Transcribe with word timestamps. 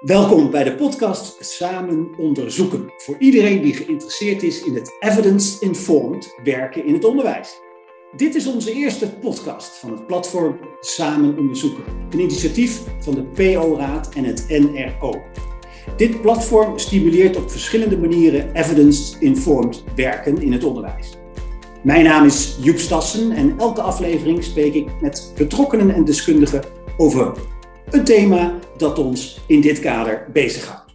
Welkom 0.00 0.50
bij 0.50 0.64
de 0.64 0.74
podcast 0.74 1.36
Samen 1.44 2.14
Onderzoeken. 2.18 2.92
Voor 2.96 3.16
iedereen 3.18 3.62
die 3.62 3.74
geïnteresseerd 3.74 4.42
is 4.42 4.62
in 4.62 4.74
het 4.74 4.96
evidence-informed 5.00 6.34
werken 6.44 6.84
in 6.84 6.94
het 6.94 7.04
onderwijs. 7.04 7.60
Dit 8.16 8.34
is 8.34 8.46
onze 8.46 8.72
eerste 8.72 9.10
podcast 9.10 9.76
van 9.76 9.90
het 9.90 10.06
platform 10.06 10.58
Samen 10.80 11.38
Onderzoeken, 11.38 11.84
een 12.10 12.20
initiatief 12.20 12.82
van 13.00 13.14
de 13.14 13.22
PO-raad 13.22 14.14
en 14.14 14.24
het 14.24 14.46
NRO. 14.48 15.22
Dit 15.96 16.20
platform 16.20 16.78
stimuleert 16.78 17.36
op 17.36 17.50
verschillende 17.50 17.98
manieren 17.98 18.54
evidence-informed 18.54 19.84
werken 19.94 20.42
in 20.42 20.52
het 20.52 20.64
onderwijs. 20.64 21.16
Mijn 21.82 22.04
naam 22.04 22.26
is 22.26 22.58
Joep 22.60 22.78
Stassen 22.78 23.32
en 23.32 23.58
elke 23.58 23.80
aflevering 23.80 24.44
spreek 24.44 24.74
ik 24.74 25.00
met 25.00 25.32
betrokkenen 25.36 25.94
en 25.94 26.04
deskundigen 26.04 26.64
over 26.96 27.32
een 27.90 28.04
thema 28.04 28.58
dat 28.76 28.98
ons 28.98 29.40
in 29.46 29.60
dit 29.60 29.80
kader 29.80 30.28
bezighoudt. 30.32 30.94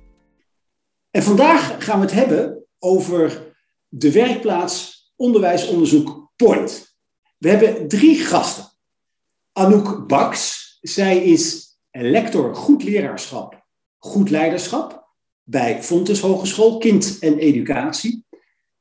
En 1.11 1.23
vandaag 1.23 1.85
gaan 1.85 1.99
we 1.99 2.05
het 2.05 2.13
hebben 2.13 2.65
over 2.79 3.55
de 3.87 4.11
werkplaats 4.11 5.01
onderwijsonderzoek 5.15 6.31
Point. 6.35 6.95
We 7.37 7.49
hebben 7.49 7.87
drie 7.87 8.19
gasten. 8.19 8.65
Anouk 9.51 10.07
Baks, 10.07 10.77
zij 10.81 11.23
is 11.23 11.77
lector 11.91 12.55
goed 12.55 12.83
leraarschap, 12.83 13.65
goed 13.97 14.29
leiderschap 14.29 15.09
bij 15.43 15.83
Fontes 15.83 16.19
Hogeschool 16.19 16.77
Kind 16.77 17.17
en 17.19 17.37
Educatie. 17.37 18.25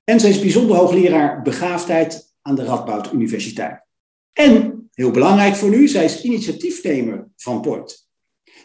En 0.04 0.20
zij 0.20 0.30
is 0.30 0.40
bijzonder 0.40 0.77
hoogleraar 0.77 1.42
begaafdheid 1.42 2.34
aan 2.42 2.54
de 2.54 2.65
Radboud 2.65 3.12
Universiteit. 3.12 3.87
En, 4.32 4.79
heel 4.92 5.10
belangrijk 5.10 5.54
voor 5.54 5.68
nu, 5.68 5.88
zij 5.88 6.04
is 6.04 6.22
initiatiefnemer 6.22 7.28
van 7.36 7.60
Point. 7.60 8.08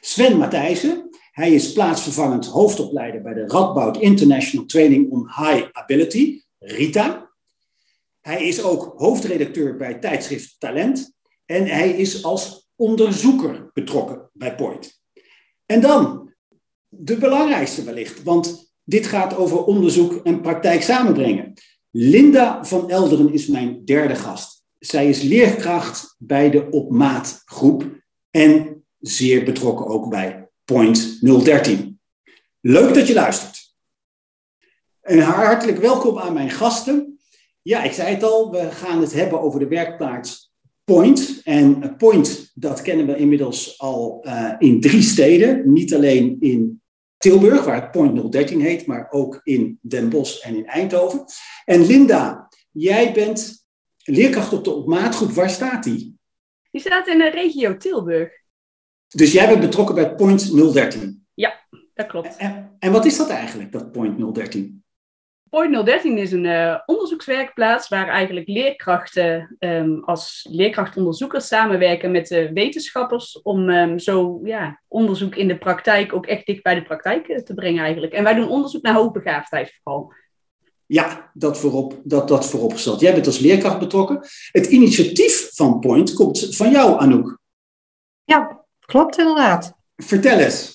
Sven 0.01 0.37
Matthijssen, 0.37 1.09
hij 1.31 1.53
is 1.53 1.71
plaatsvervangend 1.71 2.45
hoofdopleider 2.45 3.21
bij 3.21 3.33
de 3.33 3.47
Radboud 3.47 3.97
International 3.97 4.65
Training 4.65 5.11
on 5.11 5.31
High 5.35 5.69
Ability, 5.71 6.41
RITA. 6.59 7.31
Hij 8.21 8.47
is 8.47 8.63
ook 8.63 8.93
hoofdredacteur 8.97 9.77
bij 9.77 9.93
tijdschrift 9.93 10.55
Talent 10.59 11.13
en 11.45 11.65
hij 11.65 11.89
is 11.89 12.23
als 12.23 12.69
onderzoeker 12.75 13.69
betrokken 13.73 14.29
bij 14.33 14.55
Point. 14.55 15.01
En 15.65 15.81
dan 15.81 16.33
de 16.87 17.17
belangrijkste 17.17 17.83
wellicht, 17.83 18.23
want 18.23 18.73
dit 18.83 19.05
gaat 19.07 19.35
over 19.35 19.63
onderzoek 19.63 20.25
en 20.25 20.41
praktijk 20.41 20.81
samenbrengen. 20.81 21.53
Linda 21.91 22.63
van 22.63 22.89
Elderen 22.89 23.33
is 23.33 23.47
mijn 23.47 23.85
derde 23.85 24.15
gast. 24.15 24.54
Zij 24.85 25.09
is 25.09 25.21
leerkracht 25.21 26.15
bij 26.17 26.49
de 26.49 26.69
Op 26.69 26.91
Maat 26.91 27.41
groep 27.45 27.85
en 28.31 28.83
zeer 28.99 29.45
betrokken 29.45 29.87
ook 29.87 30.09
bij 30.09 30.49
Point 30.65 31.19
013. 31.21 31.99
Leuk 32.61 32.93
dat 32.93 33.07
je 33.07 33.13
luistert. 33.13 33.73
En 35.01 35.19
hartelijk 35.19 35.77
welkom 35.77 36.17
aan 36.19 36.33
mijn 36.33 36.49
gasten. 36.49 37.19
Ja, 37.61 37.83
ik 37.83 37.91
zei 37.91 38.13
het 38.13 38.23
al, 38.23 38.51
we 38.51 38.71
gaan 38.71 39.01
het 39.01 39.13
hebben 39.13 39.41
over 39.41 39.59
de 39.59 39.67
werkplaats 39.67 40.53
Point. 40.83 41.41
En 41.43 41.95
Point, 41.97 42.51
dat 42.53 42.81
kennen 42.81 43.05
we 43.05 43.17
inmiddels 43.17 43.79
al 43.79 44.25
uh, 44.27 44.55
in 44.59 44.81
drie 44.81 45.01
steden. 45.01 45.73
Niet 45.73 45.93
alleen 45.93 46.37
in 46.39 46.81
Tilburg, 47.17 47.65
waar 47.65 47.81
het 47.81 47.91
Point 47.91 48.31
013 48.31 48.61
heet, 48.61 48.85
maar 48.85 49.07
ook 49.09 49.39
in 49.43 49.79
Den 49.81 50.09
Bosch 50.09 50.45
en 50.45 50.55
in 50.55 50.65
Eindhoven. 50.65 51.25
En 51.65 51.85
Linda, 51.85 52.49
jij 52.71 53.13
bent 53.13 53.64
leerkracht 54.05 54.53
op 54.53 54.63
de 54.63 54.71
opmaatgroep. 54.71 55.31
Waar 55.31 55.49
staat 55.49 55.83
die? 55.83 56.17
Die 56.71 56.81
staat 56.81 57.07
in 57.07 57.17
de 57.17 57.29
regio 57.29 57.77
Tilburg. 57.77 58.31
Dus 59.07 59.31
jij 59.31 59.47
bent 59.47 59.59
betrokken 59.59 59.95
bij 59.95 60.15
Point 60.15 60.73
013? 60.73 61.25
Ja, 61.33 61.59
dat 61.93 62.07
klopt. 62.07 62.37
En, 62.37 62.75
en 62.79 62.91
wat 62.91 63.05
is 63.05 63.17
dat 63.17 63.29
eigenlijk, 63.29 63.71
dat 63.71 63.91
Point 63.91 64.35
013? 64.35 64.83
Point 65.49 65.85
013 65.85 66.17
is 66.17 66.31
een 66.31 66.43
uh, 66.43 66.79
onderzoekswerkplaats 66.85 67.87
waar 67.87 68.07
eigenlijk 68.07 68.47
leerkrachten 68.47 69.55
um, 69.59 70.03
als 70.03 70.47
leerkrachtonderzoekers 70.51 71.47
samenwerken 71.47 72.11
met 72.11 72.27
de 72.27 72.53
wetenschappers 72.53 73.41
om 73.41 73.69
um, 73.69 73.99
zo 73.99 74.39
ja, 74.43 74.81
onderzoek 74.87 75.35
in 75.35 75.47
de 75.47 75.57
praktijk 75.57 76.13
ook 76.13 76.25
echt 76.25 76.45
dicht 76.45 76.63
bij 76.63 76.75
de 76.75 76.83
praktijk 76.83 77.27
uh, 77.27 77.37
te 77.37 77.53
brengen 77.53 77.83
eigenlijk. 77.83 78.13
En 78.13 78.23
wij 78.23 78.33
doen 78.33 78.49
onderzoek 78.49 78.81
naar 78.81 78.93
hoogbegaafdheid 78.93 79.79
vooral. 79.83 80.13
Ja, 80.87 81.31
dat 81.33 81.57
voorop, 81.57 82.01
dat, 82.03 82.27
dat 82.27 82.45
vooropgesteld. 82.45 82.99
Jij 82.99 83.13
bent 83.13 83.25
als 83.25 83.39
leerkracht 83.39 83.79
betrokken. 83.79 84.19
Het 84.51 84.65
initiatief 84.65 85.49
van 85.53 85.79
Point 85.79 86.13
komt 86.13 86.55
van 86.55 86.71
jou, 86.71 86.99
Anouk. 86.99 87.39
Ja, 88.23 88.65
Klopt 88.85 89.17
inderdaad. 89.17 89.73
Vertel 89.95 90.37
eens. 90.37 90.74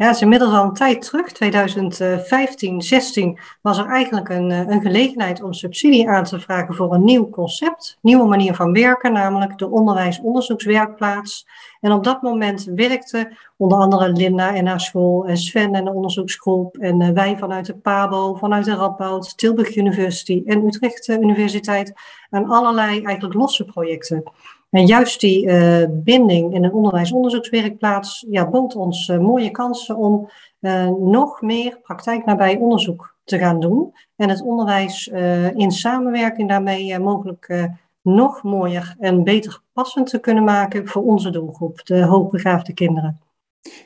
Ja, 0.00 0.10
is 0.10 0.20
inmiddels 0.20 0.52
al 0.52 0.64
een 0.64 0.72
tijd 0.72 1.02
terug. 1.02 1.32
2015, 1.32 2.82
16 2.82 3.38
was 3.60 3.78
er 3.78 3.86
eigenlijk 3.86 4.28
een, 4.28 4.50
eh, 4.50 4.58
een 4.58 4.80
gelegenheid 4.80 5.42
om 5.42 5.52
subsidie 5.52 6.08
aan 6.08 6.24
te 6.24 6.40
vragen 6.40 6.74
voor 6.74 6.94
een 6.94 7.04
nieuw 7.04 7.30
concept, 7.30 7.98
nieuwe 8.02 8.28
manier 8.28 8.54
van 8.54 8.72
werken, 8.72 9.12
namelijk 9.12 9.58
de 9.58 9.70
onderwijsonderzoekswerkplaats. 9.70 11.46
En 11.80 11.92
op 11.92 12.04
dat 12.04 12.22
moment 12.22 12.64
werkte 12.64 13.36
onder 13.56 13.78
andere 13.78 14.12
Linda 14.12 14.54
en 14.54 14.66
haar 14.66 14.80
school, 14.80 15.26
en 15.26 15.36
Sven 15.36 15.74
en 15.74 15.84
de 15.84 15.92
onderzoeksgroep, 15.92 16.76
en 16.76 17.00
eh, 17.00 17.10
wij 17.10 17.38
vanuit 17.38 17.66
de 17.66 17.76
PABO, 17.76 18.34
vanuit 18.34 18.64
de 18.64 18.74
Radboud, 18.74 19.38
Tilburg 19.38 19.76
University 19.76 20.42
en 20.46 20.66
Utrecht 20.66 21.08
Universiteit 21.08 21.92
aan 22.30 22.50
allerlei 22.50 23.02
eigenlijk 23.02 23.34
losse 23.34 23.64
projecten. 23.64 24.22
En 24.70 24.86
juist 24.86 25.20
die 25.20 25.46
uh, 25.46 25.84
binding 25.90 26.54
in 26.54 26.64
een 26.64 26.72
onderwijsonderzoekswerkplaats 26.72 28.26
ja, 28.30 28.48
bood 28.48 28.76
ons 28.76 29.08
uh, 29.08 29.18
mooie 29.18 29.50
kansen 29.50 29.96
om 29.96 30.30
uh, 30.60 30.88
nog 30.88 31.40
meer 31.40 31.78
praktijknabij 31.82 32.56
onderzoek 32.56 33.14
te 33.24 33.38
gaan 33.38 33.60
doen. 33.60 33.94
En 34.16 34.28
het 34.28 34.42
onderwijs 34.42 35.06
in 35.54 35.70
samenwerking 35.70 36.48
daarmee 36.48 36.98
mogelijk 36.98 37.68
nog 38.02 38.42
mooier 38.42 38.94
en 38.98 39.24
beter 39.24 39.60
passend 39.72 40.06
te 40.06 40.18
kunnen 40.18 40.44
maken 40.44 40.88
voor 40.88 41.02
onze 41.02 41.30
doelgroep, 41.30 41.84
de 41.84 42.04
hoogbegaafde 42.04 42.72
kinderen. 42.72 43.20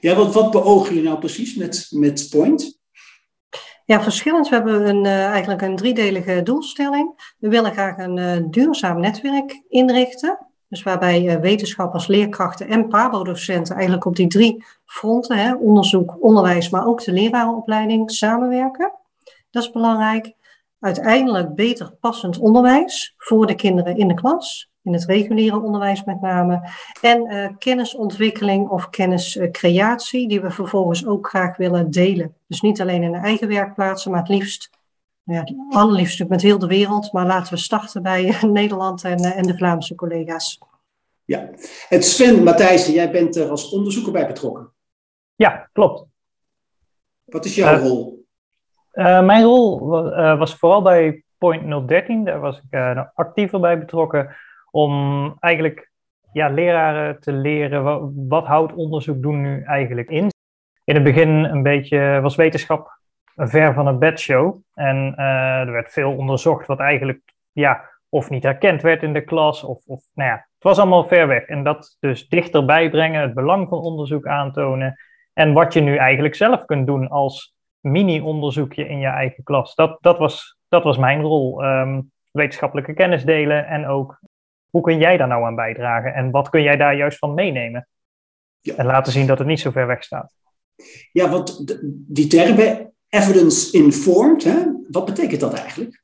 Ja, 0.01 0.15
want 0.15 0.35
wat 0.35 0.51
beogen 0.51 0.95
je 0.95 1.03
nou 1.03 1.19
precies 1.19 1.55
met, 1.55 1.89
met 1.91 2.29
Point? 2.31 2.79
Ja, 3.85 4.03
verschillend. 4.03 4.49
We 4.49 4.55
hebben 4.55 4.89
een, 4.89 5.07
eigenlijk 5.07 5.63
een 5.63 5.77
driedelige 5.77 6.43
doelstelling. 6.43 7.35
We 7.39 7.49
willen 7.49 7.73
graag 7.73 7.99
een 7.99 8.51
duurzaam 8.51 9.01
netwerk 9.01 9.63
inrichten. 9.69 10.39
Dus 10.69 10.83
waarbij 10.83 11.25
uh, 11.25 11.41
wetenschappers, 11.41 12.07
leerkrachten 12.07 12.69
en 12.69 12.89
PABO-docenten 12.89 13.75
eigenlijk 13.75 14.05
op 14.05 14.17
die 14.17 14.27
drie 14.27 14.65
fronten, 14.85 15.39
hè, 15.39 15.55
onderzoek, 15.55 16.17
onderwijs, 16.21 16.71
maar 16.71 16.87
ook 16.87 17.05
de 17.05 17.13
lerarenopleiding, 17.13 18.11
samenwerken. 18.11 18.93
Dat 19.51 19.63
is 19.63 19.71
belangrijk. 19.71 20.33
Uiteindelijk 20.81 21.55
beter 21.55 21.93
passend 22.01 22.39
onderwijs 22.39 23.15
voor 23.17 23.47
de 23.47 23.55
kinderen 23.55 23.97
in 23.97 24.09
de 24.09 24.15
klas, 24.15 24.71
in 24.83 24.93
het 24.93 25.05
reguliere 25.05 25.61
onderwijs 25.61 26.05
met 26.05 26.21
name. 26.21 26.69
En 27.01 27.33
uh, 27.33 27.49
kennisontwikkeling 27.59 28.69
of 28.69 28.91
kenniscreatie, 28.91 30.29
die 30.29 30.41
we 30.41 30.51
vervolgens 30.51 31.07
ook 31.07 31.29
graag 31.29 31.57
willen 31.57 31.91
delen. 31.91 32.35
Dus 32.47 32.61
niet 32.61 32.81
alleen 32.81 33.03
in 33.03 33.13
de 33.13 33.19
eigen 33.19 33.49
werkplaatsen, 33.49 34.11
maar 34.11 34.21
het 34.21 34.29
liefst 34.29 34.71
ja, 35.25 35.45
allerliefst 35.71 36.29
met 36.29 36.43
heel 36.43 36.59
de 36.59 36.67
wereld, 36.67 37.13
maar 37.13 37.27
laten 37.27 37.53
we 37.53 37.59
starten 37.59 38.03
bij 38.03 38.37
Nederland 38.43 39.05
en, 39.05 39.19
eh, 39.19 39.37
en 39.37 39.43
de 39.43 39.57
Vlaamse 39.57 39.95
collega's. 39.95 40.59
Ja, 41.25 41.51
en 41.89 42.03
Sven 42.03 42.43
Matthijssen, 42.43 42.93
jij 42.93 43.11
bent 43.11 43.37
er 43.37 43.49
als 43.49 43.71
onderzoeker 43.71 44.13
bij 44.13 44.27
betrokken. 44.27 44.73
Ja, 45.35 45.69
klopt. 45.73 46.05
Wat 47.25 47.45
is 47.45 47.55
jouw 47.55 47.77
uh, 47.77 47.83
rol? 47.83 48.25
Uh, 48.93 49.25
mijn 49.25 49.45
rol 49.45 49.87
was, 49.87 50.39
was, 50.39 50.55
vooral 50.55 50.83
bij 50.83 51.25
Point 51.39 51.89
013, 51.89 52.25
daar 52.25 52.41
was 52.41 52.61
ik 52.71 52.79
actiever 53.15 53.61
bij 53.61 53.79
betrokken, 53.79 54.37
om 54.71 55.37
eigenlijk 55.41 55.91
ja, 56.33 56.49
leraren 56.49 57.21
te 57.21 57.33
leren 57.33 57.83
wat, 57.83 58.11
wat 58.15 58.45
houdt 58.45 58.75
onderzoek 58.75 59.23
doen 59.23 59.41
nu 59.41 59.63
eigenlijk 59.63 60.11
in. 60.11 60.29
In 60.85 60.95
het 60.95 61.05
begin 61.05 61.29
een 61.29 61.63
beetje 61.63 62.21
was 62.21 62.37
wetenschap 62.37 62.99
ver 63.37 63.75
van 63.75 63.87
een 63.87 63.99
bedshow. 63.99 64.57
En 64.75 65.15
uh, 65.19 65.61
er 65.61 65.73
werd 65.73 65.93
veel 65.93 66.17
onderzocht 66.17 66.67
wat 66.67 66.81
eigenlijk 66.81 67.21
ja, 67.53 67.91
of 68.09 68.31
niet 68.31 68.43
herkend 68.43 68.83
werd 68.83 69.03
in 69.03 69.13
de 69.13 69.25
klas. 69.25 69.65
Of, 69.65 69.85
of 69.87 70.05
nou 70.15 70.31
ja, 70.31 70.35
het 70.35 70.63
was 70.63 70.79
allemaal 70.79 71.07
ver 71.07 71.27
weg. 71.27 71.45
En 71.45 71.65
dat 71.65 71.97
dus 72.01 72.29
dichterbij 72.29 72.91
brengen, 72.91 73.23
het 73.23 73.35
belang 73.35 73.69
van 73.69 73.79
onderzoek 73.79 74.27
aantonen. 74.27 74.99
En 75.33 75.53
wat 75.53 75.73
je 75.73 75.81
nu 75.81 75.97
eigenlijk 75.97 76.35
zelf 76.35 76.65
kunt 76.65 76.87
doen 76.87 77.09
als 77.09 77.55
mini-onderzoekje 77.81 78.89
in 78.89 78.99
je 78.99 79.07
eigen 79.07 79.45
klas. 79.45 79.75
Dat, 79.75 79.99
dat, 80.01 80.19
was, 80.19 80.59
dat 80.69 80.85
was 80.85 80.99
mijn 80.99 81.21
rol. 81.21 81.65
Um, 81.65 82.13
wetenschappelijke 82.31 82.95
kennis 82.95 83.25
delen 83.25 83.67
en 83.67 83.87
ook 83.87 84.21
hoe 84.71 84.83
kun 84.83 84.99
jij 84.99 85.17
daar 85.17 85.29
nou 85.29 85.45
aan 85.45 85.55
bijdragen? 85.55 86.15
En 86.15 86.31
wat 86.31 86.49
kun 86.49 86.63
jij 86.63 86.77
daar 86.77 86.97
juist 86.97 87.19
van 87.19 87.35
meenemen? 87.35 87.89
Ja. 88.61 88.75
En 88.75 88.87
laten 88.87 89.13
zien 89.13 89.27
dat 89.27 89.39
het 89.39 89.47
niet 89.47 89.61
zo 89.61 89.71
ver 89.71 89.87
weg 89.87 90.05
staat. 90.05 90.35
Ja, 91.13 91.29
want 91.29 91.65
die 92.15 92.27
termen 92.27 92.94
evidence-informed, 93.15 94.73
wat 94.91 95.05
betekent 95.05 95.41
dat 95.41 95.55
eigenlijk? 95.55 96.03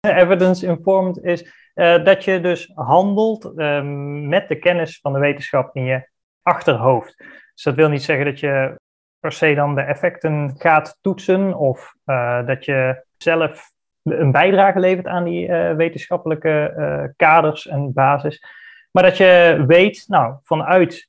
Evidence-informed 0.00 1.24
is 1.24 1.42
uh, 1.74 2.04
dat 2.04 2.24
je 2.24 2.40
dus 2.40 2.70
handelt 2.74 3.52
uh, 3.56 3.82
met 4.28 4.48
de 4.48 4.58
kennis 4.58 4.98
van 5.00 5.12
de 5.12 5.18
wetenschap 5.18 5.76
in 5.76 5.84
je 5.84 6.08
achterhoofd. 6.42 7.16
Dus 7.54 7.62
dat 7.62 7.74
wil 7.74 7.88
niet 7.88 8.02
zeggen 8.02 8.24
dat 8.24 8.40
je 8.40 8.78
per 9.18 9.32
se 9.32 9.54
dan 9.54 9.74
de 9.74 9.80
effecten 9.80 10.54
gaat 10.58 10.98
toetsen 11.00 11.54
of 11.54 11.94
uh, 12.06 12.46
dat 12.46 12.64
je 12.64 13.04
zelf 13.16 13.72
een 14.02 14.32
bijdrage 14.32 14.80
levert 14.80 15.06
aan 15.06 15.24
die 15.24 15.48
uh, 15.48 15.74
wetenschappelijke 15.74 17.12
kaders 17.16 17.66
en 17.66 17.92
basis. 17.92 18.44
Maar 18.90 19.02
dat 19.02 19.16
je 19.16 19.64
weet, 19.66 20.04
nou, 20.08 20.34
vanuit 20.42 21.08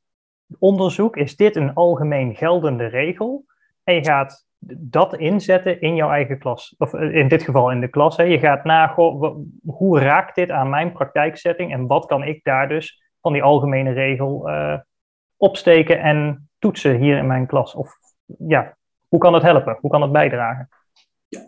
onderzoek 0.60 1.18
is 1.18 1.36
dit 1.36 1.56
een 1.56 1.74
algemeen 1.74 2.36
geldende 2.36 2.86
regel. 2.86 3.45
En 3.83 3.94
je 3.94 4.04
gaat 4.04 4.45
dat 4.67 5.17
inzetten 5.17 5.81
in 5.81 5.95
jouw 5.95 6.09
eigen 6.09 6.39
klas. 6.39 6.75
Of 6.77 6.93
in 6.93 7.27
dit 7.27 7.43
geval 7.43 7.71
in 7.71 7.79
de 7.79 7.89
klas. 7.89 8.17
Hè. 8.17 8.23
Je 8.23 8.39
gaat 8.39 8.63
na, 8.63 8.93
hoe 9.65 9.99
raakt 9.99 10.35
dit 10.35 10.49
aan 10.49 10.69
mijn 10.69 10.91
praktijksetting 10.91 11.73
en 11.73 11.87
wat 11.87 12.05
kan 12.05 12.23
ik 12.23 12.43
daar 12.43 12.67
dus 12.67 13.01
van 13.21 13.33
die 13.33 13.43
algemene 13.43 13.91
regel 13.91 14.49
uh, 14.49 14.77
opsteken 15.37 16.01
en 16.01 16.49
toetsen 16.59 16.99
hier 16.99 17.17
in 17.17 17.27
mijn 17.27 17.47
klas? 17.47 17.75
Of 17.75 17.93
ja, 18.47 18.77
hoe 19.07 19.19
kan 19.19 19.33
het 19.33 19.43
helpen? 19.43 19.77
Hoe 19.81 19.91
kan 19.91 20.01
het 20.01 20.11
bijdragen? 20.11 20.69
Ja. 21.27 21.41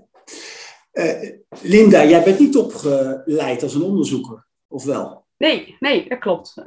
Uh, 0.94 1.32
Linda, 1.62 2.04
jij 2.04 2.24
bent 2.24 2.40
niet 2.40 2.58
opgeleid 2.58 3.64
als 3.64 3.76
een 3.76 3.82
onderzoeker, 3.82 4.48
of 4.68 4.86
wel? 4.86 5.26
Nee, 5.38 5.76
nee, 5.80 6.10
dat 6.10 6.20
klopt. 6.20 6.64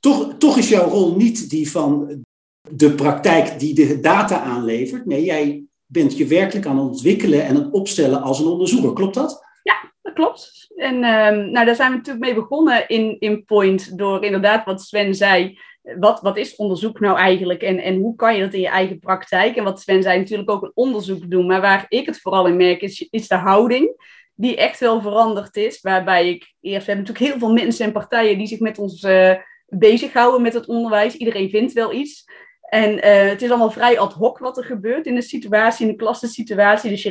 toch, 0.00 0.34
toch 0.38 0.56
is 0.56 0.68
jouw 0.68 0.88
rol 0.88 1.16
niet 1.16 1.50
die 1.50 1.70
van 1.70 2.22
de 2.70 2.90
praktijk 2.90 3.58
die 3.58 3.74
de 3.74 4.00
data 4.00 4.40
aanlevert. 4.40 5.06
Nee, 5.06 5.24
jij 5.24 5.64
bent 5.86 6.16
je 6.16 6.26
werkelijk 6.26 6.66
aan 6.66 6.78
het 6.78 6.88
ontwikkelen 6.88 7.44
en 7.44 7.54
het 7.54 7.72
opstellen 7.72 8.22
als 8.22 8.40
een 8.40 8.46
onderzoeker. 8.46 8.92
Klopt 8.92 9.14
dat? 9.14 9.44
Ja, 9.62 9.92
dat 10.02 10.12
klopt. 10.12 10.72
En 10.76 10.94
uh, 10.94 11.50
nou, 11.52 11.64
daar 11.64 11.74
zijn 11.74 11.90
we 11.90 11.96
natuurlijk 11.96 12.24
mee 12.24 12.34
begonnen 12.34 12.88
in, 12.88 13.16
in 13.18 13.44
Point 13.44 13.98
door 13.98 14.24
inderdaad 14.24 14.64
wat 14.64 14.82
Sven 14.82 15.14
zei. 15.14 15.58
Wat, 15.98 16.20
wat 16.20 16.36
is 16.36 16.56
onderzoek 16.56 17.00
nou 17.00 17.18
eigenlijk 17.18 17.62
en, 17.62 17.78
en 17.78 18.00
hoe 18.00 18.16
kan 18.16 18.34
je 18.34 18.40
dat 18.40 18.52
in 18.52 18.60
je 18.60 18.68
eigen 18.68 18.98
praktijk? 18.98 19.56
En 19.56 19.64
wat 19.64 19.80
Sven 19.80 20.02
zei, 20.02 20.18
natuurlijk 20.18 20.50
ook 20.50 20.62
een 20.62 20.72
onderzoek 20.74 21.30
doen. 21.30 21.46
Maar 21.46 21.60
waar 21.60 21.86
ik 21.88 22.06
het 22.06 22.20
vooral 22.20 22.46
in 22.46 22.56
merk, 22.56 22.80
is, 22.80 23.08
is 23.10 23.28
de 23.28 23.34
houding 23.34 23.94
die 24.34 24.56
echt 24.56 24.80
wel 24.80 25.00
veranderd 25.00 25.56
is. 25.56 25.80
Waarbij 25.80 26.28
ik 26.28 26.54
eerst, 26.60 26.86
we 26.86 26.92
hebben 26.92 27.06
natuurlijk 27.06 27.32
heel 27.32 27.48
veel 27.48 27.64
mensen 27.64 27.86
en 27.86 27.92
partijen 27.92 28.38
die 28.38 28.46
zich 28.46 28.60
met 28.60 28.78
ons 28.78 29.02
uh, 29.02 29.34
bezighouden 29.66 30.42
met 30.42 30.54
het 30.54 30.66
onderwijs. 30.66 31.14
Iedereen 31.14 31.50
vindt 31.50 31.72
wel 31.72 31.92
iets. 31.92 32.24
En 32.72 32.92
uh, 32.92 33.28
het 33.28 33.42
is 33.42 33.48
allemaal 33.48 33.70
vrij 33.70 33.98
ad 33.98 34.12
hoc 34.12 34.38
wat 34.38 34.56
er 34.56 34.64
gebeurt 34.64 35.06
in 35.06 35.16
een 35.16 35.22
situatie, 35.22 35.84
in 35.84 35.90
een 35.90 35.98
klassensituatie. 35.98 36.90
Dus 36.90 37.02
je 37.02 37.10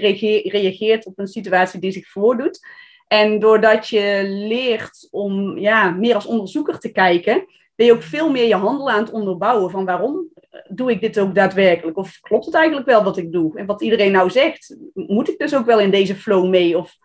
reageert 0.50 1.06
op 1.06 1.20
een 1.20 1.28
situatie 1.28 1.80
die 1.80 1.92
zich 1.92 2.08
voordoet. 2.08 2.68
En 3.08 3.40
doordat 3.40 3.88
je 3.88 4.24
leert 4.26 5.08
om 5.12 5.58
ja, 5.58 5.90
meer 5.90 6.16
als 6.16 6.26
onderzoeker 6.26 6.80
te 6.80 6.92
kijken, 6.92 7.46
ben 7.76 7.86
je 7.86 7.94
ook 7.94 8.02
veel 8.02 8.32
meer 8.32 8.48
je 8.48 8.56
handel 8.56 8.90
aan 8.90 9.04
het 9.04 9.12
onderbouwen 9.12 9.72
van 9.72 9.86
waarom 9.86 10.28
doe 10.70 10.92
ik 10.92 11.02
dit 11.02 11.20
ook 11.20 11.36
daadwerkelijk? 11.36 11.98
Of 11.98 12.20
klopt 12.20 12.46
het 12.46 12.56
eigenlijk 12.56 12.88
wel 12.88 13.04
wat 13.04 13.18
ik 13.18 13.32
doe? 13.32 13.58
En 13.58 13.66
wat 13.66 13.82
iedereen 13.82 14.12
nou 14.12 14.30
zegt, 14.30 14.78
moet 14.94 15.30
ik 15.30 15.40
dus 15.40 15.56
ook 15.56 15.66
wel 15.66 15.80
in 15.80 15.92
deze 15.92 16.16
flow 16.16 16.50
mee? 16.50 16.78
Of 16.78 16.98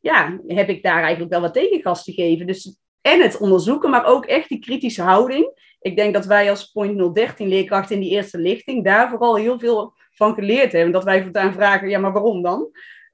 ja, 0.00 0.40
heb 0.46 0.68
ik 0.68 0.82
daar 0.82 1.02
eigenlijk 1.02 1.32
wel 1.32 1.40
wat 1.40 1.54
tegengas 1.54 2.04
te 2.04 2.12
geven? 2.12 2.46
Dus 2.46 2.76
en 3.00 3.20
het 3.20 3.38
onderzoeken, 3.38 3.90
maar 3.90 4.04
ook 4.04 4.24
echt 4.24 4.48
die 4.48 4.58
kritische 4.58 5.02
houding. 5.02 5.52
Ik 5.80 5.96
denk 5.96 6.14
dat 6.14 6.26
wij 6.26 6.50
als 6.50 6.70
Point 6.70 7.14
013 7.14 7.48
leerkrachten 7.48 7.94
in 7.94 8.00
die 8.00 8.10
eerste 8.10 8.38
lichting 8.38 8.84
daar 8.84 9.08
vooral 9.08 9.36
heel 9.36 9.58
veel 9.58 9.94
van 10.10 10.34
geleerd 10.34 10.72
hebben. 10.72 10.92
Dat 10.92 11.04
wij 11.04 11.22
voortaan 11.22 11.52
vragen, 11.52 11.88
ja, 11.88 11.98
maar 11.98 12.12
waarom 12.12 12.42
dan? 12.42 12.70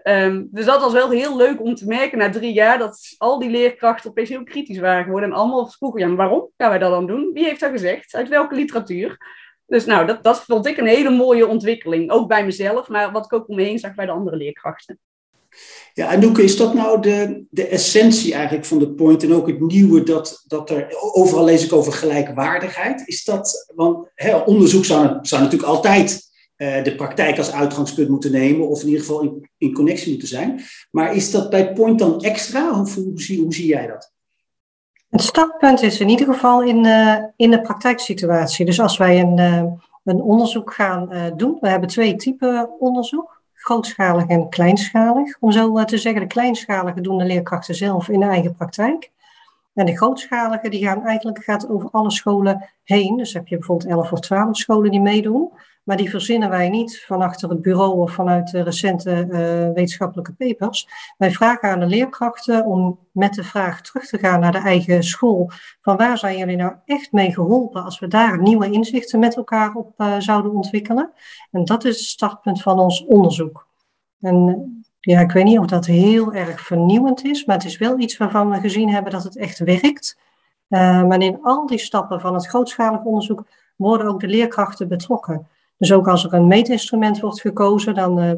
Um, 0.06 0.48
dus 0.50 0.64
dat 0.64 0.80
was 0.80 0.92
wel 0.92 1.10
heel 1.10 1.36
leuk 1.36 1.60
om 1.60 1.74
te 1.74 1.86
merken 1.86 2.18
na 2.18 2.30
drie 2.30 2.52
jaar 2.52 2.78
dat 2.78 3.14
al 3.18 3.38
die 3.38 3.50
leerkrachten 3.50 4.10
opeens 4.10 4.28
heel 4.28 4.44
kritisch 4.44 4.78
waren 4.78 5.04
geworden. 5.04 5.30
En 5.30 5.36
allemaal 5.36 5.66
vroegen, 5.66 6.00
ja, 6.00 6.06
maar 6.06 6.16
waarom 6.16 6.50
gaan 6.56 6.70
wij 6.70 6.78
dat 6.78 6.90
dan 6.90 7.06
doen? 7.06 7.30
Wie 7.32 7.44
heeft 7.44 7.60
dat 7.60 7.70
gezegd? 7.70 8.14
Uit 8.14 8.28
welke 8.28 8.54
literatuur? 8.54 9.16
Dus 9.66 9.84
nou, 9.84 10.06
dat, 10.06 10.22
dat 10.22 10.44
vond 10.44 10.66
ik 10.66 10.76
een 10.76 10.86
hele 10.86 11.10
mooie 11.10 11.46
ontwikkeling. 11.46 12.10
Ook 12.10 12.28
bij 12.28 12.44
mezelf, 12.44 12.88
maar 12.88 13.12
wat 13.12 13.24
ik 13.24 13.32
ook 13.32 13.48
om 13.48 13.56
me 13.56 13.62
heen 13.62 13.78
zag 13.78 13.94
bij 13.94 14.06
de 14.06 14.12
andere 14.12 14.36
leerkrachten. 14.36 14.98
Ja, 15.94 16.12
en 16.12 16.36
is 16.36 16.56
dat 16.56 16.74
nou 16.74 17.00
de, 17.00 17.44
de 17.50 17.66
essentie 17.66 18.34
eigenlijk 18.34 18.66
van 18.66 18.78
de 18.78 18.90
point 18.90 19.22
en 19.22 19.34
ook 19.34 19.46
het 19.46 19.60
nieuwe 19.60 20.02
dat, 20.02 20.42
dat 20.46 20.70
er, 20.70 20.96
overal 21.12 21.44
lees 21.44 21.64
ik 21.64 21.72
over 21.72 21.92
gelijkwaardigheid. 21.92 23.02
Is 23.06 23.24
dat, 23.24 23.72
want 23.74 24.08
hè, 24.14 24.36
onderzoek 24.36 24.84
zou, 24.84 25.20
natuurlijk 25.22 25.62
altijd 25.62 26.22
uh, 26.56 26.84
de 26.84 26.94
praktijk 26.94 27.38
als 27.38 27.52
uitgangspunt 27.52 28.08
moeten 28.08 28.32
nemen 28.32 28.68
of 28.68 28.80
in 28.80 28.86
ieder 28.88 29.00
geval 29.00 29.22
in, 29.22 29.50
in 29.58 29.72
connectie 29.72 30.10
moeten 30.10 30.28
zijn. 30.28 30.60
Maar 30.90 31.14
is 31.14 31.30
dat 31.30 31.50
bij 31.50 31.72
point 31.72 31.98
dan 31.98 32.20
extra 32.20 32.80
of 32.80 32.94
hoe, 32.94 33.20
zie, 33.20 33.40
hoe 33.40 33.54
zie 33.54 33.66
jij 33.66 33.86
dat? 33.86 34.12
Het 35.08 35.22
startpunt 35.22 35.82
is 35.82 36.00
in 36.00 36.08
ieder 36.08 36.26
geval 36.26 36.62
in, 36.62 36.86
in 37.36 37.50
de 37.50 37.60
praktijksituatie. 37.60 38.64
Dus 38.64 38.80
als 38.80 38.96
wij 38.96 39.20
een, 39.20 39.38
uh, 39.38 39.64
een 40.04 40.20
onderzoek 40.20 40.74
gaan 40.74 41.32
doen, 41.36 41.56
we 41.60 41.68
hebben 41.68 41.88
twee 41.88 42.16
typen 42.16 42.70
onderzoek 42.78 43.33
grootschalig 43.64 44.26
en 44.26 44.48
kleinschalig. 44.48 45.36
Om 45.40 45.52
zo 45.52 45.84
te 45.84 45.98
zeggen, 45.98 46.20
de 46.20 46.26
kleinschalige 46.26 47.00
doen 47.00 47.18
de 47.18 47.24
leerkrachten 47.24 47.74
zelf 47.74 48.08
in 48.08 48.20
de 48.20 48.26
eigen 48.26 48.54
praktijk. 48.54 49.10
En 49.74 49.86
de 49.86 49.96
grootschalige 49.96 50.68
die 50.68 50.84
gaan 50.84 51.06
eigenlijk 51.06 51.44
gaat 51.44 51.68
over 51.68 51.90
alle 51.90 52.10
scholen 52.10 52.70
heen. 52.82 53.16
Dus 53.16 53.32
heb 53.32 53.46
je 53.46 53.56
bijvoorbeeld 53.56 53.90
11 53.90 54.12
of 54.12 54.20
12 54.20 54.56
scholen 54.56 54.90
die 54.90 55.00
meedoen. 55.00 55.50
Maar 55.84 55.96
die 55.96 56.10
verzinnen 56.10 56.50
wij 56.50 56.68
niet 56.68 57.04
van 57.06 57.22
achter 57.22 57.48
het 57.48 57.62
bureau 57.62 58.00
of 58.00 58.12
vanuit 58.12 58.50
de 58.50 58.62
recente 58.62 59.10
uh, 59.10 59.28
wetenschappelijke 59.74 60.32
papers. 60.32 60.88
Wij 61.18 61.30
vragen 61.30 61.70
aan 61.70 61.80
de 61.80 61.86
leerkrachten 61.86 62.64
om 62.64 62.98
met 63.12 63.34
de 63.34 63.44
vraag 63.44 63.80
terug 63.80 64.06
te 64.06 64.18
gaan 64.18 64.40
naar 64.40 64.52
de 64.52 64.58
eigen 64.58 65.02
school. 65.02 65.50
Van 65.80 65.96
waar 65.96 66.18
zijn 66.18 66.38
jullie 66.38 66.56
nou 66.56 66.72
echt 66.84 67.12
mee 67.12 67.32
geholpen 67.32 67.84
als 67.84 67.98
we 67.98 68.08
daar 68.08 68.42
nieuwe 68.42 68.70
inzichten 68.70 69.18
met 69.18 69.36
elkaar 69.36 69.74
op 69.74 69.92
uh, 69.96 70.14
zouden 70.18 70.52
ontwikkelen? 70.52 71.12
En 71.50 71.64
dat 71.64 71.84
is 71.84 71.98
het 71.98 72.06
startpunt 72.06 72.62
van 72.62 72.78
ons 72.78 73.04
onderzoek. 73.04 73.66
En 74.20 74.68
ja, 75.00 75.20
ik 75.20 75.32
weet 75.32 75.44
niet 75.44 75.58
of 75.58 75.66
dat 75.66 75.86
heel 75.86 76.32
erg 76.32 76.60
vernieuwend 76.60 77.24
is, 77.24 77.44
maar 77.44 77.56
het 77.56 77.64
is 77.64 77.78
wel 77.78 77.98
iets 77.98 78.16
waarvan 78.16 78.50
we 78.50 78.60
gezien 78.60 78.90
hebben 78.90 79.12
dat 79.12 79.24
het 79.24 79.36
echt 79.36 79.58
werkt. 79.58 80.18
Maar 80.68 81.22
in 81.22 81.38
al 81.42 81.66
die 81.66 81.78
stappen 81.78 82.20
van 82.20 82.34
het 82.34 82.46
grootschalig 82.46 83.02
onderzoek 83.02 83.46
worden 83.76 84.06
ook 84.06 84.20
de 84.20 84.28
leerkrachten 84.28 84.88
betrokken. 84.88 85.48
Dus 85.76 85.92
ook 85.92 86.08
als 86.08 86.24
er 86.24 86.34
een 86.34 86.46
meetinstrument 86.46 87.20
wordt 87.20 87.40
gekozen, 87.40 87.94
dan 87.94 88.22
uh, 88.22 88.32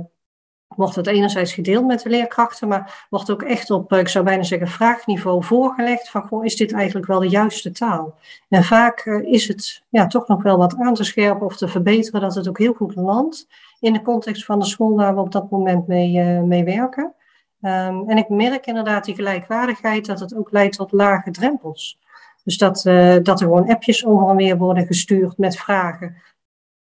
wordt 0.66 0.94
het 0.94 1.06
enerzijds 1.06 1.52
gedeeld 1.52 1.86
met 1.86 2.02
de 2.02 2.08
leerkrachten, 2.08 2.68
maar 2.68 3.06
wordt 3.10 3.30
ook 3.30 3.42
echt 3.42 3.70
op, 3.70 3.92
uh, 3.92 3.98
ik 3.98 4.08
zou 4.08 4.24
bijna 4.24 4.42
zeggen, 4.42 4.68
vraagniveau 4.68 5.44
voorgelegd 5.44 6.10
van, 6.10 6.44
is 6.44 6.56
dit 6.56 6.72
eigenlijk 6.72 7.06
wel 7.06 7.20
de 7.20 7.28
juiste 7.28 7.70
taal? 7.70 8.14
En 8.48 8.64
vaak 8.64 9.04
uh, 9.04 9.32
is 9.32 9.48
het 9.48 9.82
ja, 9.88 10.06
toch 10.06 10.28
nog 10.28 10.42
wel 10.42 10.58
wat 10.58 10.76
aan 10.78 10.94
te 10.94 11.04
scherpen 11.04 11.46
of 11.46 11.56
te 11.56 11.68
verbeteren, 11.68 12.20
dat 12.20 12.34
het 12.34 12.48
ook 12.48 12.58
heel 12.58 12.72
goed 12.72 12.94
landt 12.94 13.48
in 13.80 13.92
de 13.92 14.02
context 14.02 14.44
van 14.44 14.58
de 14.58 14.66
school 14.66 14.96
waar 14.96 15.14
we 15.14 15.20
op 15.20 15.32
dat 15.32 15.50
moment 15.50 15.86
mee, 15.86 16.20
mee 16.40 16.64
werken. 16.64 17.14
Um, 17.60 18.10
en 18.10 18.16
ik 18.16 18.28
merk 18.28 18.66
inderdaad 18.66 19.04
die 19.04 19.14
gelijkwaardigheid, 19.14 20.06
dat 20.06 20.20
het 20.20 20.36
ook 20.36 20.50
leidt 20.50 20.76
tot 20.76 20.92
lage 20.92 21.30
drempels. 21.30 21.98
Dus 22.44 22.58
dat, 22.58 22.82
dat 23.22 23.40
er 23.40 23.46
gewoon 23.46 23.68
appjes 23.68 24.06
over 24.06 24.28
en 24.28 24.36
weer 24.36 24.56
worden 24.56 24.86
gestuurd 24.86 25.38
met 25.38 25.56
vragen 25.56 26.16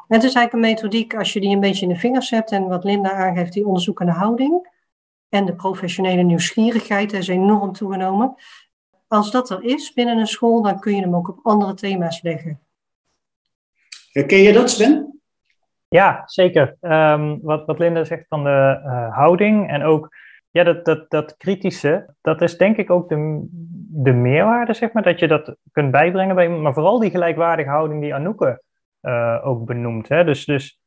het 0.09 0.25
is 0.25 0.35
eigenlijk 0.35 0.53
een 0.53 0.61
methodiek, 0.61 1.15
als 1.15 1.33
je 1.33 1.41
die 1.41 1.55
een 1.55 1.61
beetje 1.61 1.87
in 1.87 1.93
de 1.93 1.99
vingers 1.99 2.31
hebt 2.31 2.53
en 2.53 2.69
wat 2.69 2.85
Linda 2.85 3.13
aangeeft, 3.13 3.53
die 3.53 3.67
onderzoekende 3.67 4.13
houding 4.13 4.69
en 5.29 5.45
de 5.45 5.55
professionele 5.55 6.23
nieuwsgierigheid 6.23 7.13
is 7.13 7.29
enorm 7.29 7.73
toegenomen. 7.73 8.35
Als 9.09 9.31
dat 9.31 9.51
er 9.51 9.63
is 9.63 9.93
binnen 9.93 10.19
een 10.19 10.27
school, 10.27 10.63
dan 10.63 10.81
kun 10.81 10.95
je 10.95 11.01
hem 11.01 11.15
ook 11.15 11.29
op 11.29 11.39
andere 11.43 11.75
thema's 11.75 12.23
leggen. 12.23 12.61
Herken 14.13 14.39
je 14.39 14.53
dat, 14.53 14.71
Sven? 14.71 15.21
Ja, 15.89 16.23
zeker. 16.27 16.77
Um, 16.81 17.41
wat, 17.43 17.67
wat 17.67 17.79
Linda 17.79 18.05
zegt 18.05 18.25
van 18.29 18.45
de 18.45 18.81
uh, 18.85 19.17
houding 19.17 19.69
en 19.69 19.83
ook 19.83 20.09
ja, 20.51 20.65
dat, 20.65 20.85
dat, 20.85 21.11
dat 21.11 21.37
kritische, 21.37 22.15
dat 22.21 22.43
is 22.43 22.57
denk 22.57 22.77
ik 22.77 22.91
ook 22.91 23.09
de, 23.09 23.47
de 23.89 24.13
meerwaarde, 24.13 24.75
zeg 24.75 24.93
maar, 24.93 25.03
dat 25.03 25.19
je 25.19 25.29
dat 25.29 25.57
kunt 25.73 25.91
bijbrengen 25.91 26.35
bij, 26.35 26.49
maar 26.49 26.75
vooral 26.75 26.99
die 26.99 27.11
gelijkwaardige 27.11 27.69
houding 27.69 28.01
die 28.01 28.15
Anouk 28.15 28.61
ook 29.43 29.65
benoemd. 29.65 30.09
Hè? 30.09 30.25
Dus, 30.25 30.45
dus 30.45 30.81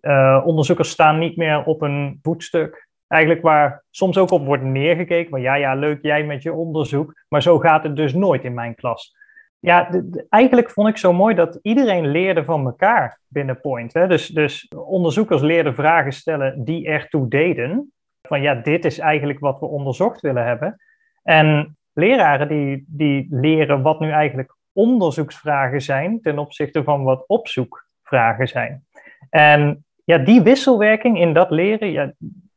uh, 0.00 0.42
onderzoekers 0.44 0.90
staan 0.90 1.18
niet 1.18 1.36
meer 1.36 1.64
op 1.64 1.82
een 1.82 2.18
voetstuk. 2.22 2.88
Eigenlijk 3.06 3.42
waar 3.42 3.84
soms 3.90 4.18
ook 4.18 4.30
op 4.30 4.44
wordt 4.44 4.62
neergekeken. 4.62 5.30
Maar 5.30 5.40
ja, 5.40 5.54
ja, 5.54 5.74
leuk 5.74 6.02
jij 6.02 6.24
met 6.24 6.42
je 6.42 6.52
onderzoek. 6.52 7.14
Maar 7.28 7.42
zo 7.42 7.58
gaat 7.58 7.82
het 7.82 7.96
dus 7.96 8.14
nooit 8.14 8.44
in 8.44 8.54
mijn 8.54 8.74
klas. 8.74 9.16
Ja, 9.58 9.90
eigenlijk 10.28 10.70
vond 10.70 10.88
ik 10.88 10.96
zo 10.96 11.12
mooi 11.12 11.34
dat 11.34 11.58
iedereen 11.62 12.06
leerde 12.06 12.44
van 12.44 12.66
elkaar 12.66 13.20
binnen 13.28 13.60
Point. 13.60 13.92
Hè? 13.92 14.06
Dus, 14.06 14.26
dus 14.26 14.68
onderzoekers 14.68 15.40
leerden 15.40 15.74
vragen 15.74 16.12
stellen 16.12 16.64
die 16.64 16.86
ertoe 16.86 17.28
deden. 17.28 17.92
Van 18.22 18.42
ja, 18.42 18.54
dit 18.54 18.84
is 18.84 18.98
eigenlijk 18.98 19.38
wat 19.38 19.60
we 19.60 19.66
onderzocht 19.66 20.20
willen 20.20 20.44
hebben. 20.44 20.76
En 21.22 21.76
leraren 21.92 22.48
die, 22.48 22.84
die 22.88 23.26
leren 23.30 23.82
wat 23.82 24.00
nu 24.00 24.10
eigenlijk 24.10 24.54
onderzoeksvragen 24.72 25.80
zijn 25.80 26.20
ten 26.20 26.38
opzichte 26.38 26.82
van 26.82 27.02
wat 27.02 27.24
opzoekvragen 27.26 28.48
zijn. 28.48 28.84
En 29.30 29.84
ja, 30.04 30.18
die 30.18 30.42
wisselwerking 30.42 31.20
in 31.20 31.32
dat 31.34 31.50
leren, 31.50 31.90
ja, 31.90 32.12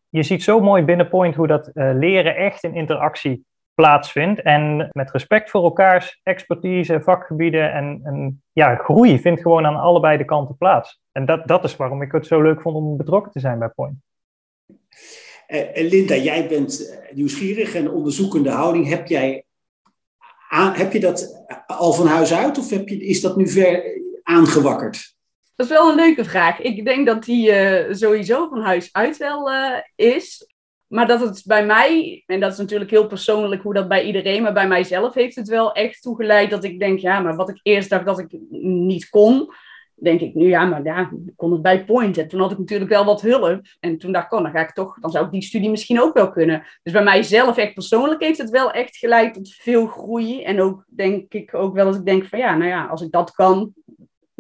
je 0.10 0.24
ziet 0.24 0.44
zo 0.44 0.60
mooi 0.60 0.84
binnen 0.84 1.10
Point 1.10 1.36
hoe 1.36 1.48
dat 1.48 1.70
uh, 1.74 1.92
leren 1.94 2.36
echt 2.36 2.64
in 2.64 2.76
interactie 2.76 3.46
plaatsvindt. 3.74 4.42
En 4.42 4.90
met 4.92 5.12
respect 5.12 5.50
voor 5.50 5.64
elkaars 5.64 6.20
expertise, 6.24 7.02
vakgebieden 7.02 7.74
en, 7.74 8.00
en 8.04 8.44
ja, 8.52 8.76
groei 8.76 9.20
vindt 9.20 9.42
gewoon 9.42 9.66
aan 9.66 9.76
allebei 9.76 10.18
de 10.18 10.26
kanten 10.26 10.58
plaats. 10.58 11.02
En 11.12 11.26
dat, 11.26 11.48
dat 11.48 11.64
is 11.64 11.76
waarom 11.76 12.02
ik 12.02 12.12
het 12.12 12.28
zo 12.28 12.42
leuk 12.42 12.62
vond 12.62 12.76
om 12.76 12.98
betrokken 12.98 13.32
te 13.32 13.40
zijn 13.40 13.60
bij 13.60 13.70
Point. 13.70 13.98
Uh, 15.48 15.90
Linda, 15.90 16.16
jij 16.16 16.48
bent 16.48 17.00
nieuwsgierig 17.14 17.76
en 17.76 17.92
onderzoekende 17.92 18.50
houding. 18.50 18.88
Heb, 18.88 19.08
jij 19.08 19.45
heb 20.50 20.94
je 20.94 21.00
dat 21.00 21.46
al 21.68 21.94
van 21.94 22.08
huis 22.08 22.34
uit 22.34 22.58
of 22.58 22.70
heb 22.70 22.90
je, 22.90 23.06
is 23.06 23.22
dat 23.22 23.38
nu 23.38 23.48
ver 23.48 23.84
aangewakkerd? 24.24 25.14
Dat 25.56 25.66
is 25.66 25.72
wel 25.72 25.90
een 25.90 25.96
leuke 25.96 26.24
vraag. 26.24 26.62
Ik 26.62 26.86
denk 26.86 27.06
dat 27.06 27.24
die 27.24 27.50
uh, 27.50 27.94
sowieso 27.94 28.48
van 28.48 28.62
huis 28.62 28.90
uit 28.92 29.18
wel 29.18 29.52
uh, 29.52 29.78
is. 29.96 30.48
Maar 30.88 31.08
dat 31.08 31.20
het 31.20 31.42
bij 31.46 31.66
mij, 31.66 32.24
en 32.26 32.40
dat 32.40 32.52
is 32.52 32.58
natuurlijk 32.58 32.92
heel 32.92 33.08
persoonlijk 33.08 33.62
hoe 33.62 33.74
dat 33.74 33.88
bij 33.88 34.06
iedereen, 34.06 34.44
maar 34.44 34.54
bij 34.54 34.68
mijzelf 34.68 35.14
heeft 35.14 35.36
het 35.36 35.48
wel 35.48 35.74
echt 35.74 36.02
toegeleid 36.02 36.50
dat 36.50 36.64
ik 36.64 36.80
denk, 36.80 37.00
ja, 37.00 37.20
maar 37.20 37.36
wat 37.36 37.50
ik 37.50 37.60
eerst 37.62 37.90
dacht 37.90 38.06
dat 38.06 38.20
ik 38.20 38.28
niet 38.62 39.10
kon, 39.10 39.54
denk 39.96 40.22
ik 40.22 40.34
nu, 40.34 40.48
ja, 40.48 40.66
maar 40.66 40.84
ja, 40.84 41.12
kon 41.36 41.52
het 41.52 41.62
bij 41.62 41.86
Point. 41.86 42.18
En 42.18 42.28
toen 42.28 42.40
had 42.40 42.52
ik 42.52 42.58
natuurlijk 42.58 42.90
wel 42.90 43.06
wat 43.06 43.22
hulp. 43.22 43.62
En 43.80 43.98
toen 43.98 44.12
dacht 44.12 44.26
ik, 44.26 44.34
oh, 44.34 44.42
dan 44.44 44.52
ga 44.52 44.60
ik 44.60 44.74
toch, 44.74 45.00
dan 45.00 45.12
zou 45.12 45.26
ik 45.26 45.32
die 45.32 45.42
studie 45.42 45.70
misschien 45.70 46.02
ook 46.02 46.14
wel 46.14 46.30
kunnen. 46.30 46.64
Dus 46.84 46.94
bij 46.94 47.04
mijzelf, 47.04 47.58
echt 47.58 47.74
persoonlijk, 47.74 48.22
heeft 48.22 48.38
het 48.38 48.50
wel 48.50 48.72
echt 48.72 48.98
geleid 48.98 49.34
tot 49.34 49.54
veel 49.54 49.88
groei. 49.88 50.44
En 50.44 50.62
ook 50.62 50.86
denk 50.88 51.34
ik 51.34 51.54
ook 51.54 51.74
wel 51.74 51.86
dat 51.86 51.96
ik 51.96 52.06
denk 52.06 52.26
van, 52.26 52.40
ja, 52.40 52.58
nou 52.58 52.70
ja, 52.70 52.86
als 52.86 53.02
ik 53.02 53.12
dat 53.12 53.32
kan, 53.32 53.74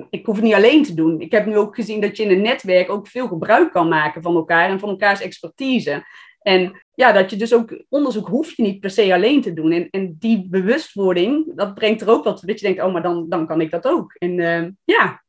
ik 0.10 0.26
hoef 0.26 0.36
het 0.36 0.44
niet 0.44 0.54
alleen 0.54 0.84
te 0.84 0.94
doen. 0.94 1.22
Ik 1.22 1.32
heb 1.32 1.46
nu 1.46 1.58
ook 1.58 1.76
gezien 1.76 2.02
dat 2.02 2.18
je 2.18 2.24
in 2.24 2.32
een 2.32 2.42
netwerk 2.42 2.90
ook 2.90 3.08
veel 3.08 3.28
gebruik 3.28 3.72
kan 3.72 3.88
maken 3.88 4.22
van 4.22 4.36
elkaar 4.36 4.70
en 4.70 4.80
van 4.80 4.90
elkaars 4.90 5.22
expertise. 5.22 6.04
En 6.40 6.84
ja, 6.96 7.12
dat 7.12 7.30
je 7.30 7.36
dus 7.36 7.54
ook 7.54 7.84
onderzoek 7.90 8.28
hoef 8.28 8.56
je 8.56 8.64
niet 8.64 8.80
per 8.80 8.90
se 8.90 9.14
alleen 9.14 9.42
te 9.42 9.54
doen. 9.54 9.72
En, 9.72 9.90
en 9.90 10.16
die 10.20 10.48
bewustwording, 10.50 11.56
dat 11.56 11.74
brengt 11.74 12.02
er 12.02 12.10
ook 12.10 12.24
wat 12.24 12.42
dat 12.46 12.60
je 12.60 12.66
denkt, 12.66 12.82
oh, 12.82 12.94
maar 12.94 13.02
dan, 13.02 13.30
dan 13.30 13.48
kan 13.48 13.62
ik 13.62 13.72
dat 13.72 13.86
ook. 13.86 14.14
En 14.14 14.38
uh, 14.38 14.68
ja, 14.84 15.24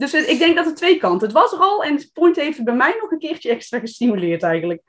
dus 0.00 0.12
ik 0.12 0.38
denk 0.38 0.56
dat 0.56 0.66
het 0.66 0.76
twee 0.76 0.98
kanten. 0.98 1.26
Het 1.26 1.36
was 1.36 1.52
er 1.52 1.58
al 1.58 1.84
en 1.84 2.10
Point 2.12 2.36
heeft 2.36 2.56
het 2.56 2.64
bij 2.64 2.74
mij 2.74 2.96
nog 3.00 3.10
een 3.10 3.18
keertje 3.18 3.50
extra 3.50 3.78
gestimuleerd 3.78 4.42
eigenlijk. 4.42 4.82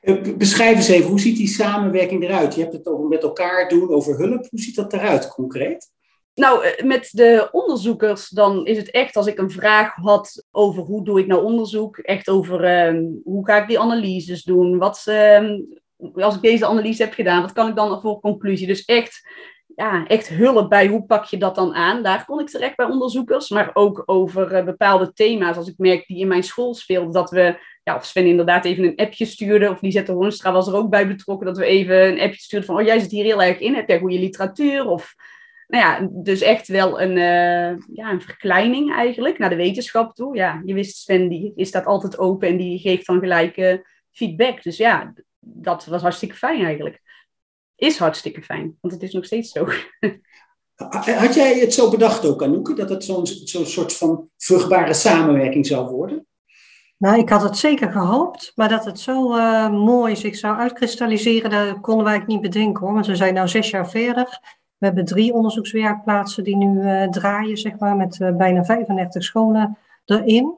Eh, 0.00 0.36
beschrijf 0.36 0.76
eens 0.76 0.88
even, 0.88 1.10
hoe 1.10 1.20
ziet 1.20 1.36
die 1.36 1.48
samenwerking 1.48 2.22
eruit? 2.22 2.54
Je 2.54 2.60
hebt 2.60 2.72
het 2.72 2.86
over 2.86 3.08
met 3.08 3.22
elkaar 3.22 3.68
doen, 3.68 3.90
over 3.90 4.18
hulp. 4.18 4.46
Hoe 4.50 4.60
ziet 4.60 4.76
dat 4.76 4.92
eruit 4.92 5.28
concreet? 5.28 5.92
Nou, 6.34 6.64
eh, 6.64 6.84
met 6.84 7.08
de 7.12 7.48
onderzoekers, 7.52 8.28
dan 8.28 8.66
is 8.66 8.76
het 8.76 8.90
echt 8.90 9.16
als 9.16 9.26
ik 9.26 9.38
een 9.38 9.50
vraag 9.50 9.94
had 9.94 10.44
over 10.50 10.82
hoe 10.82 11.04
doe 11.04 11.20
ik 11.20 11.26
nou 11.26 11.44
onderzoek, 11.44 11.98
echt 11.98 12.28
over 12.28 12.64
ehm, 12.64 13.04
hoe 13.24 13.46
ga 13.46 13.62
ik 13.62 13.68
die 13.68 13.80
analyses 13.80 14.42
doen, 14.42 14.78
wat, 14.78 15.04
uh, 15.08 15.58
als 16.14 16.34
ik 16.34 16.42
deze 16.42 16.66
analyse 16.66 17.02
heb 17.02 17.12
gedaan, 17.12 17.42
wat 17.42 17.52
kan 17.52 17.68
ik 17.68 17.76
dan 17.76 18.00
voor 18.00 18.20
conclusie? 18.20 18.66
Dus 18.66 18.84
echt, 18.84 19.28
ja, 19.74 20.06
echt 20.06 20.28
hulp 20.28 20.68
bij 20.68 20.86
hoe 20.86 21.04
pak 21.04 21.24
je 21.24 21.36
dat 21.36 21.54
dan 21.54 21.74
aan. 21.74 22.02
Daar 22.02 22.24
kon 22.24 22.40
ik 22.40 22.48
terecht 22.48 22.76
bij 22.76 22.86
onderzoekers, 22.86 23.48
maar 23.48 23.70
ook 23.72 24.02
over 24.06 24.52
uh, 24.52 24.64
bepaalde 24.64 25.12
thema's, 25.12 25.56
als 25.56 25.68
ik 25.68 25.74
merk 25.76 26.06
die 26.06 26.18
in 26.18 26.28
mijn 26.28 26.42
school 26.42 26.74
speelden, 26.74 27.12
dat 27.12 27.30
we, 27.30 27.58
ja, 27.82 27.94
of 27.94 28.04
Sven 28.04 28.26
inderdaad 28.26 28.64
even 28.64 28.84
een 28.84 28.96
appje 28.96 29.24
stuurde, 29.24 29.70
of 29.70 29.80
Lisette 29.80 30.12
Hoornstra 30.12 30.52
was 30.52 30.66
er 30.68 30.76
ook 30.76 30.90
bij 30.90 31.08
betrokken, 31.08 31.46
dat 31.46 31.58
we 31.58 31.64
even 31.64 32.06
een 32.06 32.20
appje 32.20 32.40
stuurden 32.40 32.68
van, 32.68 32.78
oh 32.78 32.86
jij 32.86 32.98
zit 32.98 33.10
hier 33.10 33.24
heel 33.24 33.42
erg 33.42 33.58
in, 33.58 33.74
heb 33.74 33.88
jij 33.88 33.98
goede 33.98 34.18
literatuur, 34.18 34.86
of 34.86 35.14
nou 35.66 35.84
ja, 35.84 36.08
dus 36.10 36.40
echt 36.40 36.68
wel 36.68 37.00
een, 37.00 37.16
uh, 37.16 37.96
ja, 37.96 38.10
een 38.10 38.20
verkleining 38.20 38.92
eigenlijk 38.92 39.38
naar 39.38 39.50
de 39.50 39.56
wetenschap 39.56 40.14
toe. 40.14 40.36
Ja, 40.36 40.62
je 40.64 40.74
wist 40.74 40.96
Sven, 40.96 41.28
die 41.28 41.52
is 41.56 41.70
dat 41.70 41.84
altijd 41.84 42.18
open 42.18 42.48
en 42.48 42.56
die 42.56 42.78
geeft 42.78 43.06
dan 43.06 43.18
gelijk 43.18 43.56
uh, 43.56 43.74
feedback. 44.12 44.62
Dus 44.62 44.76
ja, 44.76 45.14
dat 45.40 45.84
was 45.84 46.02
hartstikke 46.02 46.34
fijn 46.34 46.64
eigenlijk. 46.64 47.00
Is 47.76 47.98
hartstikke 47.98 48.42
fijn, 48.42 48.78
want 48.80 48.94
het 48.94 49.02
is 49.02 49.12
nog 49.12 49.24
steeds 49.24 49.50
zo. 49.52 49.66
Had 51.14 51.34
jij 51.34 51.58
het 51.58 51.74
zo 51.74 51.90
bedacht 51.90 52.26
ook, 52.26 52.42
Anouk, 52.42 52.76
dat 52.76 52.88
het 52.88 53.04
zo'n 53.04 53.26
zo'n 53.26 53.66
soort 53.66 53.92
van 53.92 54.28
vruchtbare 54.38 54.94
samenwerking 54.94 55.66
zou 55.66 55.90
worden? 55.90 56.26
Nou, 56.98 57.18
ik 57.18 57.28
had 57.28 57.42
het 57.42 57.56
zeker 57.56 57.90
gehoopt, 57.90 58.52
maar 58.54 58.68
dat 58.68 58.84
het 58.84 59.00
zo 59.00 59.36
uh, 59.36 59.70
mooi 59.70 60.16
zich 60.16 60.36
zou 60.36 60.58
uitkristalliseren, 60.58 61.50
dat 61.50 61.80
konden 61.80 62.04
wij 62.04 62.22
niet 62.26 62.40
bedenken 62.40 62.84
hoor. 62.84 62.94
Want 62.94 63.06
we 63.06 63.16
zijn 63.16 63.34
nu 63.34 63.48
zes 63.48 63.70
jaar 63.70 63.90
verder 63.90 64.40
we 64.84 64.90
hebben 64.90 65.04
drie 65.04 65.32
onderzoekswerkplaatsen 65.32 66.44
die 66.44 66.56
nu 66.56 66.82
uh, 66.82 67.08
draaien, 67.08 67.56
zeg 67.56 67.78
maar, 67.78 67.96
met 67.96 68.18
uh, 68.20 68.36
bijna 68.36 68.64
35 68.64 69.22
scholen 69.22 69.78
erin. 70.04 70.54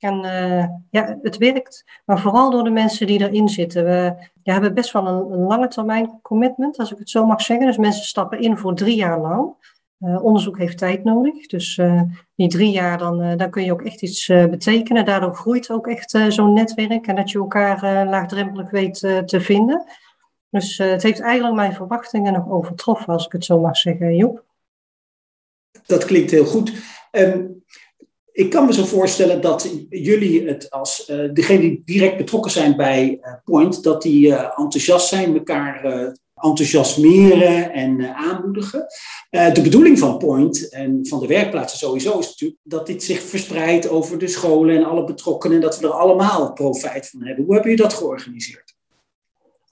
En 0.00 0.24
uh, 0.24 0.64
ja, 0.90 1.18
het 1.22 1.36
werkt, 1.36 1.84
maar 2.04 2.20
vooral 2.20 2.50
door 2.50 2.64
de 2.64 2.70
mensen 2.70 3.06
die 3.06 3.20
erin 3.20 3.48
zitten. 3.48 3.84
We 3.84 4.52
hebben 4.52 4.74
best 4.74 4.92
wel 4.92 5.06
een, 5.06 5.32
een, 5.32 5.46
lange 5.46 5.68
termijn 5.68 6.18
commitment, 6.22 6.78
als 6.78 6.92
ik 6.92 6.98
het 6.98 7.10
zo 7.10 7.26
mag 7.26 7.42
zeggen. 7.42 7.66
Dus 7.66 7.76
mensen 7.76 8.04
stappen 8.04 8.40
in 8.40 8.56
voor 8.56 8.74
drie 8.74 8.96
jaar 8.96 9.20
lang. 9.20 9.54
onderzoek 9.98 10.58
heeft 10.58 10.78
tijd 10.78 11.04
nodig, 11.04 11.46
dus 11.46 11.80
die 12.34 12.48
drie 12.48 12.70
jaar, 12.70 12.98
dan, 12.98 13.36
dan 13.36 13.50
kun 13.50 13.64
je 13.64 13.72
ook 13.72 13.82
echt 13.82 14.02
iets 14.02 14.26
betekenen. 14.26 15.04
Daardoor 15.04 15.34
groeit 15.34 15.70
ook 15.70 15.86
echt 15.86 16.18
zo'n 16.28 16.52
netwerk 16.52 17.06
en 17.06 17.16
dat 17.16 17.30
je 17.30 17.38
elkaar 17.38 18.06
laagdrempelig 18.06 18.70
weet 18.70 18.98
te 19.26 19.40
vinden. 19.40 19.84
Dus 20.50 20.78
het 20.78 21.02
heeft 21.02 21.20
eigenlijk 21.20 21.54
mijn 21.54 21.72
verwachtingen 21.72 22.32
nog 22.32 22.48
overtroffen, 22.48 23.12
als 23.12 23.26
ik 23.26 23.32
het 23.32 23.44
zo 23.44 23.60
mag 23.60 23.76
zeggen, 23.76 24.16
Joep. 24.16 24.44
Dat 25.86 26.04
klinkt 26.04 26.30
heel 26.30 26.44
goed. 26.44 26.72
Um, 27.12 27.64
ik 28.40 28.50
kan 28.50 28.66
me 28.66 28.72
zo 28.72 28.84
voorstellen 28.84 29.40
dat 29.40 29.70
jullie 29.88 30.48
het 30.48 30.70
als 30.70 31.08
uh, 31.08 31.32
degene 31.32 31.60
die 31.60 31.82
direct 31.84 32.16
betrokken 32.16 32.50
zijn 32.50 32.76
bij 32.76 33.18
uh, 33.22 33.34
Point, 33.44 33.82
dat 33.82 34.02
die 34.02 34.34
enthousiast 34.34 35.08
zijn, 35.08 35.34
elkaar 35.34 35.84
enthousiasmeren 36.34 37.72
en 37.72 38.14
aanmoedigen. 38.14 38.86
de 39.30 39.60
bedoeling 39.62 39.98
van 39.98 40.18
Point 40.18 40.68
en 40.68 41.06
van 41.06 41.20
de 41.20 41.26
werkplaatsen 41.26 41.78
sowieso 41.78 42.18
is 42.18 42.28
natuurlijk 42.28 42.60
dat 42.62 42.86
dit 42.86 43.02
zich 43.02 43.22
verspreidt 43.22 43.88
over 43.88 44.18
de 44.18 44.28
scholen 44.28 44.76
en 44.76 44.84
alle 44.84 45.04
betrokkenen 45.04 45.56
en 45.56 45.62
dat 45.62 45.78
we 45.78 45.86
er 45.86 45.92
allemaal 45.92 46.52
profijt 46.52 47.08
van 47.08 47.26
hebben. 47.26 47.44
Hoe 47.44 47.54
hebben 47.54 47.70
jullie 47.70 47.86
dat 47.86 47.96
georganiseerd? 47.98 48.74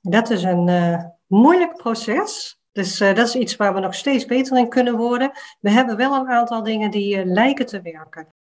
Dat 0.02 0.30
is 0.30 0.42
een 0.42 1.00
moeilijk 1.26 1.76
proces. 1.76 2.60
Dus 2.72 2.98
dat 2.98 3.18
is 3.18 3.34
iets 3.34 3.56
waar 3.56 3.74
we 3.74 3.80
nog 3.80 3.94
steeds 3.94 4.24
beter 4.24 4.58
in 4.58 4.68
kunnen 4.68 4.96
worden. 4.96 5.30
We 5.60 5.70
hebben 5.70 5.96
wel 5.96 6.14
een 6.14 6.28
aantal 6.28 6.62
dingen 6.62 6.90
die 6.90 7.24
lijken 7.24 7.66
te 7.66 7.80
werken. 7.82 8.36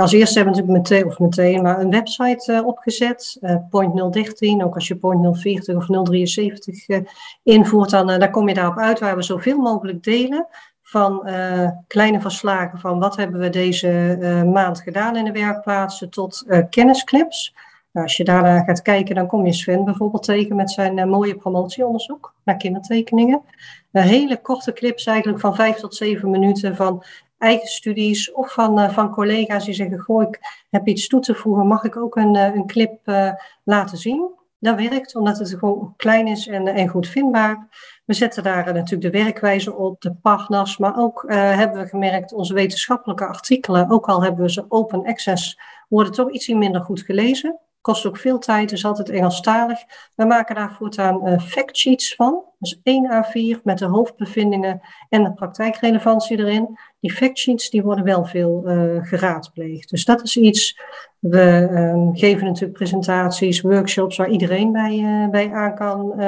Als 0.00 0.12
eerste 0.12 0.38
hebben 0.38 0.54
we 0.54 0.60
natuurlijk 0.60 0.90
meteen, 0.90 1.06
of 1.06 1.18
meteen 1.18 1.62
maar 1.62 1.80
een 1.80 1.90
website 1.90 2.62
opgezet, 2.66 3.38
Point 3.70 4.12
013. 4.12 4.64
Ook 4.64 4.74
als 4.74 4.88
je 4.88 4.96
Point 4.96 5.38
040 5.38 5.76
of 5.76 5.86
073 5.86 6.86
invoert, 7.42 7.90
dan, 7.90 8.06
dan 8.06 8.30
kom 8.30 8.48
je 8.48 8.54
daarop 8.54 8.78
uit 8.78 8.98
waar 8.98 9.16
we 9.16 9.22
zoveel 9.22 9.58
mogelijk 9.58 10.02
delen 10.02 10.46
van 10.82 11.28
kleine 11.86 12.20
verslagen 12.20 12.78
van 12.78 12.98
wat 12.98 13.16
hebben 13.16 13.40
we 13.40 13.50
deze 13.50 14.44
maand 14.52 14.80
gedaan 14.80 15.16
in 15.16 15.24
de 15.24 15.32
werkplaatsen 15.32 16.10
tot 16.10 16.44
kennisclips. 16.70 17.54
Nou, 17.92 18.06
als 18.06 18.16
je 18.16 18.24
daar 18.24 18.64
gaat 18.64 18.82
kijken, 18.82 19.14
dan 19.14 19.26
kom 19.26 19.46
je 19.46 19.52
Sven 19.52 19.84
bijvoorbeeld 19.84 20.22
tegen 20.22 20.56
met 20.56 20.70
zijn 20.70 20.98
uh, 20.98 21.04
mooie 21.04 21.36
promotieonderzoek 21.36 22.34
naar 22.44 22.56
kindertekeningen. 22.56 23.42
Uh, 23.92 24.02
hele 24.02 24.40
korte 24.40 24.72
clips 24.72 25.04
eigenlijk 25.06 25.40
van 25.40 25.54
vijf 25.54 25.76
tot 25.76 25.94
zeven 25.94 26.30
minuten 26.30 26.76
van 26.76 27.04
eigen 27.38 27.68
studies 27.68 28.32
of 28.32 28.52
van, 28.52 28.78
uh, 28.78 28.90
van 28.90 29.10
collega's 29.10 29.64
die 29.64 29.74
zeggen, 29.74 29.98
goh, 29.98 30.22
ik 30.22 30.64
heb 30.70 30.86
iets 30.86 31.06
toe 31.08 31.20
te 31.20 31.34
voegen, 31.34 31.66
mag 31.66 31.84
ik 31.84 31.96
ook 31.96 32.16
een, 32.16 32.34
een 32.34 32.66
clip 32.66 32.98
laten 33.64 33.98
zien? 33.98 34.30
Dat 34.58 34.76
werkt, 34.76 35.16
omdat 35.16 35.38
het 35.38 35.54
gewoon 35.58 35.94
klein 35.96 36.26
is 36.26 36.46
en, 36.46 36.68
en 36.68 36.88
goed 36.88 37.08
vindbaar. 37.08 37.68
We 38.04 38.14
zetten 38.14 38.42
daar 38.42 38.64
natuurlijk 38.64 39.12
de 39.12 39.22
werkwijze 39.22 39.74
op, 39.74 40.00
de 40.00 40.14
partners, 40.14 40.78
maar 40.78 40.98
ook 40.98 41.24
hebben 41.28 41.82
we 41.82 41.88
gemerkt, 41.88 42.32
onze 42.32 42.54
wetenschappelijke 42.54 43.26
artikelen, 43.26 43.90
ook 43.90 44.08
al 44.08 44.22
hebben 44.22 44.44
we 44.44 44.50
ze 44.50 44.64
open 44.68 45.06
access, 45.06 45.60
worden 45.88 46.12
toch 46.12 46.30
iets 46.30 46.48
minder 46.48 46.80
goed 46.80 47.00
gelezen. 47.00 47.58
Kost 47.80 48.06
ook 48.06 48.16
veel 48.16 48.38
tijd, 48.38 48.72
is 48.72 48.84
altijd 48.84 49.08
Engelstalig. 49.08 49.78
We 50.14 50.24
maken 50.24 50.54
daar 50.54 50.72
voortaan 50.72 51.28
uh, 51.28 51.40
factsheets 51.40 52.14
van. 52.14 52.44
Dus 52.58 52.80
één 52.82 53.12
A4 53.12 53.62
met 53.62 53.78
de 53.78 53.84
hoofdbevindingen 53.84 54.80
en 55.08 55.24
de 55.24 55.32
praktijkrelevantie 55.32 56.38
erin. 56.38 56.78
Die 57.00 57.12
factsheets 57.12 57.70
die 57.70 57.82
worden 57.82 58.04
wel 58.04 58.24
veel 58.24 58.62
uh, 58.66 59.04
geraadpleegd. 59.04 59.90
Dus 59.90 60.04
dat 60.04 60.22
is 60.22 60.36
iets. 60.36 60.80
We 61.18 61.68
uh, 61.70 62.08
geven 62.12 62.46
natuurlijk 62.46 62.78
presentaties, 62.78 63.60
workshops 63.60 64.16
waar 64.16 64.30
iedereen 64.30 64.72
bij, 64.72 64.98
uh, 64.98 65.28
bij 65.28 65.52
aan 65.52 65.74
kan 65.74 66.20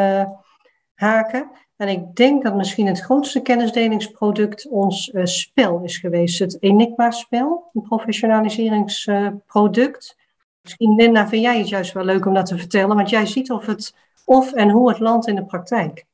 haken. 0.94 1.50
En 1.76 1.88
ik 1.88 2.14
denk 2.14 2.42
dat 2.42 2.54
misschien 2.54 2.86
het 2.86 3.00
grootste 3.00 3.40
kennisdelingsproduct 3.40 4.68
ons 4.68 5.12
spel 5.22 5.80
is 5.82 5.98
geweest. 5.98 6.38
Het 6.38 6.62
Enigma-spel, 6.62 7.70
een 7.72 7.82
professionaliseringsproduct. 7.82 10.18
Misschien, 10.62 10.94
Linda, 10.94 11.28
vind 11.28 11.42
jij 11.42 11.58
het 11.58 11.68
juist 11.68 11.92
wel 11.92 12.04
leuk 12.04 12.26
om 12.26 12.34
dat 12.34 12.46
te 12.46 12.58
vertellen, 12.58 12.96
want 12.96 13.10
jij 13.10 13.26
ziet 13.26 13.50
of, 13.50 13.66
het, 13.66 13.94
of 14.24 14.52
en 14.52 14.70
hoe 14.70 14.88
het 14.88 14.98
landt 14.98 15.26
in 15.26 15.34
de 15.34 15.44
praktijk. 15.44 16.04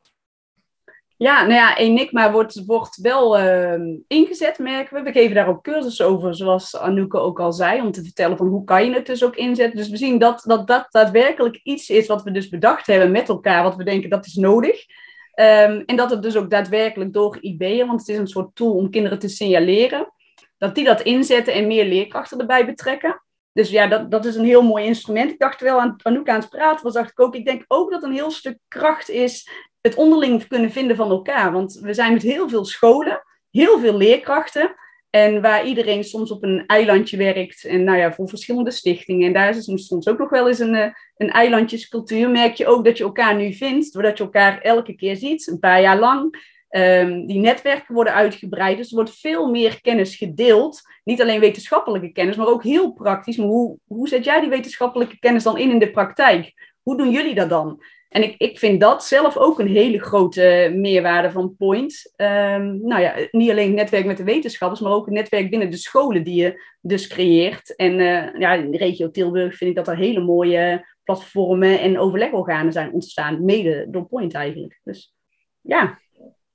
Ja, 1.19 1.41
nou 1.41 1.53
ja, 1.53 1.76
Enigma 1.76 2.33
wordt, 2.33 2.65
wordt 2.65 2.97
wel 2.97 3.41
uh, 3.41 3.97
ingezet, 4.07 4.59
merken 4.59 4.97
we. 4.97 5.03
We 5.03 5.19
geven 5.19 5.35
daar 5.35 5.49
ook 5.49 5.62
cursussen 5.62 6.07
over, 6.07 6.35
zoals 6.35 6.76
Anouk 6.76 7.15
ook 7.15 7.41
al 7.41 7.53
zei, 7.53 7.81
om 7.81 7.91
te 7.91 8.03
vertellen 8.03 8.37
van 8.37 8.47
hoe 8.47 8.65
kan 8.65 8.85
je 8.85 8.95
het 8.95 9.07
dus 9.07 9.25
ook 9.25 9.37
inzetten. 9.37 9.76
Dus 9.76 9.88
we 9.88 9.97
zien 9.97 10.19
dat 10.19 10.43
dat, 10.47 10.67
dat 10.67 10.87
daadwerkelijk 10.91 11.61
iets 11.62 11.91
is 11.91 12.07
wat 12.07 12.23
we 12.23 12.31
dus 12.31 12.49
bedacht 12.49 12.87
hebben 12.87 13.11
met 13.11 13.29
elkaar, 13.29 13.62
wat 13.62 13.76
we 13.76 13.85
denken 13.85 14.11
dat 14.11 14.26
is 14.26 14.35
nodig. 14.35 14.87
Um, 15.35 15.83
en 15.87 15.97
dat 15.97 16.11
het 16.11 16.23
dus 16.23 16.37
ook 16.37 16.50
daadwerkelijk 16.50 17.12
door 17.12 17.38
IB'en, 17.41 17.87
want 17.87 18.00
het 18.00 18.09
is 18.09 18.19
een 18.19 18.26
soort 18.26 18.55
tool 18.55 18.75
om 18.75 18.91
kinderen 18.91 19.19
te 19.19 19.29
signaleren, 19.29 20.12
dat 20.59 20.75
die 20.75 20.85
dat 20.85 21.00
inzetten 21.00 21.55
en 21.55 21.67
meer 21.67 21.85
leerkrachten 21.85 22.38
erbij 22.38 22.67
betrekken. 22.67 23.23
Dus 23.57 23.71
ja, 23.71 23.87
dat, 23.87 24.11
dat 24.11 24.25
is 24.25 24.37
een 24.37 24.45
heel 24.45 24.63
mooi 24.63 24.85
instrument. 24.85 25.31
Ik 25.31 25.39
dacht 25.39 25.61
wel 25.61 25.81
aan 25.81 25.97
Anouk 26.03 26.29
aan 26.29 26.41
het 26.41 26.49
praten 26.49 26.85
was, 26.85 26.95
dacht 26.95 27.11
ik 27.11 27.21
ook, 27.21 27.35
ik 27.35 27.45
denk 27.45 27.65
ook 27.69 27.91
dat 27.91 28.03
een 28.03 28.13
heel 28.13 28.31
stuk 28.31 28.59
kracht 28.69 29.09
is 29.11 29.49
het 29.81 29.95
onderling 29.95 30.47
kunnen 30.47 30.71
vinden 30.71 30.97
van 30.97 31.11
elkaar. 31.11 31.53
Want 31.53 31.79
we 31.83 31.95
zijn 31.95 32.13
met 32.13 32.23
heel 32.23 32.49
veel 32.49 32.65
scholen, 32.65 33.23
heel 33.51 33.79
veel 33.79 33.97
leerkrachten. 33.97 34.75
En 35.11 35.43
waar 35.43 35.67
iedereen 35.67 36.05
soms 36.05 36.31
op 36.31 36.43
een 36.43 36.67
eilandje 36.67 37.17
werkt. 37.17 37.65
En 37.65 37.85
nou 37.85 37.99
ja, 37.99 38.13
voor 38.13 38.29
verschillende 38.29 38.71
stichtingen. 38.71 39.27
En 39.27 39.33
daar 39.33 39.49
is 39.49 39.67
het 39.67 39.81
soms 39.81 40.09
ook 40.09 40.19
nog 40.19 40.31
wel 40.31 40.49
eens 40.49 40.59
een, 40.59 40.75
eh, 40.75 40.91
een 41.17 41.31
eilandjescultuur. 41.31 42.31
Merk 42.31 42.55
je 42.55 42.67
ook 42.67 42.85
dat 42.85 42.99
je 42.99 43.05
elkaar 43.05 43.37
nu 43.37 43.53
vindt. 43.53 43.93
Doordat 43.93 44.19
je 44.19 44.25
elkaar 44.25 44.61
elke 44.61 44.95
keer 44.95 45.17
ziet. 45.17 45.47
Een 45.47 45.59
paar 45.59 45.81
jaar 45.81 45.99
lang. 45.99 46.55
Um, 46.76 47.26
die 47.26 47.38
netwerken 47.38 47.95
worden 47.95 48.14
uitgebreid. 48.14 48.76
Dus 48.76 48.88
er 48.88 48.95
wordt 48.95 49.18
veel 49.18 49.50
meer 49.50 49.80
kennis 49.80 50.16
gedeeld. 50.16 50.80
Niet 51.04 51.23
alleen 51.23 51.40
wetenschappelijke 51.40 52.12
kennis, 52.12 52.37
maar 52.37 52.47
ook 52.47 52.62
heel 52.62 52.92
praktisch. 52.92 53.37
Maar 53.37 53.47
hoe, 53.47 53.78
hoe 53.87 54.09
zet 54.09 54.25
jij 54.25 54.40
die 54.40 54.49
wetenschappelijke 54.49 55.18
kennis 55.18 55.42
dan 55.42 55.59
in 55.59 55.71
in 55.71 55.78
de 55.78 55.90
praktijk? 55.90 56.52
Hoe 56.83 56.97
doen 56.97 57.11
jullie 57.11 57.35
dat 57.35 57.49
dan? 57.49 57.83
En 58.09 58.23
ik, 58.23 58.35
ik 58.38 58.59
vind 58.59 58.80
dat 58.80 59.04
zelf 59.04 59.37
ook 59.37 59.59
een 59.59 59.68
hele 59.68 59.99
grote 59.99 60.73
meerwaarde 60.75 61.30
van 61.30 61.56
Point. 61.56 62.12
Um, 62.16 62.80
nou 62.83 63.00
ja, 63.00 63.14
niet 63.30 63.50
alleen 63.50 63.66
het 63.66 63.76
netwerk 63.76 64.04
met 64.04 64.16
de 64.16 64.25
wetenschappers, 64.25 64.80
maar 64.80 64.92
ook 64.92 65.06
het 65.06 65.14
netwerk 65.14 65.50
binnen 65.50 65.71
de 65.71 65.76
scholen 65.76 66.25
die 66.25 66.42
je 66.42 66.62
dus 66.80 67.06
creëert. 67.06 67.76
En 67.76 67.92
uh, 67.92 68.38
ja, 68.38 68.52
in 68.52 68.71
de 68.71 68.78
regio 68.78 69.11
Tilburg 69.11 69.56
vind 69.56 69.71
ik 69.71 69.76
dat 69.76 69.88
er 69.88 69.97
hele 69.97 70.21
mooie 70.21 70.87
platformen 71.04 71.80
en 71.80 71.99
overlegorganen 71.99 72.73
zijn 72.73 72.92
ontstaan, 72.92 73.45
mede 73.45 73.87
door 73.90 74.06
Point 74.06 74.35
eigenlijk. 74.35 74.80
Dus 74.85 75.14
ja. 75.61 75.99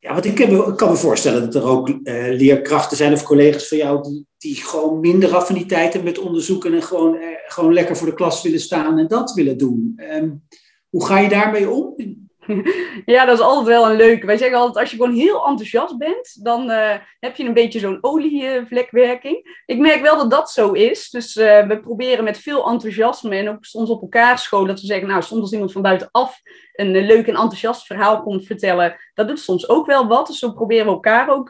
Ja, 0.01 0.13
want 0.13 0.25
ik 0.25 0.35
kan 0.75 0.89
me 0.89 0.95
voorstellen 0.95 1.41
dat 1.41 1.55
er 1.55 1.69
ook 1.69 1.89
uh, 1.89 1.95
leerkrachten 2.29 2.97
zijn 2.97 3.13
of 3.13 3.23
collega's 3.23 3.67
van 3.67 3.77
jou 3.77 4.03
die, 4.03 4.27
die 4.37 4.55
gewoon 4.55 4.99
minder 4.99 5.35
affiniteit 5.35 5.93
hebben 5.93 6.11
met 6.11 6.19
onderzoeken 6.19 6.73
en 6.73 6.83
gewoon, 6.83 7.15
uh, 7.15 7.21
gewoon 7.47 7.73
lekker 7.73 7.97
voor 7.97 8.07
de 8.07 8.13
klas 8.13 8.41
willen 8.41 8.59
staan 8.59 8.97
en 8.99 9.07
dat 9.07 9.33
willen 9.33 9.57
doen. 9.57 9.99
Um, 10.13 10.43
hoe 10.89 11.05
ga 11.05 11.19
je 11.19 11.29
daarmee 11.29 11.69
om? 11.69 11.95
Ja, 13.05 13.25
dat 13.25 13.37
is 13.37 13.43
altijd 13.43 13.67
wel 13.67 13.89
een 13.89 13.95
leuke. 13.95 14.25
Wij 14.25 14.37
zeggen 14.37 14.57
altijd, 14.57 14.77
als 14.77 14.91
je 14.91 14.97
gewoon 14.97 15.13
heel 15.13 15.45
enthousiast 15.45 15.97
bent, 15.97 16.43
dan 16.43 16.69
uh, 16.69 16.93
heb 17.19 17.35
je 17.35 17.43
een 17.43 17.53
beetje 17.53 17.79
zo'n 17.79 17.97
olievlekwerking. 18.01 19.61
Ik 19.65 19.77
merk 19.77 20.01
wel 20.01 20.17
dat 20.17 20.31
dat 20.31 20.51
zo 20.51 20.71
is. 20.71 21.09
Dus 21.09 21.35
uh, 21.35 21.67
we 21.67 21.79
proberen 21.79 22.23
met 22.23 22.37
veel 22.37 22.69
enthousiasme 22.69 23.35
en 23.35 23.49
ook 23.49 23.65
soms 23.65 23.89
op 23.89 24.01
elkaar 24.01 24.39
scholen, 24.39 24.67
dat 24.67 24.79
we 24.79 24.85
zeggen, 24.85 25.07
nou, 25.07 25.21
soms 25.21 25.41
als 25.41 25.51
iemand 25.51 25.71
van 25.71 25.81
buitenaf 25.81 26.41
een 26.73 26.95
uh, 26.95 27.05
leuk 27.05 27.27
en 27.27 27.35
enthousiast 27.35 27.85
verhaal 27.85 28.21
komt 28.21 28.45
vertellen, 28.45 28.95
dat 29.13 29.27
doet 29.27 29.39
soms 29.39 29.69
ook 29.69 29.85
wel 29.85 30.07
wat. 30.07 30.27
Dus 30.27 30.39
zo 30.39 30.51
proberen 30.51 30.85
we 30.85 30.91
elkaar 30.91 31.29
ook 31.29 31.47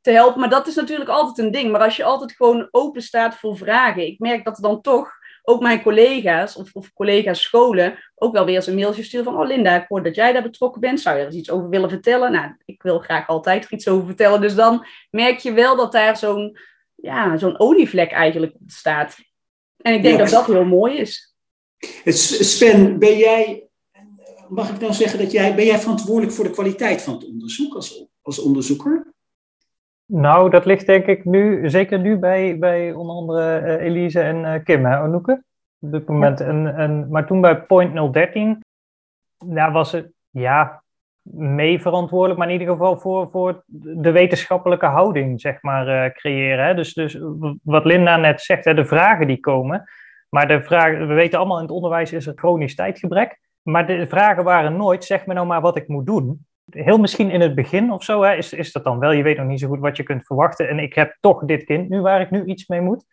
te 0.00 0.10
helpen. 0.10 0.40
Maar 0.40 0.50
dat 0.50 0.66
is 0.66 0.74
natuurlijk 0.74 1.10
altijd 1.10 1.38
een 1.38 1.52
ding. 1.52 1.72
Maar 1.72 1.80
als 1.80 1.96
je 1.96 2.04
altijd 2.04 2.32
gewoon 2.32 2.68
open 2.70 3.02
staat 3.02 3.34
voor 3.34 3.56
vragen, 3.56 4.06
ik 4.06 4.18
merk 4.18 4.44
dat 4.44 4.56
er 4.56 4.62
dan 4.62 4.80
toch 4.80 5.17
ook 5.48 5.60
mijn 5.60 5.82
collega's 5.82 6.56
of, 6.56 6.72
of, 6.72 6.92
collega's 6.92 7.42
scholen 7.42 7.98
ook 8.14 8.32
wel 8.32 8.44
weer 8.44 8.54
eens 8.54 8.66
een 8.66 8.74
mailtje 8.74 9.02
sturen 9.02 9.24
van, 9.24 9.40
oh 9.40 9.46
Linda, 9.46 9.80
ik 9.80 9.88
hoor 9.88 10.02
dat 10.02 10.14
jij 10.14 10.32
daar 10.32 10.42
betrokken 10.42 10.80
bent, 10.80 11.00
zou 11.00 11.18
je 11.18 11.24
er 11.24 11.32
iets 11.32 11.50
over 11.50 11.68
willen 11.68 11.88
vertellen? 11.88 12.32
Nou, 12.32 12.54
ik 12.64 12.82
wil 12.82 12.98
graag 12.98 13.28
altijd 13.28 13.64
er 13.64 13.72
iets 13.72 13.88
over 13.88 14.06
vertellen, 14.06 14.40
dus 14.40 14.54
dan 14.54 14.86
merk 15.10 15.38
je 15.38 15.52
wel 15.52 15.76
dat 15.76 15.92
daar 15.92 16.16
zo'n 16.16 16.58
ja, 16.94 17.36
zo'n 17.36 17.58
olievlek 17.58 18.10
eigenlijk 18.10 18.54
staat. 18.66 19.16
En 19.76 19.94
ik 19.94 20.02
denk 20.02 20.18
ja. 20.18 20.22
dat 20.22 20.32
dat 20.32 20.46
heel 20.46 20.64
mooi 20.64 20.96
is. 20.96 21.34
Sven, 22.04 22.98
ben 22.98 23.16
jij, 23.16 23.68
mag 24.48 24.70
ik 24.70 24.80
nou 24.80 24.92
zeggen 24.92 25.18
dat 25.18 25.32
jij, 25.32 25.54
ben 25.54 25.64
jij 25.64 25.78
verantwoordelijk 25.78 26.32
voor 26.32 26.44
de 26.44 26.50
kwaliteit 26.50 27.02
van 27.02 27.14
het 27.14 27.26
onderzoek 27.26 27.74
als, 27.74 28.06
als 28.22 28.38
onderzoeker? 28.38 29.14
Nou, 30.10 30.50
dat 30.50 30.64
ligt 30.64 30.86
denk 30.86 31.06
ik 31.06 31.24
nu, 31.24 31.70
zeker 31.70 31.98
nu 31.98 32.18
bij, 32.18 32.58
bij 32.58 32.92
onder 32.92 33.16
andere 33.16 33.60
uh, 33.60 33.86
Elise 33.86 34.20
en 34.20 34.36
uh, 34.36 34.54
Kim, 34.64 34.84
hè? 34.84 35.14
Op 35.14 35.40
dit 35.78 36.08
moment. 36.08 36.40
En, 36.40 36.76
en, 36.76 37.08
maar 37.10 37.26
toen 37.26 37.40
bij 37.40 37.62
Point 37.62 38.12
013, 38.12 38.64
daar 39.44 39.72
was 39.72 39.92
het, 39.92 40.12
ja, 40.30 40.82
mee 41.32 41.80
verantwoordelijk, 41.80 42.38
maar 42.38 42.48
in 42.48 42.60
ieder 42.60 42.74
geval 42.74 42.98
voor, 42.98 43.30
voor 43.30 43.62
de 43.66 44.10
wetenschappelijke 44.10 44.86
houding, 44.86 45.40
zeg 45.40 45.62
maar, 45.62 45.88
uh, 45.88 46.12
creëren. 46.12 46.66
Hè? 46.66 46.74
Dus, 46.74 46.94
dus 46.94 47.18
wat 47.62 47.84
Linda 47.84 48.16
net 48.16 48.40
zegt, 48.40 48.64
hè, 48.64 48.74
de 48.74 48.84
vragen 48.84 49.26
die 49.26 49.40
komen. 49.40 49.84
Maar 50.28 50.48
de 50.48 50.62
vragen, 50.62 51.08
we 51.08 51.14
weten 51.14 51.38
allemaal 51.38 51.56
in 51.56 51.62
het 51.62 51.72
onderwijs 51.72 52.12
is 52.12 52.26
er 52.26 52.32
chronisch 52.36 52.74
tijdgebrek. 52.74 53.38
Maar 53.62 53.86
de 53.86 54.06
vragen 54.06 54.44
waren 54.44 54.76
nooit, 54.76 55.04
zeg 55.04 55.26
me 55.26 55.34
nou 55.34 55.46
maar 55.46 55.60
wat 55.60 55.76
ik 55.76 55.88
moet 55.88 56.06
doen 56.06 56.46
heel 56.70 56.98
misschien 56.98 57.30
in 57.30 57.40
het 57.40 57.54
begin 57.54 57.92
of 57.92 58.04
zo, 58.04 58.22
hè, 58.22 58.34
is, 58.34 58.52
is 58.52 58.72
dat 58.72 58.84
dan 58.84 58.98
wel. 58.98 59.12
Je 59.12 59.22
weet 59.22 59.36
nog 59.36 59.46
niet 59.46 59.60
zo 59.60 59.68
goed 59.68 59.80
wat 59.80 59.96
je 59.96 60.02
kunt 60.02 60.26
verwachten. 60.26 60.68
En 60.68 60.78
ik 60.78 60.94
heb 60.94 61.16
toch 61.20 61.44
dit 61.44 61.64
kind 61.64 61.88
nu 61.88 62.00
waar 62.00 62.20
ik 62.20 62.30
nu 62.30 62.44
iets 62.44 62.66
mee 62.66 62.80
moet. 62.80 63.04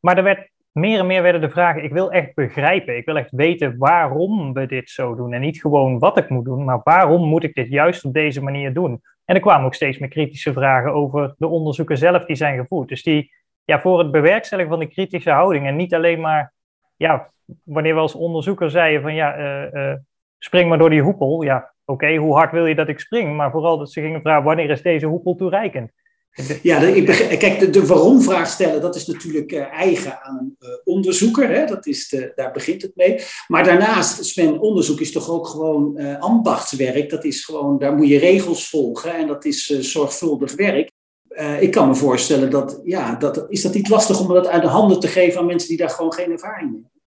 Maar 0.00 0.16
er 0.16 0.22
werd 0.22 0.50
meer 0.72 0.98
en 0.98 1.06
meer 1.06 1.22
werden 1.22 1.40
de 1.40 1.50
vragen, 1.50 1.84
ik 1.84 1.92
wil 1.92 2.12
echt 2.12 2.34
begrijpen. 2.34 2.96
Ik 2.96 3.04
wil 3.04 3.16
echt 3.16 3.30
weten 3.30 3.78
waarom 3.78 4.52
we 4.52 4.66
dit 4.66 4.90
zo 4.90 5.14
doen. 5.14 5.32
En 5.32 5.40
niet 5.40 5.60
gewoon 5.60 5.98
wat 5.98 6.18
ik 6.18 6.28
moet 6.28 6.44
doen, 6.44 6.64
maar 6.64 6.80
waarom 6.84 7.28
moet 7.28 7.42
ik 7.42 7.54
dit 7.54 7.68
juist 7.68 8.04
op 8.04 8.12
deze 8.12 8.42
manier 8.42 8.72
doen? 8.72 9.02
En 9.24 9.34
er 9.34 9.40
kwamen 9.40 9.66
ook 9.66 9.74
steeds 9.74 9.98
meer 9.98 10.08
kritische 10.08 10.52
vragen 10.52 10.92
over 10.92 11.34
de 11.38 11.46
onderzoeken 11.46 11.98
zelf 11.98 12.24
die 12.24 12.36
zijn 12.36 12.58
gevoerd. 12.58 12.88
Dus 12.88 13.02
die, 13.02 13.32
ja, 13.64 13.80
voor 13.80 13.98
het 13.98 14.10
bewerkstelligen 14.10 14.70
van 14.70 14.80
die 14.80 14.88
kritische 14.88 15.30
houding 15.30 15.66
en 15.66 15.76
niet 15.76 15.94
alleen 15.94 16.20
maar, 16.20 16.52
ja, 16.96 17.30
wanneer 17.64 17.94
we 17.94 18.00
als 18.00 18.14
onderzoeker 18.14 18.70
zeiden 18.70 19.02
van 19.02 19.14
ja, 19.14 19.38
uh, 19.38 19.72
uh, 19.72 19.94
spring 20.38 20.68
maar 20.68 20.78
door 20.78 20.90
die 20.90 21.02
hoepel. 21.02 21.42
Ja, 21.42 21.72
oké, 21.90 22.16
hoe 22.16 22.34
hard 22.34 22.52
wil 22.52 22.66
je 22.66 22.74
dat 22.74 22.88
ik 22.88 23.00
spring? 23.00 23.36
Maar 23.36 23.50
vooral 23.50 23.78
dat 23.78 23.92
ze 23.92 24.00
gingen 24.00 24.20
vragen, 24.20 24.44
wanneer 24.44 24.70
is 24.70 24.82
deze 24.82 25.06
hoepel 25.06 25.34
toereikend? 25.34 25.90
Ja, 26.62 26.78
ik 26.78 27.06
begrijp, 27.06 27.38
kijk, 27.38 27.58
de, 27.58 27.70
de 27.70 27.86
waarom-vraag 27.86 28.48
stellen, 28.48 28.80
dat 28.80 28.96
is 28.96 29.06
natuurlijk 29.06 29.52
uh, 29.52 29.72
eigen 29.72 30.22
aan 30.22 30.38
een 30.38 30.56
uh, 30.60 30.68
onderzoeker. 30.84 31.48
Hè? 31.48 31.64
Dat 31.64 31.86
is 31.86 32.08
de, 32.08 32.32
daar 32.34 32.52
begint 32.52 32.82
het 32.82 32.92
mee. 32.94 33.20
Maar 33.46 33.64
daarnaast, 33.64 34.24
Sven, 34.24 34.60
onderzoek 34.60 35.00
is 35.00 35.12
toch 35.12 35.30
ook 35.30 35.46
gewoon 35.46 35.92
uh, 35.96 36.20
ambachtswerk. 36.20 37.10
Dat 37.10 37.24
is 37.24 37.44
gewoon, 37.44 37.78
daar 37.78 37.94
moet 37.96 38.08
je 38.08 38.18
regels 38.18 38.68
volgen 38.68 39.14
en 39.14 39.26
dat 39.26 39.44
is 39.44 39.66
zorgvuldig 39.66 40.54
werk. 40.54 40.90
ik 41.60 41.70
kan 41.70 41.88
me 41.88 41.94
voorstellen 41.94 42.50
dat, 42.50 42.80
ja, 42.84 43.14
dat, 43.14 43.44
is 43.48 43.62
dat 43.62 43.74
niet 43.74 43.88
lastig 43.88 44.20
om 44.20 44.28
dat 44.28 44.46
uit 44.46 44.62
de 44.62 44.68
handen 44.68 45.00
te 45.00 45.08
geven 45.08 45.40
aan 45.40 45.46
mensen 45.46 45.68
die 45.68 45.78
daar 45.78 45.90
gewoon 45.90 46.12
geen 46.12 46.30
ervaring 46.30 46.70
mee 46.70 46.80
hebben? 46.82 47.00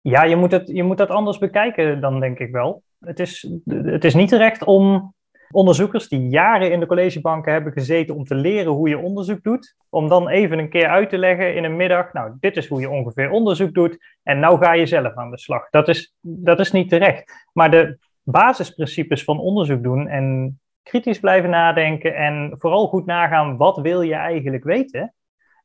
Ja, 0.00 0.24
je 0.24 0.36
moet, 0.36 0.50
het, 0.50 0.68
je 0.68 0.82
moet 0.82 0.98
dat 0.98 1.08
anders 1.08 1.38
bekijken 1.38 2.00
dan, 2.00 2.20
denk 2.20 2.38
ik 2.38 2.50
wel. 2.50 2.82
Het 3.04 3.20
is, 3.20 3.48
het 3.66 4.04
is 4.04 4.14
niet 4.14 4.28
terecht 4.28 4.64
om 4.64 5.14
onderzoekers 5.50 6.08
die 6.08 6.28
jaren 6.28 6.72
in 6.72 6.80
de 6.80 6.86
collegebanken 6.86 7.52
hebben 7.52 7.72
gezeten 7.72 8.14
om 8.14 8.24
te 8.24 8.34
leren 8.34 8.72
hoe 8.72 8.88
je 8.88 8.98
onderzoek 8.98 9.42
doet, 9.42 9.76
om 9.88 10.08
dan 10.08 10.28
even 10.28 10.58
een 10.58 10.68
keer 10.68 10.88
uit 10.88 11.10
te 11.10 11.18
leggen 11.18 11.54
in 11.54 11.64
een 11.64 11.76
middag, 11.76 12.12
nou, 12.12 12.32
dit 12.40 12.56
is 12.56 12.68
hoe 12.68 12.80
je 12.80 12.90
ongeveer 12.90 13.30
onderzoek 13.30 13.74
doet 13.74 13.98
en 14.22 14.38
nou 14.38 14.58
ga 14.58 14.72
je 14.72 14.86
zelf 14.86 15.14
aan 15.14 15.30
de 15.30 15.38
slag. 15.38 15.70
Dat 15.70 15.88
is, 15.88 16.14
dat 16.20 16.60
is 16.60 16.72
niet 16.72 16.88
terecht. 16.88 17.48
Maar 17.52 17.70
de 17.70 17.98
basisprincipes 18.22 19.24
van 19.24 19.38
onderzoek 19.38 19.82
doen 19.82 20.08
en 20.08 20.58
kritisch 20.82 21.20
blijven 21.20 21.50
nadenken 21.50 22.14
en 22.14 22.54
vooral 22.58 22.86
goed 22.86 23.06
nagaan 23.06 23.56
wat 23.56 23.76
wil 23.76 24.02
je 24.02 24.14
eigenlijk 24.14 24.64
weten, 24.64 25.14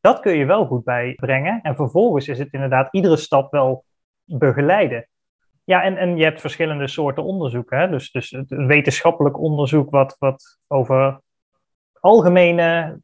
dat 0.02 0.19
kun 0.19 0.38
je 0.38 0.45
wel 0.45 0.65
goed 0.65 0.84
bijbrengen. 0.84 1.60
En 1.62 1.75
vervolgens 1.75 2.28
is 2.28 2.39
het 2.39 2.54
inderdaad 2.54 2.93
iedere 2.93 3.17
stap 3.17 3.52
wel 3.52 3.84
begeleiden. 4.25 5.08
Ja, 5.69 5.84
en, 5.84 5.97
en 5.97 6.17
je 6.17 6.23
hebt 6.23 6.41
verschillende 6.41 6.88
soorten 6.88 7.23
onderzoek. 7.23 7.71
Hè? 7.71 7.89
Dus, 7.89 8.12
dus 8.12 8.29
het 8.29 8.49
wetenschappelijk 8.49 9.39
onderzoek 9.39 9.89
wat, 9.89 10.15
wat 10.19 10.58
over 10.67 11.21
algemene 11.99 12.99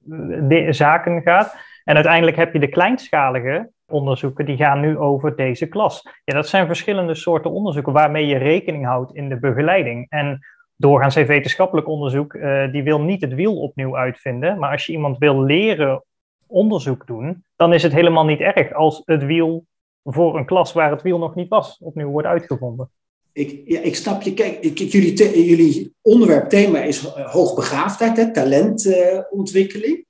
eh, 0.50 0.72
zaken 0.72 1.22
gaat. 1.22 1.58
En 1.84 1.96
uiteindelijk 1.96 2.38
heb 2.38 2.54
je 2.54 2.60
de 2.60 2.68
kleinschalige 2.68 3.72
onderzoeken, 3.88 4.46
die 4.46 4.58
gaan 4.58 4.80
nu 4.80 4.98
over 4.98 5.36
deze 5.36 5.68
klas. 5.68 6.02
Ja, 6.24 6.34
dat 6.34 6.48
zijn 6.48 6.66
verschillende 6.66 7.16
soorten 7.16 7.52
onderzoeken 7.52 7.94
waarmee 7.94 8.26
je 8.26 8.38
rekening 8.38 8.86
houdt 8.86 9.16
in 9.16 9.30
de 9.30 9.40
begeleiding. 9.40 10.06
En 10.10 10.40
doorgaans 10.76 11.16
heeft 11.16 11.28
wetenschappelijk 11.28 11.88
onderzoek, 11.88 12.34
uh, 12.34 12.72
die 12.72 12.84
wil 12.84 13.02
niet 13.02 13.22
het 13.22 13.34
wiel 13.34 13.62
opnieuw 13.62 13.98
uitvinden. 13.98 14.60
Maar 14.60 14.72
als 14.72 14.86
je 14.86 14.92
iemand 14.92 15.18
wil 15.18 15.44
leren 15.44 16.04
onderzoek 16.48 17.08
doen, 17.08 17.44
dan 17.56 17.74
is 17.74 17.84
het 17.84 17.94
helemaal 17.94 18.26
niet 18.26 18.40
erg 18.40 18.74
als 18.74 19.02
het 19.06 19.26
wiel 19.26 19.66
voor 20.12 20.38
een 20.38 20.46
klas 20.46 20.74
waar 20.74 20.92
het 20.92 21.02
wiel 21.02 21.18
nog 21.18 21.36
niet 21.36 21.50
was, 21.50 21.78
opnieuw 21.80 22.10
wordt 22.10 22.28
uitgevonden. 22.28 22.90
Ik, 23.32 23.62
ja, 23.66 23.80
ik 23.82 23.96
snap 23.96 24.22
je. 24.22 24.34
Kijk, 24.34 24.60
ik, 24.60 24.78
jullie, 24.78 25.46
jullie 25.46 25.96
onderwerp, 26.02 26.50
thema 26.50 26.80
is 26.80 27.06
uh, 27.06 27.32
hoogbegaafdheid, 27.32 28.18
hè, 28.18 28.32
talentontwikkeling. 28.32 30.06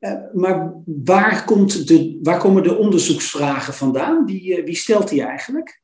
Uh, 0.00 0.12
maar 0.32 0.72
waar, 0.84 1.44
komt 1.44 1.88
de, 1.88 2.18
waar 2.22 2.38
komen 2.38 2.62
de 2.62 2.76
onderzoeksvragen 2.76 3.74
vandaan? 3.74 4.24
Wie, 4.24 4.58
uh, 4.58 4.64
wie 4.64 4.74
stelt 4.74 5.08
die 5.08 5.22
eigenlijk? 5.22 5.82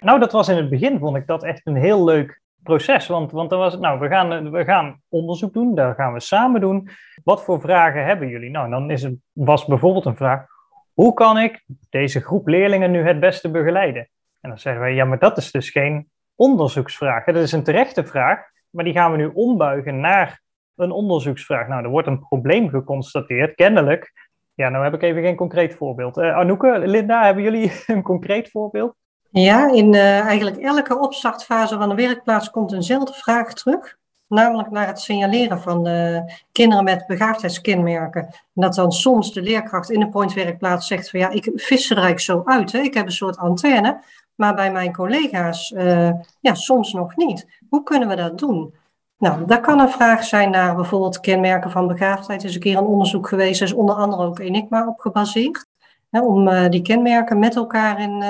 Nou, 0.00 0.20
dat 0.20 0.32
was 0.32 0.48
in 0.48 0.56
het 0.56 0.70
begin, 0.70 0.98
vond 0.98 1.16
ik 1.16 1.26
dat 1.26 1.44
echt 1.44 1.66
een 1.66 1.76
heel 1.76 2.04
leuk 2.04 2.42
proces. 2.62 3.06
Want, 3.06 3.30
want 3.30 3.50
dan 3.50 3.58
was 3.58 3.72
het, 3.72 3.80
nou, 3.80 4.00
we 4.00 4.08
gaan, 4.08 4.50
we 4.50 4.64
gaan 4.64 5.00
onderzoek 5.08 5.52
doen, 5.52 5.74
daar 5.74 5.94
gaan 5.94 6.12
we 6.12 6.20
samen 6.20 6.60
doen. 6.60 6.88
Wat 7.24 7.44
voor 7.44 7.60
vragen 7.60 8.04
hebben 8.04 8.28
jullie? 8.28 8.50
Nou, 8.50 8.70
dan 8.70 8.90
is 8.90 9.02
het, 9.02 9.14
was 9.32 9.64
bijvoorbeeld 9.64 10.04
een 10.04 10.16
vraag, 10.16 10.46
hoe 10.94 11.14
kan 11.14 11.38
ik 11.38 11.64
deze 11.90 12.20
groep 12.20 12.46
leerlingen 12.46 12.90
nu 12.90 13.06
het 13.06 13.20
beste 13.20 13.50
begeleiden? 13.50 14.08
En 14.40 14.48
dan 14.50 14.58
zeggen 14.58 14.82
wij, 14.82 14.94
ja, 14.94 15.04
maar 15.04 15.18
dat 15.18 15.36
is 15.36 15.50
dus 15.50 15.70
geen 15.70 16.08
onderzoeksvraag. 16.34 17.24
Dat 17.24 17.36
is 17.36 17.52
een 17.52 17.62
terechte 17.62 18.04
vraag, 18.04 18.38
maar 18.70 18.84
die 18.84 18.92
gaan 18.92 19.10
we 19.10 19.16
nu 19.16 19.30
ombuigen 19.34 20.00
naar 20.00 20.42
een 20.76 20.90
onderzoeksvraag. 20.90 21.68
Nou, 21.68 21.84
er 21.84 21.90
wordt 21.90 22.08
een 22.08 22.26
probleem 22.26 22.68
geconstateerd, 22.68 23.54
kennelijk. 23.54 24.12
Ja, 24.54 24.68
nou 24.68 24.84
heb 24.84 24.94
ik 24.94 25.02
even 25.02 25.22
geen 25.22 25.36
concreet 25.36 25.74
voorbeeld. 25.74 26.16
Uh, 26.16 26.40
Linda, 26.84 27.24
hebben 27.24 27.42
jullie 27.42 27.72
een 27.86 28.02
concreet 28.02 28.50
voorbeeld? 28.50 28.94
Ja, 29.30 29.72
in 29.72 29.94
uh, 29.94 30.20
eigenlijk 30.20 30.56
elke 30.56 30.98
opstartfase 30.98 31.76
van 31.76 31.88
de 31.88 31.94
werkplaats 31.94 32.50
komt 32.50 32.72
eenzelfde 32.72 33.12
vraag 33.12 33.52
terug. 33.52 33.96
Namelijk 34.28 34.70
naar 34.70 34.86
het 34.86 35.00
signaleren 35.00 35.60
van 35.60 35.88
uh, 35.88 36.20
kinderen 36.52 36.84
met 36.84 37.06
begaafdheidskenmerken. 37.06 38.22
En 38.22 38.32
dat 38.54 38.74
dan 38.74 38.92
soms 38.92 39.32
de 39.32 39.42
leerkracht 39.42 39.90
in 39.90 40.00
de 40.00 40.08
pointwerkplaats 40.08 40.86
zegt 40.86 41.10
van 41.10 41.20
ja, 41.20 41.30
ik 41.30 41.50
vis 41.54 41.90
er 41.90 41.96
eigenlijk 41.96 42.20
zo 42.20 42.42
uit. 42.44 42.72
Hè? 42.72 42.78
Ik 42.78 42.94
heb 42.94 43.06
een 43.06 43.12
soort 43.12 43.36
antenne. 43.36 44.02
Maar 44.34 44.54
bij 44.54 44.72
mijn 44.72 44.92
collega's 44.92 45.70
uh, 45.70 46.10
ja, 46.40 46.54
soms 46.54 46.92
nog 46.92 47.16
niet. 47.16 47.46
Hoe 47.68 47.82
kunnen 47.82 48.08
we 48.08 48.16
dat 48.16 48.38
doen? 48.38 48.74
Nou, 49.18 49.46
dat 49.46 49.60
kan 49.60 49.80
een 49.80 49.88
vraag 49.90 50.24
zijn 50.24 50.50
naar 50.50 50.74
bijvoorbeeld 50.74 51.20
kenmerken 51.20 51.70
van 51.70 51.86
begaafdheid. 51.86 52.42
Er 52.42 52.48
is 52.48 52.54
een 52.54 52.60
keer 52.60 52.76
een 52.76 52.84
onderzoek 52.84 53.28
geweest, 53.28 53.60
er 53.60 53.66
is 53.66 53.72
onder 53.72 53.94
andere 53.94 54.22
ook 54.22 54.38
Enigma 54.38 54.88
op 54.88 55.00
gebaseerd. 55.00 55.66
Hè, 56.10 56.20
om 56.20 56.48
uh, 56.48 56.68
die 56.68 56.82
kenmerken 56.82 57.38
met 57.38 57.56
elkaar 57.56 58.00
in, 58.00 58.24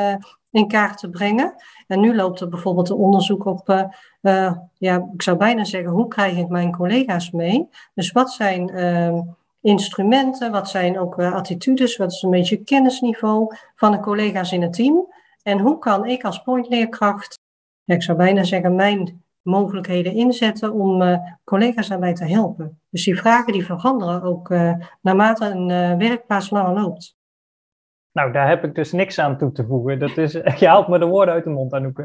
in 0.54 0.68
kaart 0.68 0.98
te 0.98 1.10
brengen. 1.10 1.54
En 1.86 2.00
nu 2.00 2.14
loopt 2.14 2.40
er 2.40 2.48
bijvoorbeeld 2.48 2.88
een 2.88 2.96
onderzoek 2.96 3.44
op, 3.44 3.68
uh, 4.22 4.52
ja, 4.74 5.08
ik 5.14 5.22
zou 5.22 5.36
bijna 5.36 5.64
zeggen, 5.64 5.90
hoe 5.90 6.08
krijg 6.08 6.36
ik 6.36 6.48
mijn 6.48 6.72
collega's 6.72 7.30
mee? 7.30 7.68
Dus 7.94 8.12
wat 8.12 8.32
zijn 8.32 8.68
ehm, 8.68 9.20
instrumenten, 9.60 10.52
wat 10.52 10.68
zijn 10.68 10.98
ook 10.98 11.18
attitudes, 11.18 11.96
wat 11.96 12.12
is 12.12 12.22
een 12.22 12.30
beetje 12.30 12.56
kennisniveau 12.56 13.56
van 13.74 13.92
de 13.92 14.00
collega's 14.00 14.52
in 14.52 14.62
het 14.62 14.72
team? 14.72 15.12
En 15.42 15.58
hoe 15.58 15.78
kan 15.78 16.06
ik 16.06 16.24
als 16.24 16.42
pointleerkracht, 16.42 17.38
ik 17.84 18.02
zou 18.02 18.18
bijna 18.18 18.44
zeggen, 18.44 18.74
mijn 18.74 19.22
mogelijkheden 19.42 20.12
inzetten 20.12 20.72
om 20.72 21.20
collega's 21.44 21.88
daarbij 21.88 22.14
te 22.14 22.24
helpen. 22.24 22.80
Dus 22.90 23.04
die 23.04 23.16
vragen 23.16 23.52
die 23.52 23.64
veranderen 23.64 24.22
ook 24.22 24.48
naarmate 25.00 25.44
een 25.44 25.98
werkplaats 25.98 26.50
langer 26.50 26.80
loopt. 26.80 27.16
Nou, 28.14 28.32
daar 28.32 28.48
heb 28.48 28.64
ik 28.64 28.74
dus 28.74 28.92
niks 28.92 29.18
aan 29.18 29.38
toe 29.38 29.52
te 29.52 29.66
voegen. 29.66 29.98
Dat 29.98 30.16
is, 30.16 30.32
je 30.60 30.66
haalt 30.66 30.88
me 30.88 30.98
de 30.98 31.06
woorden 31.06 31.34
uit 31.34 31.44
de 31.44 31.50
mond, 31.50 31.72
Anouk. 31.72 32.02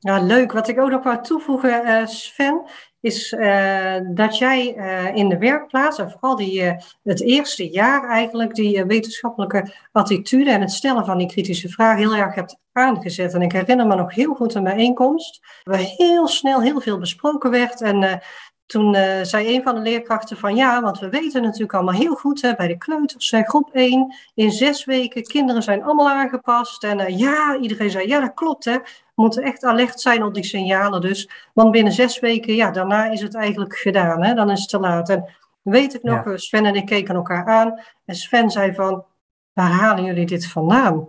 Ja, 0.00 0.22
leuk. 0.22 0.52
Wat 0.52 0.68
ik 0.68 0.80
ook 0.80 0.90
nog 0.90 1.02
wou 1.02 1.22
toevoegen, 1.22 2.08
Sven, 2.08 2.62
is 3.00 3.32
uh, 3.32 3.96
dat 4.14 4.38
jij 4.38 4.76
uh, 4.76 5.16
in 5.16 5.28
de 5.28 5.38
werkplaats, 5.38 5.98
en 5.98 6.10
vooral 6.10 6.36
die, 6.36 6.62
het 7.02 7.22
eerste 7.22 7.70
jaar 7.70 8.08
eigenlijk, 8.08 8.54
die 8.54 8.84
wetenschappelijke 8.84 9.72
attitude 9.92 10.50
en 10.50 10.60
het 10.60 10.70
stellen 10.70 11.04
van 11.04 11.18
die 11.18 11.26
kritische 11.26 11.68
vragen 11.68 11.98
heel 11.98 12.14
erg 12.14 12.34
hebt 12.34 12.56
aangezet. 12.72 13.34
En 13.34 13.42
ik 13.42 13.52
herinner 13.52 13.86
me 13.86 13.94
nog 13.94 14.14
heel 14.14 14.34
goed 14.34 14.54
een 14.54 14.64
bijeenkomst, 14.64 15.40
waar 15.62 15.78
heel 15.78 16.28
snel 16.28 16.62
heel 16.62 16.80
veel 16.80 16.98
besproken 16.98 17.50
werd. 17.50 17.80
En 17.80 18.20
toen 18.68 18.94
zei 19.22 19.54
een 19.54 19.62
van 19.62 19.74
de 19.74 19.80
leerkrachten 19.80 20.36
van 20.36 20.56
ja, 20.56 20.82
want 20.82 20.98
we 20.98 21.08
weten 21.08 21.42
natuurlijk 21.42 21.74
allemaal 21.74 21.94
heel 21.94 22.14
goed 22.14 22.42
hè, 22.42 22.54
bij 22.54 22.68
de 22.68 22.78
kleuters, 22.78 23.32
groep 23.36 23.70
1, 23.72 24.14
in 24.34 24.50
zes 24.50 24.84
weken, 24.84 25.22
kinderen 25.22 25.62
zijn 25.62 25.82
allemaal 25.82 26.08
aangepast. 26.08 26.84
En 26.84 27.16
ja, 27.16 27.56
iedereen 27.56 27.90
zei 27.90 28.08
ja, 28.08 28.20
dat 28.20 28.34
klopt 28.34 28.64
hè 28.64 28.76
moeten 29.18 29.42
echt 29.42 29.64
alert 29.64 30.00
zijn 30.00 30.22
op 30.22 30.34
die 30.34 30.44
signalen 30.44 31.00
dus. 31.00 31.30
Want 31.52 31.70
binnen 31.70 31.92
zes 31.92 32.20
weken, 32.20 32.54
ja, 32.54 32.70
daarna 32.70 33.10
is 33.10 33.20
het 33.20 33.34
eigenlijk 33.34 33.76
gedaan. 33.76 34.24
Hè? 34.24 34.34
Dan 34.34 34.50
is 34.50 34.60
het 34.60 34.68
te 34.68 34.78
laat. 34.78 35.08
En 35.08 35.34
weet 35.62 35.94
ik 35.94 36.02
nog, 36.02 36.22
Sven 36.34 36.64
en 36.64 36.74
ik 36.74 36.86
keken 36.86 37.14
elkaar 37.14 37.46
aan. 37.46 37.80
En 38.04 38.14
Sven 38.14 38.50
zei 38.50 38.74
van, 38.74 39.04
waar 39.52 39.70
halen 39.70 40.04
jullie 40.04 40.26
dit 40.26 40.46
vandaan? 40.46 41.08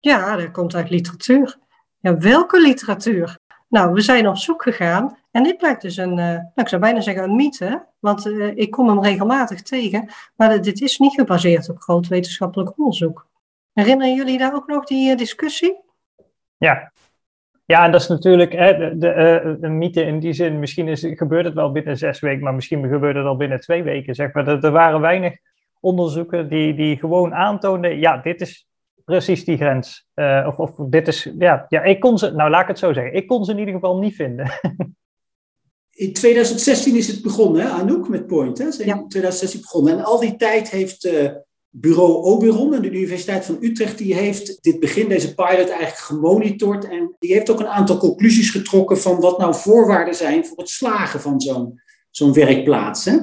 Ja, 0.00 0.36
dat 0.36 0.50
komt 0.50 0.74
uit 0.74 0.90
literatuur. 0.90 1.58
Ja, 1.98 2.18
welke 2.18 2.60
literatuur? 2.60 3.38
Nou, 3.70 3.92
we 3.92 4.00
zijn 4.00 4.28
op 4.28 4.36
zoek 4.36 4.62
gegaan. 4.62 5.16
En 5.30 5.42
dit 5.42 5.56
blijkt 5.56 5.82
dus 5.82 5.96
een, 5.96 6.10
uh, 6.10 6.16
nou, 6.16 6.50
ik 6.54 6.68
zou 6.68 6.80
bijna 6.80 7.00
zeggen 7.00 7.24
een 7.24 7.36
mythe. 7.36 7.86
Want 7.98 8.26
uh, 8.26 8.56
ik 8.56 8.70
kom 8.70 8.88
hem 8.88 9.02
regelmatig 9.02 9.62
tegen. 9.62 10.08
Maar 10.36 10.62
dit 10.62 10.80
is 10.80 10.98
niet 10.98 11.14
gebaseerd 11.14 11.68
op 11.68 11.80
groot 11.80 12.08
wetenschappelijk 12.08 12.78
onderzoek. 12.78 13.26
Herinneren 13.72 14.14
jullie 14.14 14.38
daar 14.38 14.54
ook 14.54 14.66
nog 14.66 14.84
die 14.84 15.10
uh, 15.10 15.16
discussie? 15.16 15.76
Ja, 16.56 16.92
ja, 17.64 17.84
en 17.84 17.92
dat 17.92 18.00
is 18.00 18.08
natuurlijk 18.08 18.52
hè, 18.52 18.78
de, 18.78 18.96
de, 18.98 19.58
een 19.60 19.78
mythe 19.78 20.02
in 20.02 20.18
die 20.18 20.32
zin. 20.32 20.58
Misschien 20.58 20.88
is, 20.88 21.06
gebeurt 21.10 21.44
het 21.44 21.54
wel 21.54 21.72
binnen 21.72 21.96
zes 21.96 22.20
weken, 22.20 22.42
maar 22.42 22.54
misschien 22.54 22.88
gebeurt 22.88 23.16
het 23.16 23.26
al 23.26 23.36
binnen 23.36 23.60
twee 23.60 23.82
weken. 23.82 24.14
Zeg 24.14 24.32
maar. 24.32 24.48
Er, 24.48 24.64
er 24.64 24.70
waren 24.70 25.00
weinig 25.00 25.36
onderzoeken 25.80 26.48
die, 26.48 26.74
die 26.74 26.96
gewoon 26.96 27.34
aantoonden, 27.34 27.98
ja, 27.98 28.16
dit 28.16 28.40
is 28.40 28.69
precies 29.10 29.44
die 29.44 29.56
grens. 29.56 30.06
Uh, 30.14 30.44
of, 30.48 30.56
of 30.58 30.88
dit 30.88 31.08
is, 31.08 31.30
ja, 31.38 31.66
ja, 31.68 31.82
ik 31.82 32.00
kon 32.00 32.18
ze, 32.18 32.30
nou 32.30 32.50
laat 32.50 32.62
ik 32.62 32.68
het 32.68 32.78
zo 32.78 32.92
zeggen, 32.92 33.14
ik 33.14 33.26
kon 33.26 33.44
ze 33.44 33.52
in 33.52 33.58
ieder 33.58 33.74
geval 33.74 33.98
niet 33.98 34.14
vinden. 34.14 34.50
in 35.90 36.12
2016 36.12 36.96
is 36.96 37.06
het 37.06 37.22
begonnen, 37.22 37.62
hè, 37.62 37.68
Anouk, 37.68 38.08
met 38.08 38.26
Point. 38.26 38.58
Hè? 38.58 38.70
Ze 38.70 38.86
ja. 38.86 38.94
in 38.94 39.08
2016 39.08 39.60
begonnen. 39.60 39.92
En 39.92 40.04
al 40.04 40.20
die 40.20 40.36
tijd 40.36 40.70
heeft 40.70 41.04
uh, 41.04 41.30
bureau 41.68 42.12
Oberon 42.12 42.74
en 42.74 42.82
de 42.82 42.90
Universiteit 42.90 43.44
van 43.44 43.58
Utrecht, 43.60 43.98
die 43.98 44.14
heeft 44.14 44.62
dit 44.62 44.80
begin, 44.80 45.08
deze 45.08 45.34
pilot, 45.34 45.68
eigenlijk 45.68 45.96
gemonitord. 45.96 46.88
En 46.88 47.16
die 47.18 47.32
heeft 47.32 47.50
ook 47.50 47.60
een 47.60 47.68
aantal 47.68 47.96
conclusies 47.96 48.50
getrokken 48.50 48.98
van 48.98 49.20
wat 49.20 49.38
nou 49.38 49.54
voorwaarden 49.54 50.14
zijn 50.14 50.46
voor 50.46 50.56
het 50.56 50.68
slagen 50.68 51.20
van 51.20 51.40
zo'n 51.40 51.80
zo'n 52.10 52.32
werkplaats. 52.32 53.04
Hè? 53.04 53.18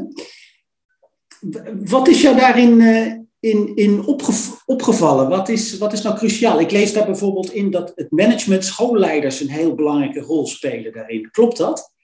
Wat 1.85 2.07
is 2.07 2.21
jou 2.21 2.35
daarin 2.35 2.79
uh, 2.79 3.13
in, 3.39 3.75
in 3.75 4.05
opgev 4.05 4.51
opgevallen? 4.65 5.29
Wat 5.29 5.49
is, 5.49 5.77
wat 5.77 5.93
is 5.93 6.01
nou 6.01 6.15
cruciaal? 6.15 6.59
Ik 6.59 6.71
lees 6.71 6.93
daar 6.93 7.05
bijvoorbeeld 7.05 7.51
in 7.51 7.71
dat 7.71 7.91
het 7.95 8.11
management, 8.11 8.65
schoolleiders 8.65 9.39
een 9.39 9.49
heel 9.49 9.75
belangrijke 9.75 10.19
rol 10.19 10.47
spelen 10.47 10.93
daarin. 10.93 11.31
Klopt 11.31 11.57
dat? 11.57 11.95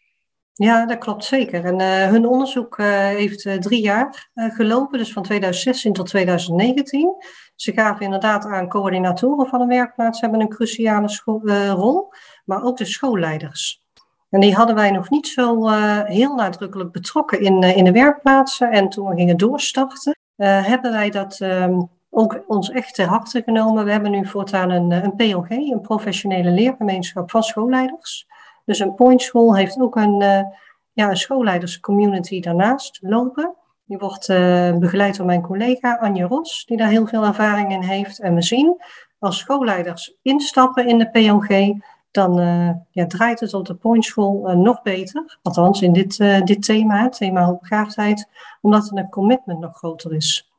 Ja, 0.55 0.85
dat 0.85 0.97
klopt 0.97 1.23
zeker. 1.23 1.65
En 1.65 1.79
uh, 1.79 2.09
hun 2.11 2.25
onderzoek 2.25 2.77
uh, 2.77 2.87
heeft 2.87 3.45
uh, 3.45 3.53
drie 3.53 3.81
jaar 3.81 4.29
gelopen, 4.33 4.97
dus 4.97 5.13
van 5.13 5.23
2016 5.23 5.93
tot 5.93 6.07
2019. 6.07 7.15
Ze 7.55 7.71
gaven 7.71 8.05
inderdaad 8.05 8.45
aan 8.45 8.67
coördinatoren 8.67 9.47
van 9.47 9.61
een 9.61 9.67
werkplaats 9.67 10.21
hebben 10.21 10.41
een 10.41 10.49
cruciale 10.49 11.19
rol, 11.73 12.13
maar 12.45 12.63
ook 12.63 12.77
de 12.77 12.85
schoolleiders. 12.85 13.81
En 14.29 14.39
die 14.39 14.55
hadden 14.55 14.75
wij 14.75 14.91
nog 14.91 15.09
niet 15.09 15.27
zo 15.27 15.69
heel 16.03 16.35
nadrukkelijk 16.35 16.91
betrokken 16.91 17.41
in, 17.41 17.63
in 17.63 17.83
de 17.83 17.91
werkplaatsen. 17.91 18.71
En 18.71 18.89
toen 18.89 19.09
we 19.09 19.15
gingen 19.15 19.37
doorstarten, 19.37 20.17
hebben 20.35 20.91
wij 20.91 21.09
dat 21.09 21.39
um, 21.39 21.89
ook 22.09 22.43
ons 22.47 22.69
echt 22.69 22.95
ter 22.95 23.07
harte 23.07 23.41
genomen. 23.45 23.85
We 23.85 23.91
hebben 23.91 24.11
nu 24.11 24.25
voortaan 24.25 24.69
een, 24.69 24.91
een 24.91 25.15
POG, 25.15 25.49
een 25.49 25.81
professionele 25.81 26.51
leergemeenschap 26.51 27.31
van 27.31 27.43
schoolleiders. 27.43 28.27
Dus 28.65 28.79
een 28.79 28.95
point 28.95 29.21
school 29.21 29.55
heeft 29.55 29.79
ook 29.79 29.95
een, 29.95 30.21
uh, 30.21 30.41
ja, 30.93 31.09
een 31.09 31.17
schoolleiderscommunity 31.17 32.41
daarnaast 32.41 32.99
lopen. 33.01 33.55
Die 33.85 33.97
wordt 33.97 34.27
begeleid 34.79 35.17
door 35.17 35.25
mijn 35.25 35.41
collega 35.41 35.97
Anje 35.97 36.25
Ros, 36.25 36.65
die 36.65 36.77
daar 36.77 36.89
heel 36.89 37.07
veel 37.07 37.23
ervaring 37.23 37.71
in 37.71 37.81
heeft. 37.81 38.19
En 38.19 38.35
we 38.35 38.41
zien 38.41 38.81
als 39.19 39.37
schoolleiders 39.37 40.17
instappen 40.21 40.87
in 40.87 40.97
de 40.97 41.09
POG, 41.09 41.47
dan 42.13 42.39
uh, 42.39 42.69
ja, 42.91 43.07
draait 43.07 43.39
het 43.39 43.53
op 43.53 43.65
de 43.65 43.75
point 43.75 44.05
school 44.05 44.55
nog 44.55 44.81
beter. 44.81 45.39
Althans, 45.41 45.81
in 45.81 45.93
dit, 45.93 46.17
dit 46.45 46.63
thema, 46.63 47.03
het 47.03 47.17
thema 47.17 47.43
hoogbegaafdheid, 47.43 48.27
omdat 48.61 48.83
het 48.83 48.97
een 48.97 49.09
commitment 49.09 49.59
nog 49.59 49.77
groter 49.77 50.13
is. 50.13 50.51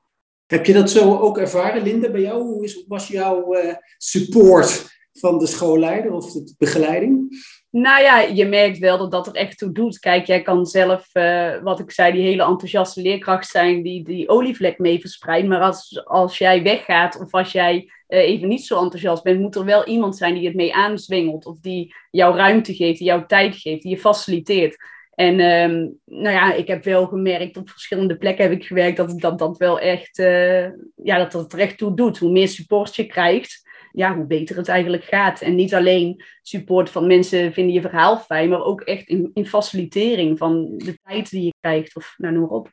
Heb 0.46 0.66
je 0.66 0.72
dat 0.72 0.90
zo 0.90 1.18
ook 1.18 1.38
ervaren, 1.38 1.82
Linda, 1.82 2.10
bij 2.10 2.20
jou? 2.20 2.42
Hoe 2.42 2.64
is, 2.64 2.84
was 2.88 3.08
jouw 3.08 3.54
support 3.98 4.92
van 5.12 5.38
de 5.38 5.46
schoolleider 5.46 6.12
of 6.12 6.32
de 6.32 6.54
begeleiding? 6.58 7.28
Nou 7.74 8.02
ja, 8.02 8.20
je 8.20 8.46
merkt 8.46 8.78
wel 8.78 8.98
dat 8.98 9.10
dat 9.10 9.26
er 9.26 9.34
echt 9.34 9.58
toe 9.58 9.72
doet. 9.72 9.98
Kijk, 9.98 10.26
jij 10.26 10.42
kan 10.42 10.66
zelf, 10.66 11.08
uh, 11.12 11.62
wat 11.62 11.80
ik 11.80 11.90
zei, 11.90 12.12
die 12.12 12.22
hele 12.22 12.44
enthousiaste 12.44 13.02
leerkracht 13.02 13.48
zijn 13.48 13.82
die 13.82 14.04
die 14.04 14.28
olievlek 14.28 14.78
mee 14.78 15.00
verspreidt. 15.00 15.48
Maar 15.48 15.60
als, 15.60 16.04
als 16.04 16.38
jij 16.38 16.62
weggaat 16.62 17.20
of 17.20 17.32
als 17.32 17.52
jij 17.52 17.90
uh, 18.08 18.18
even 18.18 18.48
niet 18.48 18.66
zo 18.66 18.82
enthousiast 18.82 19.22
bent, 19.22 19.40
moet 19.40 19.54
er 19.54 19.64
wel 19.64 19.86
iemand 19.86 20.16
zijn 20.16 20.34
die 20.34 20.46
het 20.46 20.54
mee 20.54 20.74
aanzwengelt. 20.74 21.46
Of 21.46 21.58
die 21.60 21.94
jou 22.10 22.36
ruimte 22.36 22.74
geeft, 22.74 22.98
die 22.98 23.06
jou 23.06 23.26
tijd 23.26 23.56
geeft, 23.56 23.82
die 23.82 23.90
je 23.90 23.98
faciliteert. 23.98 24.76
En 25.14 25.40
um, 25.40 25.98
nou 26.04 26.34
ja, 26.34 26.52
ik 26.52 26.66
heb 26.66 26.84
wel 26.84 27.06
gemerkt, 27.06 27.56
op 27.56 27.68
verschillende 27.70 28.16
plekken 28.16 28.44
heb 28.44 28.52
ik 28.52 28.64
gewerkt, 28.64 28.96
dat 28.96 29.20
dat, 29.20 29.38
dat 29.38 29.56
wel 29.56 29.80
echt, 29.80 30.18
uh, 30.18 30.62
ja, 30.96 31.18
dat 31.18 31.32
dat 31.32 31.52
er 31.52 31.58
echt 31.58 31.78
toe 31.78 31.94
doet. 31.94 32.18
Hoe 32.18 32.30
meer 32.30 32.48
support 32.48 32.96
je 32.96 33.06
krijgt, 33.06 33.63
ja, 33.94 34.16
hoe 34.16 34.26
beter 34.26 34.56
het 34.56 34.68
eigenlijk 34.68 35.04
gaat. 35.04 35.40
En 35.40 35.54
niet 35.54 35.74
alleen 35.74 36.24
support 36.42 36.90
van 36.90 37.06
mensen 37.06 37.52
vinden 37.52 37.74
je 37.74 37.80
verhaal 37.80 38.18
fijn, 38.18 38.48
maar 38.48 38.64
ook 38.64 38.80
echt 38.80 39.08
in, 39.08 39.30
in 39.34 39.46
facilitering 39.46 40.38
van 40.38 40.74
de 40.76 40.98
tijd 41.02 41.30
die 41.30 41.44
je 41.44 41.54
krijgt 41.60 41.96
of 41.96 42.14
nou, 42.16 42.32
noem 42.32 42.42
maar 42.42 42.50
op. 42.50 42.72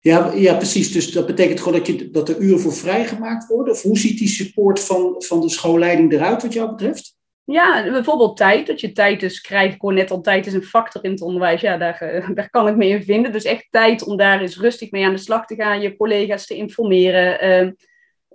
Ja, 0.00 0.32
ja, 0.32 0.54
precies. 0.54 0.92
Dus 0.92 1.12
dat 1.12 1.26
betekent 1.26 1.60
gewoon 1.60 1.78
dat, 1.78 1.86
je, 1.86 2.10
dat 2.10 2.28
er 2.28 2.38
uren 2.38 2.60
voor 2.60 2.72
vrijgemaakt 2.72 3.46
worden? 3.46 3.74
Of 3.74 3.82
hoe 3.82 3.98
ziet 3.98 4.18
die 4.18 4.28
support 4.28 4.80
van, 4.80 5.14
van 5.18 5.40
de 5.40 5.48
schoolleiding 5.48 6.12
eruit 6.12 6.42
wat 6.42 6.52
jou 6.52 6.70
betreft? 6.70 7.16
Ja, 7.44 7.90
bijvoorbeeld 7.90 8.36
tijd. 8.36 8.66
Dat 8.66 8.80
je 8.80 8.92
tijd 8.92 9.20
dus 9.20 9.40
krijgt. 9.40 9.74
Ik 9.74 9.80
hoor 9.80 9.92
net 9.92 10.10
al, 10.10 10.20
tijd 10.20 10.46
is 10.46 10.52
een 10.52 10.62
factor 10.62 11.04
in 11.04 11.10
het 11.10 11.22
onderwijs. 11.22 11.60
Ja, 11.60 11.76
daar, 11.76 12.00
eh, 12.00 12.28
daar 12.34 12.50
kan 12.50 12.68
ik 12.68 12.76
mee 12.76 12.90
in 12.90 13.02
vinden. 13.02 13.32
Dus 13.32 13.44
echt 13.44 13.66
tijd 13.70 14.06
om 14.06 14.16
daar 14.16 14.40
eens 14.40 14.58
rustig 14.58 14.90
mee 14.90 15.04
aan 15.04 15.14
de 15.14 15.18
slag 15.18 15.46
te 15.46 15.54
gaan. 15.54 15.80
Je 15.80 15.96
collega's 15.96 16.46
te 16.46 16.56
informeren. 16.56 17.46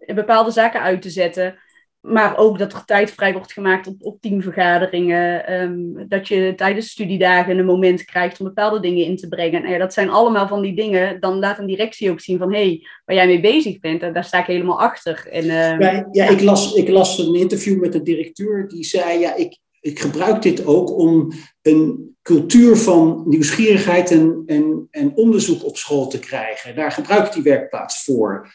Uh, 0.08 0.16
bepaalde 0.16 0.52
zaken 0.52 0.82
uit 0.82 1.02
te 1.02 1.10
zetten. 1.10 1.60
Maar 2.02 2.38
ook 2.38 2.60
dat 2.60 2.74
er 2.74 2.86
tijd 2.86 3.12
vrij 3.12 3.34
wordt 3.34 3.54
gemaakt 3.54 3.88
op, 3.88 3.96
op 4.00 4.22
teamvergaderingen. 4.22 5.48
Ehm, 5.48 6.08
dat 6.08 6.28
je 6.28 6.54
tijdens 6.56 6.90
studiedagen 6.90 7.58
een 7.58 7.66
moment 7.66 8.06
krijgt 8.06 8.40
om 8.40 8.46
bepaalde 8.46 8.80
dingen 8.80 9.06
in 9.06 9.18
te 9.18 9.28
brengen. 9.28 9.62
Nou 9.62 9.74
ja, 9.74 9.80
dat 9.80 9.94
zijn 9.94 10.10
allemaal 10.10 10.48
van 10.48 10.62
die 10.62 10.76
dingen. 10.76 11.20
Dan 11.20 11.40
laat 11.40 11.60
een 11.60 11.68
directie 11.68 12.12
ook 12.12 12.20
zien 12.20 12.38
van... 12.38 12.54
hé, 12.54 12.60
hey, 12.60 12.88
waar 13.06 13.16
jij 13.16 13.28
mee 13.28 13.40
bezig 13.40 13.80
bent, 13.80 14.02
daar 14.02 14.24
sta 14.24 14.40
ik 14.40 14.46
helemaal 14.46 14.80
achter. 14.80 15.28
En, 15.32 15.44
uh, 15.44 15.80
ja, 15.80 16.08
ja, 16.12 16.28
Ik, 16.28 16.42
las, 16.42 16.74
ik 16.74 16.90
las 16.90 17.18
een 17.18 17.36
interview 17.36 17.80
met 17.80 17.92
de 17.92 18.02
directeur. 18.02 18.68
Die 18.68 18.84
zei, 18.84 19.20
ja, 19.20 19.36
ik, 19.36 19.58
ik 19.80 20.00
gebruik 20.00 20.42
dit 20.42 20.66
ook 20.66 20.98
om 20.98 21.32
een 21.62 22.16
cultuur 22.22 22.78
van 22.78 23.24
nieuwsgierigheid 23.26 24.12
en, 24.12 24.44
en, 24.46 24.88
en 24.92 25.12
onderzoek 25.16 25.66
op 25.66 25.78
school 25.78 26.08
te 26.08 26.20
krijgen. 26.20 26.76
Daar 26.76 26.92
gebruik 26.92 27.28
ik 27.28 27.34
die 27.34 27.44
werkplaats 27.44 28.04
voor. 28.04 28.50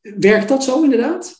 Werkt 0.00 0.48
dat 0.48 0.64
zo 0.64 0.82
inderdaad? 0.82 1.39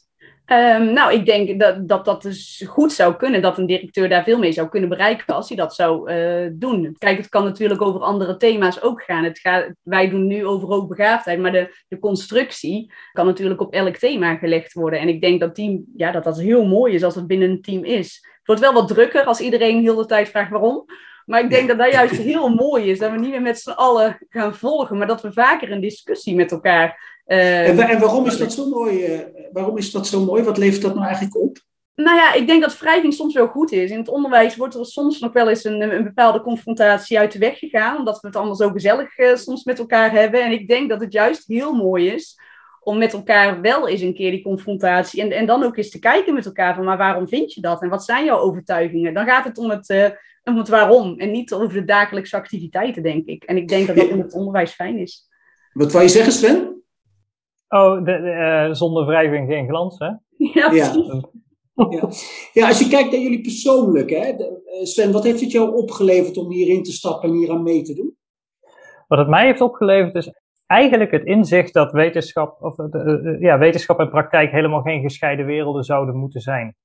Um, 0.52 0.92
nou, 0.92 1.12
ik 1.12 1.26
denk 1.26 1.60
dat, 1.60 1.88
dat 1.88 2.04
dat 2.04 2.22
dus 2.22 2.64
goed 2.66 2.92
zou 2.92 3.16
kunnen, 3.16 3.42
dat 3.42 3.58
een 3.58 3.66
directeur 3.66 4.08
daar 4.08 4.24
veel 4.24 4.38
mee 4.38 4.52
zou 4.52 4.68
kunnen 4.68 4.88
bereiken 4.88 5.34
als 5.34 5.48
hij 5.48 5.56
dat 5.56 5.74
zou 5.74 6.12
uh, 6.12 6.48
doen. 6.52 6.96
Kijk, 6.98 7.16
het 7.16 7.28
kan 7.28 7.44
natuurlijk 7.44 7.82
over 7.82 8.00
andere 8.00 8.36
thema's 8.36 8.82
ook 8.82 9.02
gaan. 9.02 9.24
Het 9.24 9.38
gaat, 9.38 9.72
wij 9.82 10.08
doen 10.08 10.26
nu 10.26 10.46
over 10.46 10.68
hoogbegaafdheid, 10.68 11.38
maar 11.38 11.52
de, 11.52 11.82
de 11.88 11.98
constructie 11.98 12.92
kan 13.12 13.26
natuurlijk 13.26 13.60
op 13.60 13.72
elk 13.72 13.96
thema 13.96 14.36
gelegd 14.36 14.72
worden. 14.72 15.00
En 15.00 15.08
ik 15.08 15.20
denk 15.20 15.40
dat, 15.40 15.54
team, 15.54 15.84
ja, 15.96 16.10
dat 16.10 16.24
dat 16.24 16.40
heel 16.40 16.66
mooi 16.66 16.94
is 16.94 17.02
als 17.02 17.14
het 17.14 17.26
binnen 17.26 17.50
een 17.50 17.62
team 17.62 17.84
is. 17.84 18.18
Het 18.22 18.46
wordt 18.46 18.60
wel 18.60 18.72
wat 18.72 18.88
drukker 18.88 19.24
als 19.24 19.40
iedereen 19.40 19.80
heel 19.80 19.96
de 19.96 20.06
tijd 20.06 20.28
vraagt 20.28 20.50
waarom. 20.50 20.84
Maar 21.24 21.40
ik 21.40 21.50
denk 21.50 21.68
dat 21.68 21.78
dat 21.78 21.92
juist 21.92 22.16
heel 22.16 22.48
mooi 22.48 22.90
is. 22.90 22.98
Dat 22.98 23.10
we 23.10 23.18
niet 23.18 23.30
meer 23.30 23.42
met 23.42 23.60
z'n 23.60 23.70
allen 23.70 24.18
gaan 24.28 24.54
volgen, 24.54 24.98
maar 24.98 25.06
dat 25.06 25.22
we 25.22 25.32
vaker 25.32 25.70
een 25.70 25.80
discussie 25.80 26.34
met 26.34 26.50
elkaar 26.52 27.19
uh, 27.30 27.68
en, 27.68 27.78
en, 27.78 27.98
waarom 27.98 28.26
is 28.26 28.38
dat 28.38 28.52
zo 28.52 28.68
mooi? 28.68 29.14
Uh, 29.14 29.20
waarom 29.52 29.76
is 29.76 29.90
dat 29.90 30.06
zo 30.06 30.24
mooi? 30.24 30.42
Wat 30.42 30.58
levert 30.58 30.82
dat 30.82 30.94
nou 30.94 31.06
eigenlijk 31.06 31.36
op? 31.36 31.58
Nou 31.94 32.16
ja, 32.16 32.34
ik 32.34 32.46
denk 32.46 32.62
dat 32.62 32.78
wrijving 32.78 33.14
soms 33.14 33.34
wel 33.34 33.46
goed 33.46 33.72
is. 33.72 33.90
In 33.90 33.98
het 33.98 34.08
onderwijs 34.08 34.56
wordt 34.56 34.74
er 34.74 34.86
soms 34.86 35.18
nog 35.18 35.32
wel 35.32 35.48
eens 35.48 35.64
een, 35.64 35.80
een 35.94 36.04
bepaalde 36.04 36.40
confrontatie 36.40 37.18
uit 37.18 37.32
de 37.32 37.38
weg 37.38 37.58
gegaan, 37.58 37.96
omdat 37.96 38.20
we 38.20 38.26
het 38.26 38.36
allemaal 38.36 38.54
zo 38.54 38.70
gezellig 38.70 39.18
uh, 39.18 39.36
soms 39.36 39.64
met 39.64 39.78
elkaar 39.78 40.12
hebben. 40.12 40.44
En 40.44 40.52
ik 40.52 40.68
denk 40.68 40.88
dat 40.88 41.00
het 41.00 41.12
juist 41.12 41.46
heel 41.46 41.72
mooi 41.72 42.08
is 42.08 42.40
om 42.80 42.98
met 42.98 43.12
elkaar 43.12 43.60
wel 43.60 43.88
eens 43.88 44.00
een 44.00 44.14
keer 44.14 44.30
die 44.30 44.42
confrontatie 44.42 45.22
en, 45.22 45.32
en 45.32 45.46
dan 45.46 45.62
ook 45.62 45.76
eens 45.76 45.90
te 45.90 45.98
kijken 45.98 46.34
met 46.34 46.46
elkaar 46.46 46.74
van, 46.74 46.84
maar 46.84 46.96
waarom 46.96 47.28
vind 47.28 47.52
je 47.52 47.60
dat 47.60 47.82
en 47.82 47.88
wat 47.88 48.04
zijn 48.04 48.24
jouw 48.24 48.38
overtuigingen? 48.38 49.14
Dan 49.14 49.26
gaat 49.26 49.44
het 49.44 49.58
om 49.58 49.70
het, 49.70 50.14
om 50.44 50.56
het 50.56 50.68
waarom 50.68 51.18
en 51.18 51.30
niet 51.30 51.52
over 51.52 51.74
de 51.74 51.84
dagelijkse 51.84 52.36
activiteiten, 52.36 53.02
denk 53.02 53.26
ik. 53.26 53.44
En 53.44 53.56
ik 53.56 53.68
denk 53.68 53.86
dat 53.86 53.96
dat 53.96 54.08
in 54.08 54.20
het 54.20 54.32
onderwijs 54.32 54.72
fijn 54.72 54.98
is. 54.98 55.28
Wat 55.72 55.92
wil 55.92 56.00
je 56.00 56.08
zeggen, 56.08 56.32
Sven? 56.32 56.69
Oh, 57.70 58.04
de, 58.04 58.18
uh, 58.18 58.74
zonder 58.74 59.06
wrijving 59.06 59.48
geen 59.48 59.68
glans, 59.68 59.98
hè? 59.98 60.06
Ja, 60.06 60.70
ja. 60.72 60.92
ja. 61.74 62.08
ja. 62.52 62.66
als 62.66 62.78
je 62.78 62.88
kijkt 62.88 63.10
naar 63.10 63.20
jullie 63.20 63.40
persoonlijk, 63.40 64.10
hè, 64.10 64.16
eh, 64.16 64.44
Sven, 64.82 65.12
wat 65.12 65.24
heeft 65.24 65.40
het 65.40 65.52
jou 65.52 65.74
opgeleverd 65.74 66.36
om 66.36 66.50
hierin 66.50 66.82
te 66.82 66.92
stappen 66.92 67.28
en 67.28 67.36
hier 67.36 67.50
aan 67.50 67.62
mee 67.62 67.82
te 67.82 67.94
doen? 67.94 68.16
Wat 69.08 69.18
het 69.18 69.28
mij 69.28 69.46
heeft 69.46 69.60
opgeleverd 69.60 70.14
is 70.14 70.32
eigenlijk 70.66 71.10
het 71.10 71.24
inzicht 71.24 71.72
dat 71.72 71.92
wetenschap, 71.92 72.62
of, 72.62 72.78
uh, 72.78 73.40
ja, 73.40 73.58
wetenschap 73.58 73.98
en 73.98 74.10
praktijk 74.10 74.50
helemaal 74.50 74.82
geen 74.82 75.02
gescheiden 75.02 75.46
werelden 75.46 75.84
zouden 75.84 76.16
moeten 76.16 76.40
zijn. 76.40 76.76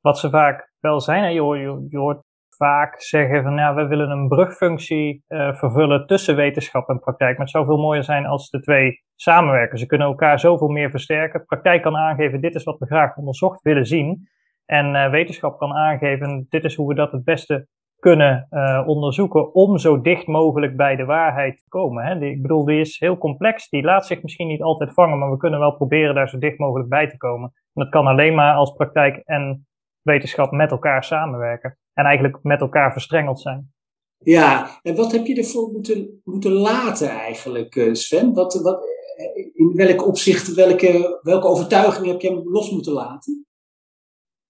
Wat 0.00 0.18
ze 0.18 0.30
vaak 0.30 0.72
wel 0.80 1.00
zijn, 1.00 1.22
hè, 1.22 1.28
je, 1.28 1.42
je, 1.42 1.86
je 1.88 1.98
hoort 1.98 2.22
vaak 2.56 3.00
zeggen 3.00 3.42
van 3.42 3.56
ja, 3.56 3.74
we 3.74 3.86
willen 3.86 4.10
een 4.10 4.28
brugfunctie 4.28 5.24
uh, 5.28 5.54
vervullen 5.54 6.06
tussen 6.06 6.36
wetenschap 6.36 6.88
en 6.88 6.98
praktijk. 6.98 7.32
Maar 7.36 7.46
het 7.46 7.54
zou 7.54 7.64
veel 7.64 7.78
mooier 7.78 8.04
zijn 8.04 8.26
als 8.26 8.50
de 8.50 8.60
twee 8.60 9.02
samenwerken. 9.14 9.78
Ze 9.78 9.86
kunnen 9.86 10.06
elkaar 10.06 10.40
zoveel 10.40 10.68
meer 10.68 10.90
versterken. 10.90 11.44
Praktijk 11.44 11.82
kan 11.82 11.96
aangeven, 11.96 12.40
dit 12.40 12.54
is 12.54 12.64
wat 12.64 12.78
we 12.78 12.86
graag 12.86 13.16
onderzocht 13.16 13.62
willen 13.62 13.86
zien. 13.86 14.28
En 14.64 14.94
uh, 14.94 15.10
wetenschap 15.10 15.58
kan 15.58 15.72
aangeven, 15.72 16.46
dit 16.48 16.64
is 16.64 16.74
hoe 16.74 16.88
we 16.88 16.94
dat 16.94 17.12
het 17.12 17.24
beste 17.24 17.68
kunnen 17.98 18.46
uh, 18.50 18.82
onderzoeken 18.86 19.54
om 19.54 19.78
zo 19.78 20.00
dicht 20.00 20.26
mogelijk 20.26 20.76
bij 20.76 20.96
de 20.96 21.04
waarheid 21.04 21.56
te 21.56 21.68
komen. 21.68 22.04
Hè. 22.04 22.20
Ik 22.20 22.42
bedoel, 22.42 22.64
die 22.64 22.80
is 22.80 22.98
heel 22.98 23.18
complex, 23.18 23.68
die 23.68 23.82
laat 23.82 24.06
zich 24.06 24.22
misschien 24.22 24.46
niet 24.46 24.62
altijd 24.62 24.94
vangen, 24.94 25.18
maar 25.18 25.30
we 25.30 25.36
kunnen 25.36 25.58
wel 25.58 25.76
proberen 25.76 26.14
daar 26.14 26.28
zo 26.28 26.38
dicht 26.38 26.58
mogelijk 26.58 26.88
bij 26.88 27.08
te 27.08 27.16
komen. 27.16 27.52
En 27.52 27.82
dat 27.82 27.88
kan 27.88 28.06
alleen 28.06 28.34
maar 28.34 28.54
als 28.54 28.72
praktijk 28.72 29.16
en 29.16 29.66
wetenschap 30.02 30.50
met 30.50 30.70
elkaar 30.70 31.04
samenwerken 31.04 31.78
en 31.94 32.04
eigenlijk 32.04 32.38
met 32.42 32.60
elkaar 32.60 32.92
verstrengeld 32.92 33.40
zijn. 33.40 33.72
Ja, 34.18 34.80
en 34.82 34.96
wat 34.96 35.12
heb 35.12 35.26
je 35.26 35.36
ervoor 35.36 35.70
moeten, 35.70 36.20
moeten 36.24 36.52
laten 36.52 37.08
eigenlijk, 37.08 37.76
eh, 37.76 37.92
Sven? 37.92 38.34
Wat, 38.34 38.54
wat, 38.62 38.82
eh, 39.16 39.50
in 39.54 39.72
welk 39.74 40.06
opzicht, 40.06 40.54
welke, 40.54 41.18
welke 41.22 41.46
overtuiging 41.46 42.06
heb 42.06 42.20
je 42.20 42.42
los 42.44 42.70
moeten 42.70 42.92
laten? 42.92 43.46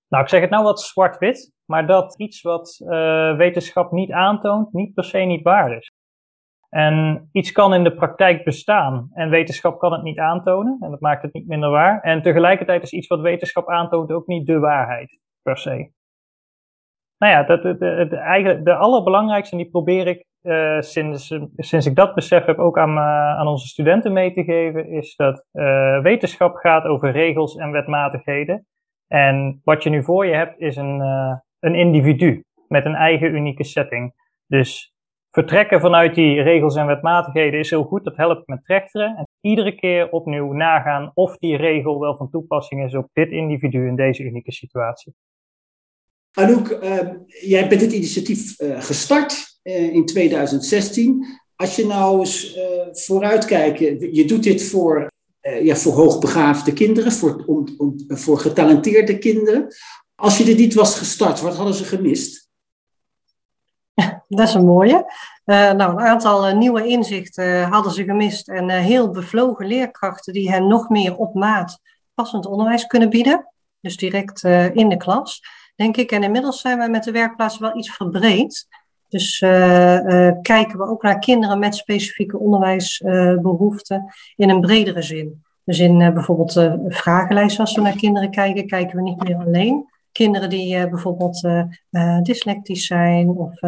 Nou, 0.09 0.23
ik 0.23 0.29
zeg 0.29 0.41
het 0.41 0.51
nou 0.51 0.65
wat 0.65 0.81
zwart-wit, 0.81 1.53
maar 1.65 1.87
dat 1.87 2.19
iets 2.19 2.43
wat 2.43 2.81
uh, 2.81 3.37
wetenschap 3.37 3.93
niet 3.93 4.11
aantoont, 4.11 4.73
niet 4.73 4.95
per 4.95 5.05
se 5.05 5.19
niet 5.19 5.43
waar 5.43 5.77
is. 5.77 5.93
En 6.69 7.29
iets 7.33 7.53
kan 7.53 7.75
in 7.75 7.85
de 7.85 7.95
praktijk 7.95 8.45
bestaan 8.45 9.11
en 9.13 9.31
wetenschap 9.31 9.79
kan 9.79 9.93
het 9.93 10.03
niet 10.03 10.19
aantonen 10.19 10.77
en 10.81 10.91
dat 10.91 11.01
maakt 11.01 11.23
het 11.23 11.33
niet 11.33 11.47
minder 11.47 11.71
waar. 11.71 12.01
En 12.01 12.23
tegelijkertijd 12.23 12.83
is 12.83 12.93
iets 12.93 13.07
wat 13.07 13.21
wetenschap 13.21 13.69
aantoont 13.69 14.11
ook 14.11 14.27
niet 14.27 14.47
de 14.47 14.59
waarheid 14.59 15.19
per 15.43 15.59
se. 15.59 15.91
Nou 17.18 17.33
ja, 17.33 17.42
dat, 17.42 17.81
eigenlijk 18.12 18.64
de 18.64 18.74
allerbelangrijkste, 18.74 19.57
en 19.57 19.62
die 19.62 19.70
probeer 19.70 20.07
ik 20.07 20.24
uh, 20.42 20.81
sinds, 20.81 21.38
sinds 21.57 21.87
ik 21.87 21.94
dat 21.94 22.14
besef 22.14 22.44
heb 22.44 22.59
ook 22.59 22.79
aan, 22.79 22.98
aan 23.38 23.46
onze 23.46 23.66
studenten 23.66 24.12
mee 24.12 24.33
te 24.33 24.44
geven, 24.44 24.88
is 24.88 25.16
dat 25.16 25.44
uh, 25.53 26.00
wetenschap 26.03 26.57
gaat 26.57 26.85
over 26.85 27.11
regels 27.11 27.57
en 27.57 27.70
wetmatigheden. 27.70 28.66
En 29.09 29.61
wat 29.64 29.83
je 29.83 29.90
nu 29.90 30.05
voor 30.05 30.27
je 30.27 30.35
hebt 30.35 30.61
is 30.61 30.77
een, 30.77 31.00
een 31.61 31.74
individu 31.74 32.44
met 32.68 32.85
een 32.85 32.94
eigen 32.94 33.35
unieke 33.35 33.64
setting. 33.64 34.12
Dus 34.46 34.92
vertrekken 35.31 35.81
vanuit 35.81 36.14
die 36.14 36.42
regels 36.42 36.77
en 36.77 36.87
wetmatigheden 36.87 37.59
is 37.59 37.70
heel 37.70 37.85
goed, 37.85 38.05
dat 38.05 38.16
helpt 38.16 38.46
met 38.46 38.64
trechteren. 38.64 39.16
En 39.16 39.27
iedere 39.40 39.74
keer 39.74 40.11
opnieuw 40.11 40.53
nagaan 40.53 41.11
of 41.14 41.37
die 41.37 41.57
regel 41.57 42.00
wel 42.00 42.16
van 42.16 42.31
toepassing 42.31 42.85
is 42.85 42.94
op 42.94 43.09
dit 43.12 43.31
individu 43.31 43.87
in 43.87 43.96
deze 43.96 44.22
unieke 44.22 44.53
situatie. 44.53 45.14
Anouk, 46.35 46.68
uh, 46.68 46.99
jij 47.27 47.68
bent 47.68 47.81
het 47.81 47.92
initiatief 47.92 48.61
uh, 48.61 48.83
gestart 48.83 49.59
uh, 49.62 49.92
in 49.92 50.07
2016. 50.07 51.27
Als 51.57 51.77
je 51.77 51.87
nou 51.87 52.18
eens 52.18 52.59
vooruitkijkt, 52.92 53.79
je 54.16 54.25
doet 54.25 54.42
dit 54.42 54.62
voor, 54.62 55.12
ja, 55.40 55.77
voor 55.77 55.92
hoogbegaafde 55.92 56.73
kinderen, 56.73 57.12
voor, 57.12 57.44
om, 57.47 57.75
om, 57.79 57.94
voor 58.07 58.38
getalenteerde 58.38 59.18
kinderen. 59.18 59.75
Als 60.14 60.38
je 60.38 60.44
dit 60.44 60.59
niet 60.59 60.75
was 60.75 60.99
gestart, 60.99 61.40
wat 61.40 61.57
hadden 61.57 61.75
ze 61.75 61.85
gemist? 61.85 62.49
Dat 64.29 64.49
is 64.49 64.55
een 64.55 64.64
mooie. 64.64 65.12
nou, 65.44 65.90
een 65.90 66.01
aantal 66.01 66.57
nieuwe 66.57 66.87
inzichten 66.87 67.62
hadden 67.62 67.92
ze 67.92 68.05
gemist 68.05 68.49
en 68.49 68.70
heel 68.70 69.11
bevlogen 69.11 69.66
leerkrachten 69.66 70.33
die 70.33 70.51
hen 70.51 70.66
nog 70.66 70.88
meer 70.88 71.16
op 71.16 71.35
maat 71.35 71.79
passend 72.14 72.47
onderwijs 72.47 72.87
kunnen 72.87 73.11
bieden. 73.11 73.53
Dus 73.81 73.97
direct 73.97 74.44
in 74.73 74.88
de 74.88 74.97
klas 74.97 75.40
denk 75.75 75.97
ik. 75.97 76.11
En 76.11 76.23
inmiddels 76.23 76.61
zijn 76.61 76.79
wij 76.79 76.89
met 76.89 77.05
de 77.05 77.13
werkplaats 77.13 77.59
wel 77.59 77.77
iets 77.77 77.91
verbreed. 77.91 78.67
Dus 79.15 79.41
uh, 79.41 79.99
uh, 79.99 80.33
kijken 80.43 80.79
we 80.79 80.89
ook 80.89 81.03
naar 81.03 81.19
kinderen 81.19 81.59
met 81.59 81.75
specifieke 81.75 82.39
onderwijsbehoeften 82.39 84.13
in 84.37 84.51
een 84.51 84.61
bredere 84.61 85.03
zin. 85.03 85.43
Dus 85.65 85.79
in 85.79 86.01
uh, 86.01 86.13
bijvoorbeeld 86.13 86.53
vragenlijst, 86.87 87.61
als 87.61 87.75
we 87.75 87.81
naar 87.81 87.97
kinderen 87.97 88.31
kijken, 88.31 88.67
kijken 88.67 88.97
we 88.97 89.03
niet 89.03 89.23
meer 89.23 89.37
alleen. 89.37 89.93
Kinderen 90.13 90.51
die 90.51 90.89
bijvoorbeeld 90.89 91.49
dyslectisch 92.23 92.87
zijn 92.87 93.29
of 93.29 93.59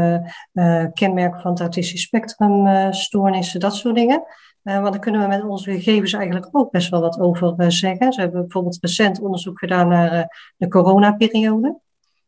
kenmerken 0.93 1.41
van 1.41 1.51
het 1.51 1.61
autistisch 1.61 2.03
spectrumstoornissen, 2.03 3.61
dat 3.61 3.75
soort 3.75 3.95
dingen. 3.95 4.23
want 4.63 4.93
daar 4.93 4.99
kunnen 4.99 5.21
we 5.21 5.27
met 5.27 5.45
onze 5.45 5.71
gegevens 5.71 6.13
eigenlijk 6.13 6.49
ook 6.53 6.71
best 6.71 6.91
wel 6.91 7.01
wat 7.01 7.21
over 7.21 7.73
zeggen. 7.73 8.13
Ze 8.13 8.21
hebben 8.21 8.41
bijvoorbeeld 8.41 8.79
recent 8.81 9.21
onderzoek 9.21 9.59
gedaan 9.59 9.89
naar 9.89 10.37
de 10.57 10.69
coronaperiode. 10.69 11.81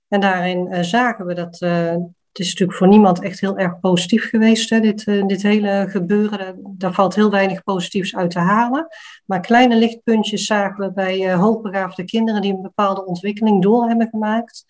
En 0.08 0.20
daarin 0.20 0.66
uh, 0.66 0.80
zagen 0.80 1.26
we 1.26 1.34
dat 1.34 1.60
uh, 1.62 1.90
het 2.32 2.46
is 2.46 2.48
natuurlijk 2.48 2.78
voor 2.78 2.88
niemand 2.88 3.20
echt 3.22 3.40
heel 3.40 3.58
erg 3.58 3.80
positief 3.80 4.28
geweest, 4.28 4.70
hè, 4.70 4.80
dit, 4.80 5.06
uh, 5.06 5.26
dit 5.26 5.42
hele 5.42 5.86
gebeuren. 5.88 6.60
Daar 6.76 6.92
valt 6.92 7.14
heel 7.14 7.30
weinig 7.30 7.62
positiefs 7.62 8.16
uit 8.16 8.30
te 8.30 8.38
halen. 8.38 8.86
Maar 9.26 9.40
kleine 9.40 9.76
lichtpuntjes 9.76 10.46
zagen 10.46 10.86
we 10.86 10.92
bij 10.92 11.34
hoogbegaafde 11.34 12.04
kinderen 12.04 12.40
die 12.40 12.52
een 12.52 12.62
bepaalde 12.62 13.06
ontwikkeling 13.06 13.62
door 13.62 13.88
hebben 13.88 14.08
gemaakt 14.08 14.64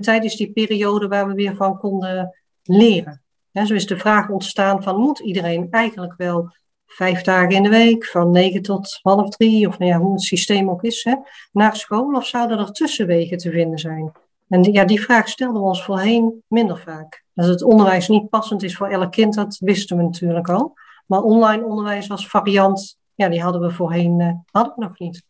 tijdens 0.00 0.36
die 0.36 0.52
periode 0.52 1.08
waar 1.08 1.26
we 1.26 1.34
weer 1.34 1.56
van 1.56 1.78
konden 1.78 2.36
leren. 2.62 3.22
Ja, 3.50 3.64
zo 3.64 3.74
is 3.74 3.86
de 3.86 3.98
vraag 3.98 4.28
ontstaan 4.28 4.82
van 4.82 4.96
moet 4.96 5.18
iedereen 5.18 5.66
eigenlijk 5.70 6.14
wel 6.16 6.52
vijf 6.86 7.22
dagen 7.22 7.54
in 7.54 7.62
de 7.62 7.68
week, 7.68 8.06
van 8.06 8.30
negen 8.30 8.62
tot 8.62 8.98
half 9.02 9.28
drie, 9.28 9.68
of 9.68 9.78
nou 9.78 9.90
ja, 9.90 9.98
hoe 9.98 10.12
het 10.12 10.22
systeem 10.22 10.70
ook 10.70 10.82
is, 10.82 11.04
hè, 11.04 11.14
naar 11.52 11.76
school, 11.76 12.14
of 12.14 12.26
zouden 12.26 12.58
er 12.58 12.72
tussenwegen 12.72 13.38
te 13.38 13.50
vinden 13.50 13.78
zijn? 13.78 14.12
En 14.48 14.62
die, 14.62 14.72
ja, 14.72 14.84
die 14.84 15.00
vraag 15.00 15.28
stelden 15.28 15.60
we 15.60 15.66
ons 15.66 15.84
voorheen 15.84 16.42
minder 16.46 16.78
vaak. 16.78 17.24
Dat 17.34 17.46
het 17.46 17.62
onderwijs 17.62 18.08
niet 18.08 18.28
passend 18.28 18.62
is 18.62 18.76
voor 18.76 18.88
elk 18.88 19.12
kind, 19.12 19.34
dat 19.34 19.56
wisten 19.60 19.96
we 19.96 20.02
natuurlijk 20.02 20.48
al. 20.48 20.74
Maar 21.06 21.22
online 21.22 21.64
onderwijs 21.64 22.10
als 22.10 22.28
variant, 22.28 22.98
ja, 23.14 23.28
die 23.28 23.42
hadden 23.42 23.60
we 23.60 23.70
voorheen 23.70 24.20
uh, 24.20 24.32
hadden 24.50 24.74
we 24.76 24.82
nog 24.82 24.98
niet. 24.98 25.22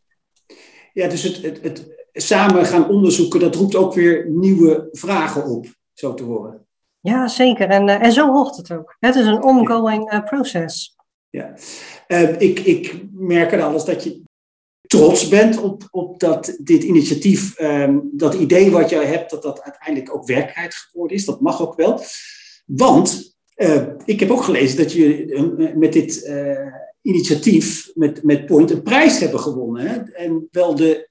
Ja, 0.92 1.08
dus 1.08 1.22
het, 1.22 1.42
het, 1.42 1.62
het, 1.62 2.06
samen 2.12 2.66
gaan 2.66 2.88
onderzoeken, 2.88 3.40
dat 3.40 3.54
roept 3.54 3.76
ook 3.76 3.94
weer 3.94 4.30
nieuwe 4.30 4.88
vragen 4.92 5.44
op, 5.44 5.66
zo 5.92 6.14
te 6.14 6.22
horen. 6.22 6.66
Ja, 7.00 7.28
zeker. 7.28 7.68
En, 7.68 7.88
en 7.88 8.12
zo 8.12 8.32
hoort 8.32 8.56
het 8.56 8.72
ook. 8.72 8.96
Het 8.98 9.14
is 9.14 9.26
een 9.26 9.42
ongoing 9.42 10.12
uh, 10.12 10.24
process. 10.24 10.96
Ja, 11.30 11.54
ik, 12.38 12.60
ik 12.60 13.04
merk 13.12 13.52
er 13.52 13.62
alles 13.62 13.84
dat 13.84 14.04
je 14.04 14.22
trots 14.88 15.28
bent 15.28 15.58
op, 15.58 15.88
op 15.90 16.20
dat, 16.20 16.56
dit 16.62 16.82
initiatief, 16.82 17.56
ehm, 17.56 17.98
dat 18.12 18.34
idee 18.34 18.70
wat 18.70 18.90
jij 18.90 19.04
hebt, 19.04 19.30
dat 19.30 19.42
dat 19.42 19.62
uiteindelijk 19.62 20.14
ook 20.14 20.26
werkelijkheid 20.26 20.74
geworden 20.74 21.16
is. 21.16 21.24
Dat 21.24 21.40
mag 21.40 21.62
ook 21.62 21.76
wel. 21.76 22.00
Want 22.66 23.36
uh, 23.56 23.82
ik 24.04 24.20
heb 24.20 24.30
ook 24.30 24.42
gelezen 24.42 24.76
dat 24.76 24.92
je 24.92 25.72
met 25.76 25.92
dit 25.92 26.24
uh, 26.24 26.72
initiatief, 27.02 27.90
met, 27.94 28.22
met 28.22 28.46
Point, 28.46 28.70
een 28.70 28.82
prijs 28.82 29.18
hebben 29.18 29.40
gewonnen. 29.40 29.86
Hè? 29.86 29.96
En 29.96 30.48
wel 30.50 30.74
de 30.74 31.08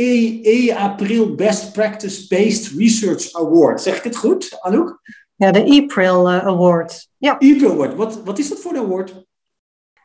E, 0.00 0.40
e 0.42 0.72
April 0.72 1.34
Best 1.34 1.72
Practice 1.72 2.26
Based 2.28 2.72
Research 2.76 3.32
Award. 3.32 3.80
Zeg 3.80 3.96
ik 3.96 4.04
het 4.04 4.16
goed, 4.16 4.56
Anouk? 4.60 5.00
Ja, 5.34 5.50
de 5.50 5.82
April 5.82 6.30
uh, 6.30 6.46
Award. 6.46 7.08
Ja. 7.16 7.32
April 7.32 7.70
Award. 7.70 7.94
Wat, 7.94 8.22
wat 8.24 8.38
is 8.38 8.48
dat 8.48 8.58
voor 8.58 8.74
een 8.74 8.78
award? 8.78 9.26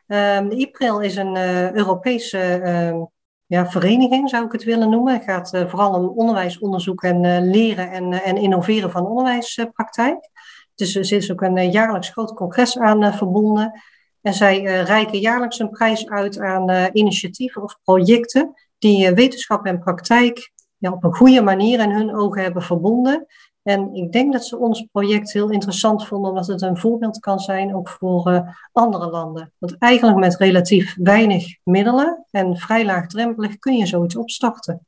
De 0.06 0.54
IPRIL 0.56 1.00
is 1.00 1.16
een 1.16 1.36
uh, 1.36 1.72
Europese 1.72 2.60
uh, 2.64 3.02
ja, 3.46 3.70
vereniging, 3.70 4.28
zou 4.28 4.44
ik 4.44 4.52
het 4.52 4.64
willen 4.64 4.90
noemen. 4.90 5.14
Het 5.14 5.24
gaat 5.24 5.54
uh, 5.54 5.68
vooral 5.68 5.92
om 5.92 6.08
onderwijsonderzoek 6.08 7.02
en 7.02 7.24
eh, 7.24 7.42
leren 7.42 7.90
en, 7.90 8.12
en 8.12 8.36
innoveren 8.36 8.90
van 8.90 9.06
onderwijspraktijk. 9.06 10.30
Dus 10.74 10.94
er 10.94 11.12
is 11.12 11.32
ook 11.32 11.40
een 11.40 11.70
jaarlijks 11.70 12.08
groot 12.08 12.34
congres 12.34 12.78
aan 12.78 13.14
verbonden. 13.14 13.82
En 14.20 14.34
zij 14.34 14.62
reiken 14.62 15.18
jaarlijks 15.18 15.58
een 15.58 15.70
prijs 15.70 16.08
uit 16.08 16.38
aan 16.38 16.90
initiatieven 16.92 17.62
of 17.62 17.78
projecten 17.82 18.52
die 18.78 19.10
wetenschap 19.10 19.66
en 19.66 19.78
praktijk 19.78 20.52
op 20.80 21.04
een 21.04 21.14
goede 21.14 21.42
manier 21.42 21.80
in 21.80 21.90
hun 21.90 22.16
ogen 22.16 22.42
hebben 22.42 22.62
verbonden. 22.62 23.26
En 23.64 23.94
ik 23.94 24.12
denk 24.12 24.32
dat 24.32 24.46
ze 24.46 24.58
ons 24.58 24.86
project 24.92 25.32
heel 25.32 25.50
interessant 25.50 26.06
vonden, 26.06 26.30
omdat 26.30 26.46
het 26.46 26.62
een 26.62 26.78
voorbeeld 26.78 27.18
kan 27.18 27.38
zijn 27.38 27.74
ook 27.74 27.88
voor 27.88 28.30
uh, 28.30 28.48
andere 28.72 29.10
landen. 29.10 29.52
Want 29.58 29.78
eigenlijk 29.78 30.18
met 30.18 30.36
relatief 30.36 30.96
weinig 30.98 31.56
middelen 31.62 32.26
en 32.30 32.56
vrij 32.56 32.84
laagdrempelig 32.84 33.58
kun 33.58 33.76
je 33.76 33.86
zoiets 33.86 34.16
opstarten. 34.16 34.86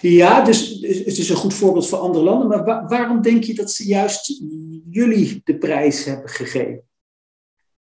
Ja, 0.00 0.44
dus 0.44 0.70
het 0.80 1.18
is 1.18 1.28
een 1.28 1.36
goed 1.36 1.54
voorbeeld 1.54 1.88
voor 1.88 1.98
andere 1.98 2.24
landen. 2.24 2.48
Maar 2.48 2.64
wa 2.64 2.86
waarom 2.86 3.22
denk 3.22 3.44
je 3.44 3.54
dat 3.54 3.70
ze 3.70 3.86
juist 3.86 4.42
jullie 4.90 5.40
de 5.44 5.58
prijs 5.58 6.04
hebben 6.04 6.28
gegeven? 6.28 6.82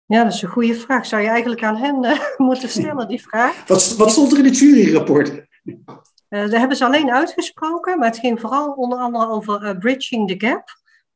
Ja, 0.05 0.25
dat 0.25 0.33
is 0.33 0.43
een 0.43 0.49
goede 0.49 0.75
vraag. 0.75 1.07
Zou 1.07 1.23
je 1.23 1.29
eigenlijk 1.29 1.63
aan 1.63 1.77
hen 1.77 2.05
uh, 2.05 2.21
moeten 2.49 2.69
stellen, 2.69 3.09
die 3.09 3.23
vraag? 3.23 3.67
Wat, 3.67 3.95
wat 3.97 4.11
stond 4.11 4.33
er 4.33 4.39
in 4.39 4.45
het 4.45 4.59
juryrapport? 4.59 5.45
Uh, 6.31 6.51
daar 6.51 6.59
hebben 6.59 6.77
ze 6.77 6.85
alleen 6.85 7.11
uitgesproken, 7.11 7.99
maar 7.99 8.09
het 8.09 8.19
ging 8.19 8.41
vooral 8.41 8.73
onder 8.73 8.99
andere 8.99 9.29
over 9.29 9.63
uh, 9.63 9.79
bridging 9.79 10.29
the 10.29 10.47
gap. 10.47 10.65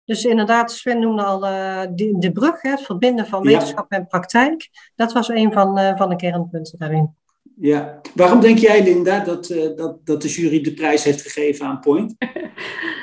Dus 0.04 0.24
inderdaad, 0.24 0.72
Sven 0.72 1.00
noemde 1.00 1.22
al 1.22 1.44
uh, 1.44 1.82
de, 1.94 2.16
de, 2.18 2.32
brug, 2.32 2.62
hè, 2.62 2.70
het 2.70 2.82
verbinden 2.82 3.26
van 3.26 3.42
wetenschap 3.42 3.92
ja. 3.92 3.98
en 3.98 4.06
praktijk. 4.06 4.68
Dat 4.94 5.12
was 5.12 5.28
een 5.28 5.52
van, 5.52 5.96
van 5.96 6.08
de 6.08 6.16
kernpunten 6.16 6.78
daarin. 6.78 7.14
Ja, 7.56 8.00
waarom 8.14 8.40
denk 8.40 8.58
jij, 8.58 8.82
Linda, 8.82 9.18
dat, 9.18 9.46
dat, 9.76 10.06
dat 10.06 10.22
de 10.22 10.28
jury 10.28 10.60
de 10.60 10.74
prijs 10.74 11.04
heeft 11.04 11.22
gegeven 11.22 11.66
aan 11.66 11.80
Point? 11.80 12.14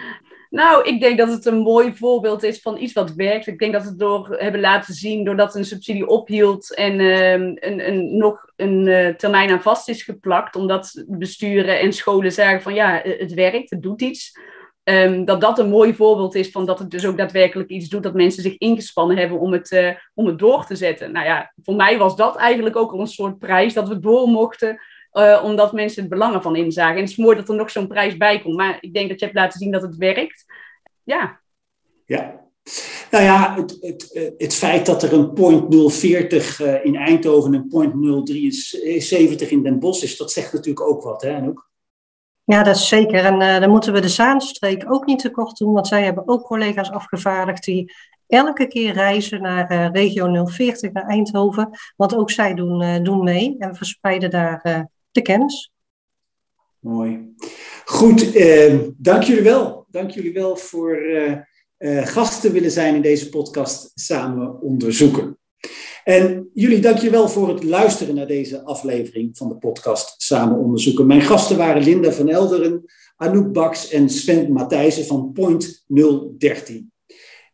Nou, 0.49 0.83
ik 0.83 0.99
denk 0.99 1.17
dat 1.17 1.29
het 1.29 1.45
een 1.45 1.57
mooi 1.57 1.95
voorbeeld 1.95 2.43
is 2.43 2.62
van 2.62 2.77
iets 2.77 2.93
wat 2.93 3.13
werkt. 3.13 3.47
Ik 3.47 3.60
denk 3.60 3.73
dat 3.73 3.83
we 3.83 3.89
het 3.89 3.99
door 3.99 4.36
hebben 4.38 4.62
laten 4.62 4.93
zien, 4.93 5.23
doordat 5.23 5.55
een 5.55 5.65
subsidie 5.65 6.07
ophield 6.07 6.75
en 6.75 6.99
uh, 6.99 7.31
een, 7.31 7.88
een, 7.88 8.17
nog 8.17 8.51
een 8.55 8.88
uh, 8.88 9.10
termijn 9.10 9.49
aan 9.49 9.62
vast 9.62 9.89
is 9.89 10.03
geplakt, 10.03 10.55
omdat 10.55 11.05
besturen 11.07 11.79
en 11.79 11.93
scholen 11.93 12.31
zeggen 12.31 12.62
van 12.62 12.73
ja, 12.73 13.01
het 13.03 13.33
werkt, 13.33 13.69
het 13.69 13.81
doet 13.81 14.01
iets. 14.01 14.31
Um, 14.83 15.25
dat 15.25 15.41
dat 15.41 15.60
een 15.60 15.69
mooi 15.69 15.93
voorbeeld 15.93 16.36
is 16.36 16.51
van 16.51 16.65
dat 16.65 16.79
het 16.79 16.89
dus 16.89 17.05
ook 17.05 17.17
daadwerkelijk 17.17 17.69
iets 17.69 17.89
doet, 17.89 18.03
dat 18.03 18.13
mensen 18.13 18.43
zich 18.43 18.57
ingespannen 18.57 19.17
hebben 19.17 19.39
om 19.39 19.51
het, 19.51 19.71
uh, 19.71 19.89
om 20.13 20.25
het 20.25 20.39
door 20.39 20.65
te 20.65 20.75
zetten. 20.75 21.12
Nou 21.12 21.25
ja, 21.25 21.53
voor 21.63 21.75
mij 21.75 21.97
was 21.97 22.15
dat 22.15 22.36
eigenlijk 22.36 22.75
ook 22.75 22.91
al 22.91 22.99
een 22.99 23.07
soort 23.07 23.39
prijs 23.39 23.73
dat 23.73 23.88
we 23.88 23.99
door 23.99 24.27
mochten 24.27 24.79
uh, 25.17 25.41
omdat 25.43 25.73
mensen 25.73 26.01
het 26.01 26.10
belang 26.10 26.34
ervan 26.36 26.56
inzagen. 26.56 26.95
En 26.95 27.01
het 27.01 27.10
is 27.10 27.17
mooi 27.17 27.36
dat 27.36 27.49
er 27.49 27.56
nog 27.56 27.71
zo'n 27.71 27.88
prijs 27.88 28.17
bij 28.17 28.41
komt. 28.41 28.56
Maar 28.56 28.77
ik 28.82 28.93
denk 28.93 29.10
dat 29.10 29.19
je 29.19 29.25
hebt 29.25 29.38
laten 29.38 29.60
zien 29.60 29.71
dat 29.71 29.82
het 29.82 29.95
werkt. 29.95 30.45
Ja. 31.03 31.39
Ja. 32.06 32.45
Nou 33.12 33.23
ja, 33.23 33.56
het, 33.56 33.77
het, 33.80 34.34
het 34.38 34.53
feit 34.53 34.86
dat 34.86 35.03
er 35.03 35.13
een 35.13 35.34
point 35.34 35.93
040 35.93 36.60
uh, 36.60 36.86
in 36.86 36.95
Eindhoven 36.95 37.53
en 37.53 37.60
een 37.60 37.67
point 37.67 38.25
073 38.25 39.49
in 39.49 39.63
Den 39.63 39.80
Bosch 39.80 40.03
is, 40.03 40.17
dat 40.17 40.32
zegt 40.32 40.53
natuurlijk 40.53 40.88
ook 40.88 41.03
wat, 41.03 41.21
hè 41.21 41.36
Anouk? 41.36 41.69
Ja, 42.43 42.63
dat 42.63 42.75
is 42.75 42.88
zeker. 42.88 43.25
En 43.25 43.41
uh, 43.41 43.60
dan 43.60 43.69
moeten 43.69 43.93
we 43.93 43.99
de 44.01 44.10
Zaanstreek 44.10 44.91
ook 44.91 45.06
niet 45.06 45.19
tekort 45.19 45.58
doen, 45.58 45.73
want 45.73 45.88
zij 45.88 46.03
hebben 46.03 46.27
ook 46.27 46.45
collega's 46.45 46.91
afgevaardigd 46.91 47.63
die 47.63 47.93
elke 48.27 48.67
keer 48.67 48.93
reizen 48.93 49.41
naar 49.41 49.71
uh, 49.71 49.89
regio 49.91 50.45
040, 50.45 50.91
naar 50.91 51.08
Eindhoven. 51.08 51.69
Want 51.95 52.15
ook 52.15 52.32
zij 52.32 52.53
doen, 52.53 52.82
uh, 52.82 53.03
doen 53.03 53.23
mee 53.23 53.56
en 53.60 53.75
verspreiden 53.75 54.30
daar 54.30 54.89
kennis. 55.21 55.71
Mooi. 56.80 57.36
Goed, 57.86 58.36
eh, 58.36 58.75
dank 58.97 59.23
jullie 59.23 59.43
wel. 59.43 59.86
Dank 59.89 60.12
jullie 60.12 60.34
wel 60.34 60.58
voor 60.58 60.97
uh, 60.97 61.38
uh, 61.77 62.06
gast 62.06 62.41
te 62.41 62.51
willen 62.51 62.71
zijn 62.71 62.95
in 62.95 63.01
deze 63.01 63.30
podcast 63.30 63.91
Samen 63.95 64.62
Onderzoeken. 64.62 65.38
En 66.03 66.49
jullie 66.53 66.80
dank 66.80 66.97
je 66.97 67.10
wel 67.10 67.30
voor 67.30 67.47
het 67.47 67.63
luisteren 67.63 68.15
naar 68.15 68.27
deze 68.27 68.63
aflevering 68.63 69.38
van 69.38 69.49
de 69.49 69.56
podcast 69.56 70.21
Samen 70.21 70.58
Onderzoeken. 70.58 71.08
Mijn 71.08 71.21
gasten 71.21 71.58
waren 71.58 71.84
Linda 71.84 72.12
van 72.12 72.30
Elderen, 72.30 72.86
Anouk 73.15 73.51
Baks 73.51 73.89
en 73.89 74.10
Sven 74.10 74.51
Matthijssen 74.51 75.06
van 75.06 75.32
Point 75.32 75.86
013. 76.38 76.91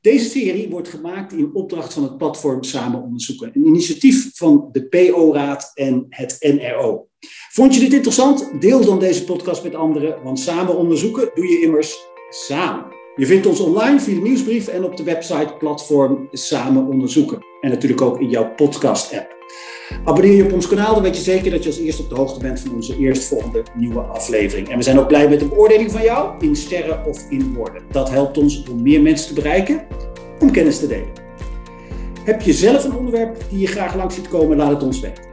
Deze 0.02 0.30
serie 0.30 0.70
wordt 0.70 0.88
gemaakt 0.88 1.34
in 1.34 1.54
opdracht 1.54 1.94
van 1.94 2.04
het 2.04 2.18
platform 2.18 2.64
Samen 2.64 3.02
Onderzoeken, 3.02 3.52
een 3.54 3.66
initiatief 3.66 4.38
van 4.38 4.70
de 4.72 4.88
PO-raad 4.88 5.72
en 5.74 6.06
het 6.10 6.38
NRO. 6.40 7.08
Vond 7.52 7.74
je 7.74 7.80
dit 7.80 7.94
interessant? 7.94 8.52
Deel 8.60 8.86
dan 8.86 9.00
deze 9.00 9.24
podcast 9.24 9.64
met 9.64 9.76
anderen, 9.76 10.24
want 10.24 10.40
samen 10.40 10.78
onderzoeken 10.78 11.32
doe 11.34 11.48
je 11.48 11.62
immers 11.62 12.08
samen. 12.30 12.86
Je 13.16 13.26
vindt 13.26 13.46
ons 13.46 13.60
online 13.60 14.00
via 14.00 14.16
de 14.16 14.22
nieuwsbrief 14.22 14.68
en 14.68 14.84
op 14.84 14.98
de 14.98 15.04
website 15.04 15.54
platform 15.60 16.28
Samen 16.32 16.88
Onderzoeken. 16.88 17.46
En 17.62 17.70
natuurlijk 17.70 18.02
ook 18.02 18.20
in 18.20 18.30
jouw 18.30 18.54
podcast-app. 18.56 19.36
Abonneer 20.06 20.34
je 20.34 20.44
op 20.44 20.54
ons 20.54 20.68
kanaal, 20.68 20.94
dan 20.94 21.04
weet 21.04 21.18
je 21.18 21.24
zeker 21.24 21.52
dat 21.52 21.64
je 21.64 21.70
als 21.70 21.80
eerste 21.80 22.02
op 22.02 22.10
de 22.10 22.16
hoogte 22.16 22.40
bent 22.40 22.60
van 22.60 22.74
onze 22.74 22.98
eerstvolgende 22.98 23.64
nieuwe 23.76 24.00
aflevering. 24.00 24.70
En 24.70 24.78
we 24.78 24.84
zijn 24.84 25.00
ook 25.00 25.08
blij 25.08 25.30
met 25.30 25.42
een 25.42 25.50
beoordeling 25.50 25.92
van 25.92 26.02
jou 26.02 26.34
in 26.40 26.56
sterren 26.56 27.06
of 27.06 27.30
in 27.30 27.54
woorden. 27.54 27.82
Dat 27.92 28.10
helpt 28.10 28.38
ons 28.38 28.64
om 28.70 28.82
meer 28.82 29.02
mensen 29.02 29.28
te 29.28 29.34
bereiken, 29.34 29.88
om 30.40 30.52
kennis 30.52 30.80
te 30.80 30.88
delen. 30.88 31.12
Heb 32.24 32.42
je 32.42 32.54
zelf 32.54 32.84
een 32.84 32.96
onderwerp 32.96 33.38
die 33.50 33.60
je 33.60 33.68
graag 33.68 33.96
langs 33.96 34.16
ziet 34.16 34.28
komen, 34.28 34.58
laat 34.58 34.70
het 34.70 34.84
ons 34.84 35.00
weten. 35.00 35.33